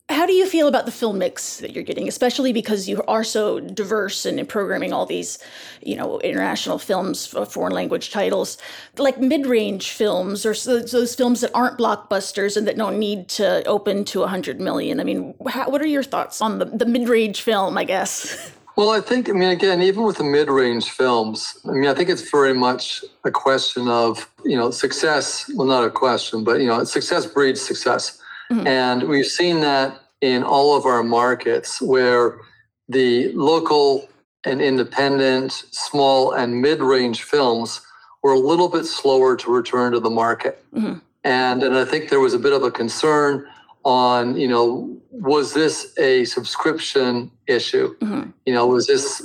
how 0.07 0.27
do 0.27 0.33
you 0.33 0.45
feel 0.45 0.67
about 0.67 0.85
the 0.85 0.91
film 0.91 1.17
mix 1.17 1.57
that 1.57 1.73
you're 1.73 1.83
getting, 1.83 2.07
especially 2.07 2.53
because 2.53 2.87
you 2.87 3.01
are 3.07 3.23
so 3.23 3.59
diverse 3.59 4.25
in 4.27 4.45
programming 4.45 4.93
all 4.93 5.07
these, 5.07 5.39
you 5.81 5.95
know, 5.95 6.19
international 6.19 6.77
films, 6.77 7.33
uh, 7.33 7.43
foreign 7.43 7.73
language 7.73 8.11
titles, 8.11 8.59
like 8.97 9.19
mid-range 9.19 9.89
films 9.89 10.45
or 10.45 10.53
those 10.53 11.15
films 11.15 11.41
that 11.41 11.49
aren't 11.55 11.79
blockbusters 11.79 12.55
and 12.55 12.67
that 12.67 12.77
don't 12.77 12.99
need 12.99 13.27
to 13.29 13.65
open 13.65 14.05
to 14.05 14.19
100 14.19 14.59
million? 14.59 14.99
I 14.99 15.03
mean, 15.03 15.33
how, 15.47 15.71
what 15.71 15.81
are 15.81 15.87
your 15.87 16.03
thoughts 16.03 16.39
on 16.39 16.59
the, 16.59 16.65
the 16.65 16.85
mid-range 16.85 17.41
film, 17.41 17.75
I 17.75 17.83
guess? 17.83 18.51
Well, 18.77 18.91
I 18.91 18.99
think, 18.99 19.29
I 19.29 19.33
mean, 19.33 19.49
again, 19.49 19.81
even 19.81 20.03
with 20.03 20.17
the 20.17 20.23
mid 20.23 20.49
range 20.49 20.89
films, 20.89 21.57
I 21.65 21.71
mean, 21.71 21.87
I 21.87 21.93
think 21.93 22.09
it's 22.09 22.29
very 22.29 22.53
much 22.53 23.05
a 23.23 23.31
question 23.31 23.87
of, 23.87 24.29
you 24.43 24.57
know, 24.57 24.69
success. 24.69 25.49
Well, 25.55 25.67
not 25.67 25.85
a 25.85 25.89
question, 25.89 26.43
but, 26.43 26.59
you 26.59 26.67
know, 26.67 26.83
success 26.83 27.25
breeds 27.25 27.61
success. 27.61 28.19
And 28.67 29.03
we've 29.09 29.25
seen 29.25 29.61
that 29.61 29.99
in 30.21 30.43
all 30.43 30.77
of 30.77 30.85
our 30.85 31.03
markets 31.03 31.81
where 31.81 32.37
the 32.87 33.31
local 33.33 34.07
and 34.43 34.61
independent, 34.61 35.51
small 35.71 36.33
and 36.33 36.61
mid 36.61 36.79
range 36.79 37.23
films 37.23 37.81
were 38.21 38.33
a 38.33 38.39
little 38.39 38.69
bit 38.69 38.85
slower 38.85 39.35
to 39.37 39.51
return 39.51 39.93
to 39.93 39.99
the 39.99 40.11
market. 40.11 40.63
Mhm. 40.75 41.01
And, 41.23 41.63
and 41.63 41.75
I 41.75 41.85
think 41.85 42.09
there 42.09 42.19
was 42.19 42.35
a 42.35 42.39
bit 42.39 42.53
of 42.53 42.61
a 42.61 42.69
concern 42.69 43.47
on, 43.95 44.35
you 44.35 44.47
know, 44.47 44.97
was 45.11 45.53
this 45.53 45.93
a 45.97 46.25
subscription 46.25 47.31
issue? 47.47 47.95
Mhm. 47.99 48.33
You 48.45 48.53
know, 48.53 48.67
was 48.67 48.87
this 48.87 49.21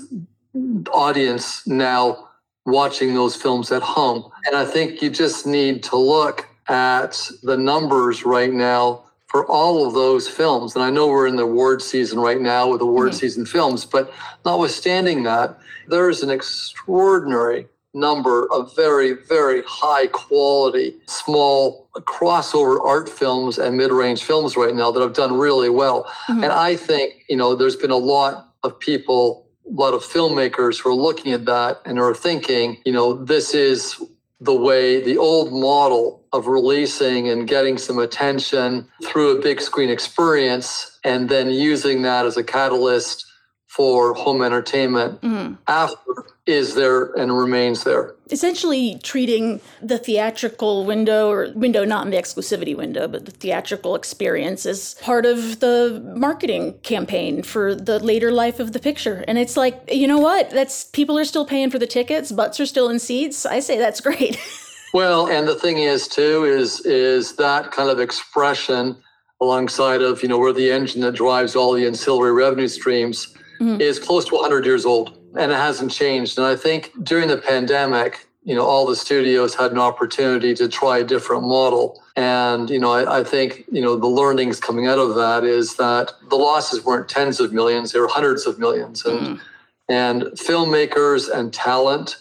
audience 0.92 1.66
now 1.66 2.29
watching 2.66 3.14
those 3.14 3.35
films 3.35 3.73
at 3.73 3.83
home? 3.83 4.31
And 4.46 4.55
I 4.57 4.64
think 4.64 5.03
you 5.03 5.11
just 5.11 5.46
need 5.46 5.83
to 5.85 5.96
look 5.96 6.46
at 6.68 7.29
the 7.42 7.57
numbers 7.57 8.25
right 8.25 8.53
now 8.53 9.03
for 9.27 9.46
all 9.46 9.87
of 9.87 9.94
those 9.94 10.29
films. 10.29 10.75
And 10.75 10.85
I 10.85 10.90
know 10.90 11.07
we're 11.09 11.27
in 11.27 11.37
the 11.37 11.44
award 11.44 11.83
season 11.83 12.20
right 12.20 12.40
now 12.40 12.68
with 12.68 12.81
award 12.83 13.12
Mhm. 13.12 13.14
season 13.14 13.46
films, 13.46 13.85
but 13.85 14.12
notwithstanding 14.44 15.23
that, 15.25 15.59
there's 15.88 16.23
an 16.23 16.31
extraordinary 16.31 17.66
number 17.94 18.50
of 18.53 18.74
very, 18.76 19.12
very 19.29 19.62
high 19.66 20.07
quality, 20.07 20.94
small 21.07 21.88
crossover 21.96 22.85
art 22.85 23.09
films 23.09 23.59
and 23.59 23.76
mid 23.76 23.90
range 23.90 24.22
films 24.22 24.57
right 24.57 24.74
now 24.74 24.90
that 24.90 25.00
have 25.00 25.12
done 25.12 25.37
really 25.37 25.68
well. 25.68 26.07
Mhm. 26.29 26.44
And 26.44 26.53
I 26.53 26.76
think, 26.76 27.24
you 27.29 27.37
know, 27.37 27.55
there's 27.55 27.76
been 27.76 27.90
a 27.90 27.96
lot 27.96 28.48
of 28.62 28.79
people, 28.79 29.46
a 29.68 29.72
lot 29.72 29.94
of 29.94 30.05
filmmakers 30.05 30.81
who 30.81 30.90
are 30.90 30.94
looking 30.94 31.33
at 31.33 31.46
that 31.46 31.81
and 31.85 31.98
are 31.98 32.14
thinking, 32.14 32.79
you 32.85 32.92
know, 32.92 33.12
this 33.12 33.55
is 33.55 33.96
the 34.40 34.55
way 34.55 35.03
the 35.03 35.18
old 35.18 35.53
model 35.53 36.22
of 36.33 36.46
releasing 36.46 37.29
and 37.29 37.46
getting 37.46 37.76
some 37.76 37.98
attention 37.98 38.87
through 39.05 39.37
a 39.37 39.42
big 39.42 39.61
screen 39.61 39.90
experience 39.90 40.98
and 41.05 41.29
then 41.29 41.50
using 41.50 42.03
that 42.03 42.24
as 42.24 42.37
a 42.37 42.44
catalyst 42.44 43.26
for 43.70 44.14
home 44.14 44.42
entertainment 44.42 45.20
Mhm. 45.22 45.56
after 45.68 46.24
is 46.46 46.74
there 46.74 47.04
and 47.16 47.38
remains 47.38 47.85
there. 47.85 48.14
essentially 48.33 48.98
treating 49.02 49.61
the 49.83 49.98
theatrical 49.98 50.85
window 50.85 51.28
or 51.30 51.48
window 51.54 51.85
not 51.85 52.04
in 52.04 52.11
the 52.11 52.16
exclusivity 52.16 52.76
window 52.76 53.06
but 53.09 53.24
the 53.26 53.30
theatrical 53.33 53.94
experience 53.94 54.66
as 54.66 54.94
part 55.00 55.24
of 55.26 55.59
the 55.61 56.00
marketing 56.16 56.74
campaign 56.83 57.42
for 57.42 57.74
the 57.74 57.98
later 58.00 58.30
life 58.33 58.59
of 58.61 58.72
the 58.72 58.78
picture 58.78 59.24
and 59.28 59.37
it's 59.38 59.56
like 59.56 59.76
you 59.90 60.06
know 60.06 60.18
what 60.18 60.50
that's 60.50 60.85
people 60.85 61.16
are 61.18 61.24
still 61.24 61.44
paying 61.46 61.70
for 61.70 61.78
the 61.78 61.87
tickets 61.88 62.30
butts 62.33 62.59
are 62.61 62.66
still 62.66 62.88
in 62.88 62.98
seats 62.98 63.44
i 63.46 63.59
say 63.61 63.78
that's 63.78 64.00
great 64.00 64.37
Well, 64.92 65.28
and 65.28 65.46
the 65.46 65.54
thing 65.54 65.78
is 65.78 66.09
too 66.09 66.42
is 66.44 66.80
is 66.85 67.37
that 67.37 67.70
kind 67.70 67.88
of 67.90 68.00
expression 68.00 68.96
alongside 69.40 70.02
of 70.02 70.20
you 70.22 70.28
know 70.28 70.38
where 70.38 70.52
the 70.52 70.70
engine 70.72 71.00
that 71.02 71.12
drives 71.14 71.54
all 71.54 71.72
the 71.72 71.87
ancillary 71.87 72.33
revenue 72.33 72.66
streams 72.66 73.28
Mhm. 73.61 73.81
is 73.81 73.99
close 73.99 74.25
to 74.27 74.37
100 74.37 74.64
years 74.64 74.87
old 74.87 75.18
and 75.37 75.53
it 75.53 75.57
hasn't 75.57 75.92
changed. 75.92 76.38
And 76.38 76.46
I 76.46 76.57
think 76.57 76.92
during 77.03 77.29
the 77.29 77.37
pandemic, 77.37 78.27
you 78.42 78.55
know, 78.55 78.64
all 78.64 78.87
the 78.87 78.96
studios 78.96 79.55
had 79.55 79.70
an 79.70 79.79
opportunity 79.79 80.55
to 80.55 80.66
try 80.66 80.99
a 80.99 81.05
different 81.05 81.42
model. 81.42 82.03
And, 82.16 82.70
you 82.70 82.79
know, 82.79 82.90
I, 82.90 83.20
I, 83.20 83.25
think, 83.25 83.64
you 83.70 83.83
know, 83.83 83.96
the 83.96 84.07
learnings 84.07 84.59
coming 84.59 84.87
out 84.87 84.99
of 84.99 85.14
that 85.14 85.44
is 85.44 85.77
that 85.77 86.12
the 86.31 86.37
losses 86.37 86.85
weren't 86.85 87.09
tens 87.09 87.38
of 87.38 87.53
millions, 87.53 87.92
they 87.92 88.01
were 88.01 88.09
hundreds 88.09 88.46
of 88.46 88.59
millions. 88.59 89.05
And, 89.05 89.20
mm. 89.20 89.40
and 89.88 90.23
filmmakers 90.23 91.31
and 91.31 91.53
talent 91.53 92.16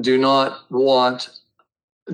do 0.00 0.18
not 0.18 0.70
want, 0.72 1.30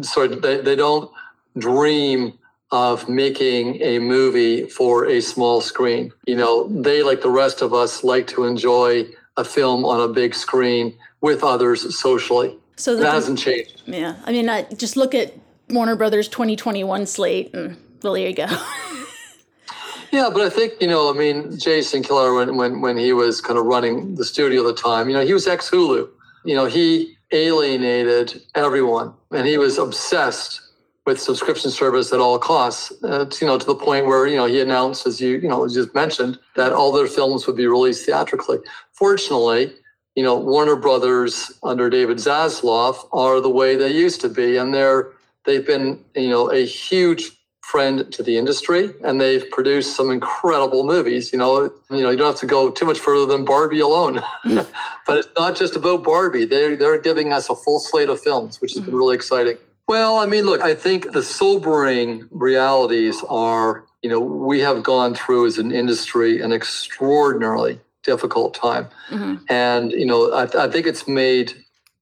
sorry, 0.03 0.29
they, 0.29 0.61
they 0.61 0.77
don't 0.77 1.11
dream 1.57 2.38
of 2.72 3.09
making 3.09 3.80
a 3.83 3.98
movie 3.98 4.66
for 4.68 5.06
a 5.06 5.20
small 5.20 5.61
screen. 5.61 6.12
You 6.26 6.37
know, 6.37 6.68
they, 6.68 7.02
like 7.02 7.20
the 7.20 7.30
rest 7.30 7.62
of 7.62 7.74
us, 7.74 8.04
like 8.04 8.26
to 8.28 8.44
enjoy 8.44 9.06
a 9.37 9.45
film 9.45 9.84
on 9.84 10.01
a 10.01 10.12
big 10.12 10.34
screen 10.34 10.97
with 11.20 11.42
others 11.42 11.99
socially. 11.99 12.57
So 12.76 12.97
that 12.97 13.12
hasn't 13.12 13.38
changed. 13.38 13.82
Yeah, 13.86 14.16
I 14.24 14.32
mean, 14.32 14.49
I 14.49 14.62
just 14.62 14.97
look 14.97 15.14
at 15.14 15.34
Warner 15.68 15.97
Brothers 15.97 16.28
2021 16.28 17.07
slate, 17.07 17.55
and 17.55 17.76
well, 18.03 18.14
there 18.14 18.28
you 18.28 18.34
go. 18.34 18.47
yeah, 20.11 20.30
but 20.32 20.40
I 20.40 20.51
think 20.51 20.74
you 20.80 20.86
know, 20.86 21.11
I 21.11 21.16
mean, 21.16 21.59
Jason 21.59 22.03
Kilar 22.03 22.34
when 22.36 22.57
when 22.57 22.80
when 22.80 22.97
he 22.97 23.12
was 23.12 23.40
kind 23.40 23.59
of 23.59 23.66
running 23.66 24.14
the 24.14 24.24
studio 24.24 24.66
at 24.66 24.74
the 24.74 24.80
time, 24.80 25.09
you 25.09 25.14
know, 25.14 25.24
he 25.24 25.34
was 25.34 25.47
ex 25.47 25.68
Hulu. 25.68 26.09
You 26.45 26.55
know, 26.55 26.64
he 26.64 27.18
alienated 27.32 28.40
everyone, 28.55 29.12
and 29.30 29.47
he 29.47 29.59
was 29.59 29.76
obsessed 29.76 30.61
with 31.07 31.20
subscription 31.20 31.70
service 31.70 32.12
at 32.12 32.20
all 32.20 32.38
costs. 32.38 32.92
Uh, 33.03 33.24
to, 33.24 33.44
you 33.44 33.46
know, 33.46 33.59
to 33.59 33.66
the 33.66 33.74
point 33.74 34.07
where 34.07 34.26
you 34.26 34.36
know 34.36 34.46
he 34.46 34.61
announced, 34.61 35.07
as 35.07 35.20
you 35.20 35.38
you 35.38 35.48
know 35.48 35.66
just 35.68 35.94
mentioned, 35.94 36.38
that 36.57 36.72
all 36.72 36.92
their 36.92 37.07
films 37.07 37.46
would 37.46 37.57
be 37.57 37.66
released 37.66 38.07
theatrically. 38.07 38.59
Fortunately, 38.92 39.72
you 40.14 40.22
know, 40.22 40.36
Warner 40.36 40.76
Brothers 40.76 41.59
under 41.62 41.88
David 41.88 42.18
Zaslav 42.18 43.09
are 43.12 43.40
the 43.40 43.51
way 43.51 43.76
they 43.76 43.92
used 43.92 44.20
to 44.22 44.28
be, 44.28 44.57
and 44.57 44.74
they're 44.74 45.12
they've 45.44 45.66
been 45.66 46.03
you 46.14 46.28
know 46.28 46.51
a 46.51 46.64
huge 46.64 47.30
friend 47.62 48.11
to 48.12 48.22
the 48.22 48.36
industry, 48.36 48.90
and 49.05 49.20
they've 49.20 49.48
produced 49.51 49.96
some 49.96 50.11
incredible 50.11 50.84
movies. 50.84 51.32
You 51.32 51.38
know, 51.38 51.62
you 51.90 52.03
know, 52.03 52.11
you 52.11 52.16
don't 52.16 52.32
have 52.32 52.40
to 52.40 52.46
go 52.46 52.70
too 52.70 52.84
much 52.84 52.98
further 52.98 53.26
than 53.26 53.44
Barbie 53.44 53.80
alone, 53.80 54.20
but 54.44 55.18
it's 55.18 55.28
not 55.38 55.57
just 55.57 55.76
about 55.76 56.03
Barbie. 56.03 56.44
They 56.44 56.74
they're 56.74 57.01
giving 57.01 57.32
us 57.32 57.48
a 57.48 57.55
full 57.55 57.80
slate 57.80 58.09
of 58.09 58.20
films, 58.20 58.61
which 58.61 58.74
has 58.74 58.84
been 58.84 58.94
really 58.94 59.14
exciting. 59.14 59.57
Well, 59.91 60.18
I 60.18 60.26
mean, 60.26 60.45
look, 60.45 60.61
I 60.61 60.72
think 60.72 61.11
the 61.11 61.22
sobering 61.24 62.28
realities 62.30 63.24
are, 63.28 63.86
you 64.03 64.09
know, 64.09 64.20
we 64.20 64.61
have 64.61 64.84
gone 64.84 65.16
through 65.16 65.49
as 65.49 65.59
an 65.59 65.72
industry 65.72 66.41
an 66.41 66.53
extraordinarily 66.53 67.80
difficult 68.05 68.55
time. 68.55 68.86
Mm-hmm. 69.09 69.45
And, 69.49 69.91
you 69.91 70.07
know, 70.07 70.32
I, 70.32 70.45
I 70.66 70.70
think 70.70 70.86
it's 70.86 71.09
made, 71.09 71.55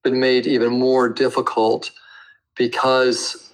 been 0.03 0.19
made 0.19 0.45
even 0.45 0.71
more 0.71 1.09
difficult 1.09 1.89
because 2.55 3.51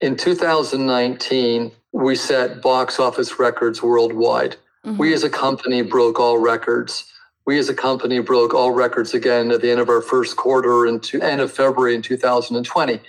in 0.00 0.16
2019, 0.16 1.70
we 1.92 2.16
set 2.16 2.60
box 2.60 2.98
office 2.98 3.38
records 3.38 3.84
worldwide. 3.84 4.56
Mm-hmm. 4.84 4.98
We 4.98 5.14
as 5.14 5.22
a 5.22 5.30
company 5.30 5.82
broke 5.82 6.18
all 6.18 6.38
records. 6.38 7.04
We 7.46 7.56
as 7.60 7.68
a 7.68 7.74
company 7.74 8.18
broke 8.18 8.52
all 8.52 8.72
records 8.72 9.14
again 9.14 9.52
at 9.52 9.60
the 9.60 9.70
end 9.70 9.78
of 9.78 9.88
our 9.88 10.02
first 10.02 10.36
quarter 10.36 10.86
and 10.86 11.00
to 11.04 11.22
end 11.22 11.40
of 11.40 11.52
February 11.52 11.94
in 11.94 12.02
2020. 12.02 13.00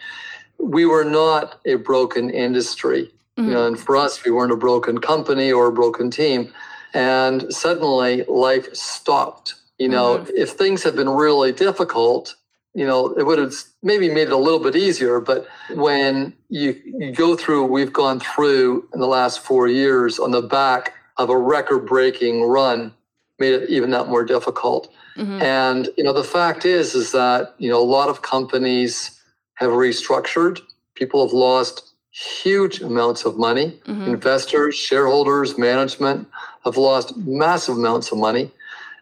We 0.59 0.85
were 0.85 1.03
not 1.03 1.59
a 1.65 1.75
broken 1.75 2.29
industry. 2.29 3.11
Mm-hmm. 3.37 3.49
You 3.49 3.53
know, 3.53 3.67
and 3.67 3.79
for 3.79 3.95
us, 3.95 4.23
we 4.23 4.31
weren't 4.31 4.51
a 4.51 4.57
broken 4.57 4.97
company 4.99 5.51
or 5.51 5.67
a 5.67 5.71
broken 5.71 6.09
team 6.09 6.51
and 6.93 7.53
suddenly 7.53 8.23
life 8.23 8.73
stopped. 8.73 9.55
You 9.77 9.89
know, 9.89 10.17
mm-hmm. 10.17 10.31
if 10.35 10.51
things 10.51 10.81
had 10.83 10.95
been 10.95 11.09
really 11.09 11.51
difficult, 11.51 12.35
you 12.73 12.85
know, 12.85 13.13
it 13.13 13.25
would 13.25 13.37
have 13.37 13.53
maybe 13.83 14.09
made 14.09 14.27
it 14.27 14.33
a 14.33 14.37
little 14.37 14.59
bit 14.59 14.75
easier. 14.75 15.19
But 15.19 15.47
when 15.75 16.33
you, 16.49 16.79
you 16.83 17.11
go 17.11 17.35
through, 17.35 17.65
we've 17.65 17.93
gone 17.93 18.19
through 18.19 18.87
in 18.93 18.99
the 18.99 19.07
last 19.07 19.39
four 19.39 19.67
years 19.67 20.17
on 20.17 20.31
the 20.31 20.41
back 20.41 20.93
of 21.17 21.29
a 21.29 21.37
record 21.37 21.85
breaking 21.85 22.43
run, 22.43 22.93
made 23.39 23.53
it 23.53 23.69
even 23.69 23.91
that 23.91 24.07
more 24.07 24.23
difficult. 24.25 24.91
Mm-hmm. 25.15 25.41
And, 25.41 25.89
you 25.97 26.03
know, 26.03 26.13
the 26.13 26.23
fact 26.23 26.65
is, 26.65 26.95
is 26.95 27.11
that, 27.11 27.55
you 27.57 27.69
know, 27.69 27.79
a 27.79 27.85
lot 27.85 28.09
of 28.09 28.21
companies 28.21 29.16
have 29.57 29.71
restructured. 29.71 30.61
People 30.95 31.25
have 31.25 31.33
lost 31.33 31.93
huge 32.11 32.81
amounts 32.81 33.25
of 33.25 33.37
money. 33.37 33.79
Mm-hmm. 33.85 34.13
Investors, 34.13 34.75
shareholders, 34.75 35.57
management 35.57 36.27
have 36.65 36.77
lost 36.77 37.15
massive 37.17 37.77
amounts 37.77 38.11
of 38.11 38.17
money. 38.17 38.51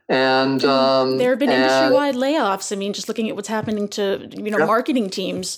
And 0.08 0.62
mm-hmm. 0.62 0.70
um, 0.70 1.18
there 1.18 1.32
have 1.32 1.40
been 1.40 1.50
industry-wide 1.50 2.16
layoffs. 2.16 2.72
I 2.72 2.76
mean, 2.76 2.94
just 2.94 3.08
looking 3.08 3.30
at 3.30 3.36
what's 3.36 3.48
happening 3.48 3.88
to 3.90 4.30
you 4.32 4.52
know 4.52 4.60
yeah. 4.60 4.66
marketing 4.66 5.10
teams 5.10 5.58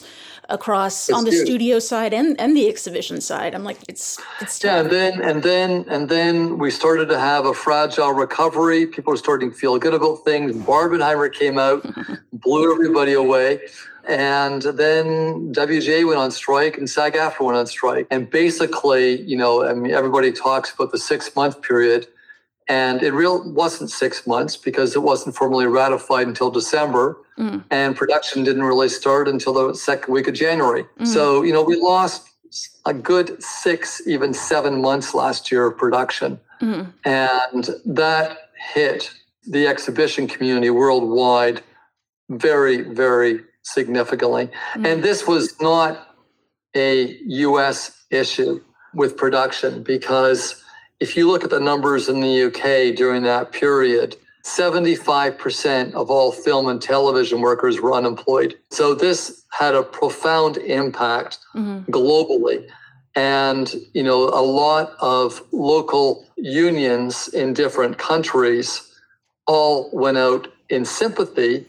across 0.50 1.10
it's 1.10 1.18
on 1.18 1.26
the 1.26 1.32
huge. 1.32 1.46
studio 1.46 1.80
side 1.80 2.14
and, 2.14 2.40
and 2.40 2.56
the 2.56 2.70
exhibition 2.70 3.20
side. 3.20 3.54
I'm 3.54 3.66
like, 3.66 3.78
it's 3.90 4.18
it's 4.40 4.64
yeah. 4.64 4.80
And 4.80 4.90
then 4.90 5.22
and 5.22 5.44
then 5.44 5.86
and 5.90 6.08
then 6.08 6.58
we 6.58 6.72
started 6.72 7.10
to 7.10 7.20
have 7.20 7.46
a 7.46 7.54
fragile 7.54 8.14
recovery. 8.14 8.86
People 8.86 9.14
are 9.14 9.18
starting 9.18 9.52
to 9.52 9.58
feel 9.58 9.78
good 9.78 9.94
about 9.94 10.24
things. 10.24 10.56
Barbenheimer 10.56 11.34
came 11.34 11.60
out, 11.60 11.86
blew 12.34 12.72
everybody 12.74 13.14
away. 13.14 13.60
And 14.08 14.62
then 14.62 15.54
WGA 15.54 16.08
went 16.08 16.18
on 16.18 16.32
strike 16.32 16.78
and 16.78 16.90
SAG 16.90 17.14
AFTRA 17.14 17.46
went 17.46 17.58
on 17.58 17.68
strike. 17.68 18.08
And 18.10 18.30
basically, 18.30 19.22
you 19.22 19.36
know, 19.36 19.66
I 19.68 19.74
mean, 19.74 19.92
everybody 19.92 20.32
talks 20.32 20.74
about 20.74 20.92
the 20.92 20.98
six 20.98 21.36
month 21.36 21.62
period. 21.62 22.08
And 22.70 23.02
it 23.02 23.12
real 23.12 23.50
wasn't 23.52 23.90
six 23.90 24.28
months 24.28 24.58
because 24.58 24.96
it 24.96 25.02
wasn't 25.02 25.36
formally 25.36 25.68
ratified 25.68 26.28
until 26.28 26.50
December. 26.50 27.18
Mm. 27.38 27.64
And 27.70 27.96
production 27.96 28.44
didn't 28.44 28.64
really 28.64 28.90
start 28.90 29.28
until 29.28 29.54
the 29.54 29.74
second 29.74 30.14
week 30.14 30.28
of 30.28 30.34
January. 30.34 30.86
Mm. 31.00 31.08
So, 31.08 31.44
you 31.44 31.54
know, 31.54 31.64
we 31.64 31.80
lost 31.80 32.30
a 32.86 32.94
good 32.94 33.42
six, 33.42 34.02
even 34.08 34.34
seven 34.34 34.82
months 34.82 35.14
last 35.14 35.52
year 35.52 35.68
of 35.68 35.78
production. 35.78 36.40
Mm. 36.62 36.92
And 37.06 37.70
that 37.86 38.50
hit 38.74 39.12
the 39.46 39.68
exhibition 39.68 40.28
community 40.28 40.70
worldwide 40.70 41.62
very, 42.30 42.82
very 42.82 43.44
significantly. 43.74 44.48
Mm-hmm. 44.48 44.86
And 44.86 45.04
this 45.04 45.28
was 45.28 45.60
not 45.62 46.16
a 46.76 47.18
US 47.26 48.06
issue 48.10 48.62
with 48.94 49.18
production 49.18 49.84
because 49.84 50.64
if 51.00 51.16
you 51.16 51.30
look 51.30 51.44
at 51.44 51.50
the 51.50 51.60
numbers 51.60 52.10
in 52.10 52.22
the 52.22 52.44
UK 52.46 52.96
during 52.96 53.24
that 53.24 53.52
period, 53.52 54.16
75% 54.46 55.94
of 55.94 56.10
all 56.10 56.32
film 56.32 56.68
and 56.70 56.82
television 56.82 57.42
workers 57.42 57.82
were 57.82 57.94
unemployed. 57.94 58.56
So 58.72 58.96
this 58.96 59.44
had 59.52 59.76
a 59.76 59.84
profound 59.84 60.58
impact 60.58 61.40
mm-hmm. 61.54 61.92
globally. 61.92 62.68
And, 63.16 63.74
you 63.94 64.04
know, 64.04 64.30
a 64.30 64.46
lot 64.46 64.94
of 65.00 65.42
local 65.52 66.26
unions 66.38 67.28
in 67.30 67.54
different 67.54 67.98
countries 67.98 68.90
all 69.48 69.90
went 69.92 70.18
out 70.18 70.48
in 70.70 70.86
sympathy 70.86 71.66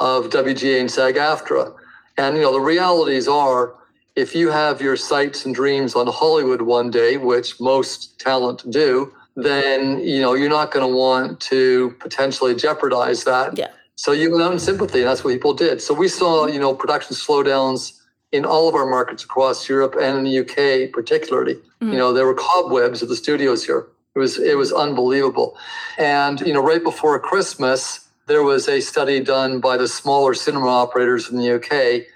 of 0.00 0.30
WGA 0.30 0.80
and 0.80 0.90
SAG 0.90 1.16
AFTRA. 1.16 1.74
And, 2.18 2.36
you 2.36 2.42
know, 2.42 2.52
the 2.52 2.60
realities 2.60 3.28
are 3.28 3.74
if 4.16 4.34
you 4.34 4.50
have 4.50 4.82
your 4.82 4.96
sights 4.96 5.46
and 5.46 5.54
dreams 5.54 5.94
on 5.94 6.06
Hollywood 6.06 6.62
one 6.62 6.90
day, 6.90 7.16
which 7.16 7.58
most 7.60 8.20
talent 8.20 8.70
do, 8.70 9.12
then, 9.36 10.00
you 10.00 10.20
know, 10.20 10.34
you're 10.34 10.50
not 10.50 10.70
going 10.70 10.86
to 10.86 10.94
want 10.94 11.40
to 11.40 11.96
potentially 11.98 12.54
jeopardize 12.54 13.24
that. 13.24 13.56
Yeah. 13.56 13.68
So 13.96 14.12
you 14.12 14.30
went 14.30 14.42
out 14.42 14.52
in 14.52 14.58
sympathy, 14.58 15.00
and 15.00 15.08
that's 15.08 15.24
what 15.24 15.32
people 15.32 15.54
did. 15.54 15.80
So 15.80 15.94
we 15.94 16.08
saw, 16.08 16.46
you 16.46 16.58
know, 16.58 16.74
production 16.74 17.16
slowdowns 17.16 17.98
in 18.32 18.44
all 18.44 18.68
of 18.68 18.74
our 18.74 18.86
markets 18.86 19.24
across 19.24 19.68
Europe 19.68 19.94
and 20.00 20.18
in 20.18 20.24
the 20.24 20.38
UK 20.40 20.90
particularly. 20.92 21.54
Mm-hmm. 21.54 21.92
You 21.92 21.98
know, 21.98 22.12
there 22.12 22.26
were 22.26 22.34
cobwebs 22.34 23.02
at 23.02 23.08
the 23.08 23.16
studios 23.16 23.64
here. 23.64 23.86
It 24.14 24.18
was 24.18 24.38
it 24.38 24.56
was 24.58 24.72
unbelievable. 24.72 25.56
And, 25.98 26.40
you 26.40 26.52
know, 26.52 26.62
right 26.62 26.82
before 26.82 27.18
Christmas, 27.20 28.01
there 28.26 28.42
was 28.42 28.68
a 28.68 28.80
study 28.80 29.20
done 29.20 29.60
by 29.60 29.76
the 29.76 29.88
smaller 29.88 30.34
cinema 30.34 30.68
operators 30.68 31.30
in 31.30 31.36
the 31.36 31.56
UK, 31.56 32.06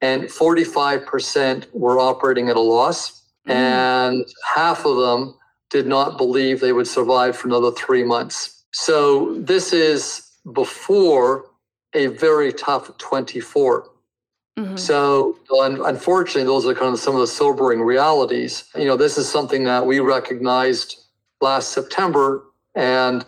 and 0.00 0.24
45% 0.24 1.66
were 1.72 1.98
operating 1.98 2.48
at 2.48 2.56
a 2.56 2.60
loss, 2.60 3.22
mm. 3.48 3.52
and 3.52 4.24
half 4.54 4.84
of 4.84 4.96
them 4.96 5.34
did 5.70 5.86
not 5.86 6.18
believe 6.18 6.60
they 6.60 6.72
would 6.72 6.86
survive 6.86 7.36
for 7.36 7.48
another 7.48 7.72
three 7.72 8.04
months. 8.04 8.64
So 8.72 9.34
this 9.34 9.72
is 9.72 10.30
before 10.52 11.46
a 11.94 12.08
very 12.08 12.52
tough 12.52 12.96
24. 12.98 13.88
Mm-hmm. 14.56 14.76
So, 14.76 15.36
unfortunately, 15.50 16.44
those 16.44 16.64
are 16.66 16.74
kind 16.74 16.92
of 16.92 17.00
some 17.00 17.14
of 17.14 17.20
the 17.20 17.26
sobering 17.26 17.80
realities. 17.80 18.64
You 18.76 18.84
know, 18.84 18.96
this 18.96 19.18
is 19.18 19.28
something 19.28 19.64
that 19.64 19.84
we 19.84 19.98
recognized 19.98 20.96
last 21.40 21.72
September, 21.72 22.44
and 22.76 23.24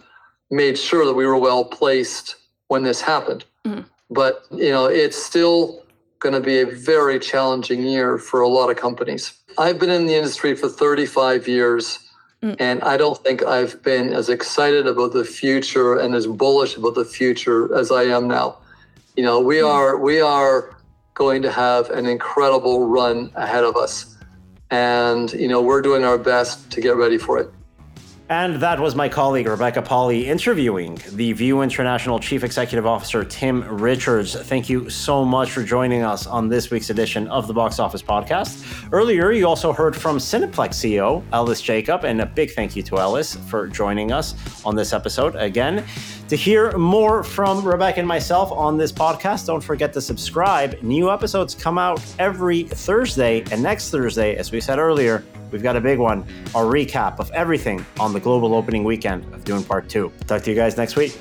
made 0.51 0.79
sure 0.79 1.05
that 1.05 1.15
we 1.15 1.27
were 1.27 1.39
well 1.39 1.65
placed 1.65 2.37
when 2.69 2.83
this 2.83 3.01
happened. 3.01 3.45
Mm-hmm. 3.65 3.83
But, 4.11 4.45
you 4.51 4.71
know, 4.71 4.87
it's 4.87 5.17
still 5.17 5.85
going 6.21 6.35
to 6.35 6.41
be 6.41 6.61
a 6.61 6.67
very 6.67 7.19
challenging 7.19 7.83
year 7.83 8.19
for 8.19 8.41
a 8.41 8.49
lot 8.49 8.71
of 8.71 8.77
companies. 8.77 9.33
I've 9.59 9.79
been 9.79 9.91
in 9.91 10.07
the 10.07 10.15
industry 10.15 10.55
for 10.55 10.69
35 10.69 11.49
years. 11.49 11.99
Mm. 12.43 12.57
And 12.61 12.83
I 12.83 12.97
don't 12.97 13.17
think 13.25 13.43
I've 13.45 13.83
been 13.83 14.13
as 14.13 14.29
excited 14.29 14.87
about 14.87 15.13
the 15.15 15.25
future 15.25 15.99
and 15.99 16.15
as 16.15 16.27
bullish 16.27 16.77
about 16.77 16.95
the 16.95 17.05
future 17.05 17.75
as 17.75 17.91
I 17.91 18.05
am 18.05 18.29
now. 18.29 18.59
You 19.17 19.25
know, 19.25 19.41
we 19.41 19.57
mm. 19.57 19.69
are 19.69 19.97
we 19.97 20.21
are 20.21 20.77
going 21.15 21.41
to 21.43 21.51
have 21.51 21.89
an 21.91 22.07
incredible 22.07 22.87
run 22.87 23.33
ahead 23.35 23.65
of 23.65 23.75
us. 23.77 24.17
And, 24.71 25.33
you 25.33 25.49
know, 25.49 25.63
we're 25.63 25.81
doing 25.81 26.05
our 26.05 26.19
best 26.19 26.71
to 26.73 26.81
get 26.81 26.97
ready 26.97 27.17
for 27.17 27.39
it. 27.39 27.51
And 28.29 28.57
that 28.57 28.81
was 28.81 28.97
my 28.97 29.09
colleague 29.09 29.47
Rebecca 29.47 29.81
Pahle 29.81 30.27
interviewing 30.27 30.99
the 31.13 31.33
Vue 31.33 31.63
International 31.63 32.19
Chief 32.19 32.43
Executive 32.43 32.85
Officer 32.85 33.25
Tim 33.25 33.63
Richards. 33.81 34.35
Thank 34.35 34.69
you 34.69 34.91
so 34.91 35.25
much 35.25 35.53
for 35.53 35.63
joining 35.63 36.03
us 36.03 36.27
on 36.27 36.49
this 36.49 36.69
week's 36.69 36.91
edition 36.91 37.29
of 37.29 37.47
the 37.47 37.55
Box 37.55 37.79
Office 37.79 38.03
Podcast. 38.03 38.89
Earlier, 38.91 39.31
you 39.31 39.47
also 39.47 39.73
heard 39.73 39.95
from 39.95 40.19
Cineplex 40.19 40.71
CEO 40.71 41.23
Ellis 41.33 41.61
Jacob, 41.61 42.05
and 42.05 42.21
a 42.21 42.27
big 42.27 42.51
thank 42.51 42.75
you 42.75 42.83
to 42.83 42.99
Ellis 42.99 43.37
for 43.47 43.69
joining 43.69 44.11
us 44.11 44.35
on 44.65 44.75
this 44.75 44.93
episode 44.93 45.37
again. 45.37 45.85
To 46.29 46.35
hear 46.35 46.77
more 46.77 47.23
from 47.23 47.65
Rebecca 47.65 48.01
and 48.01 48.09
myself 48.09 48.51
on 48.51 48.77
this 48.77 48.91
podcast, 48.91 49.47
don't 49.47 49.63
forget 49.63 49.93
to 49.93 50.01
subscribe. 50.01 50.83
New 50.83 51.09
episodes 51.09 51.55
come 51.55 51.79
out 51.79 52.03
every 52.19 52.65
Thursday, 52.65 53.45
and 53.53 53.63
next 53.63 53.91
Thursday, 53.91 54.35
as 54.35 54.51
we 54.51 54.61
said 54.61 54.81
earlier, 54.81 55.23
we've 55.53 55.63
got 55.63 55.77
a 55.77 55.81
big 55.81 56.01
one 56.01 56.27
a 56.49 56.59
recap 56.59 57.21
of 57.21 57.31
everything 57.31 57.87
on 58.01 58.13
the 58.13 58.19
global 58.19 58.57
opening 58.57 58.83
weekend 58.83 59.23
of 59.33 59.45
Dune 59.45 59.63
Part 59.63 59.89
2. 59.89 60.11
Talk 60.27 60.43
to 60.43 60.51
you 60.51 60.57
guys 60.57 60.77
next 60.77 60.97
week. 60.97 61.17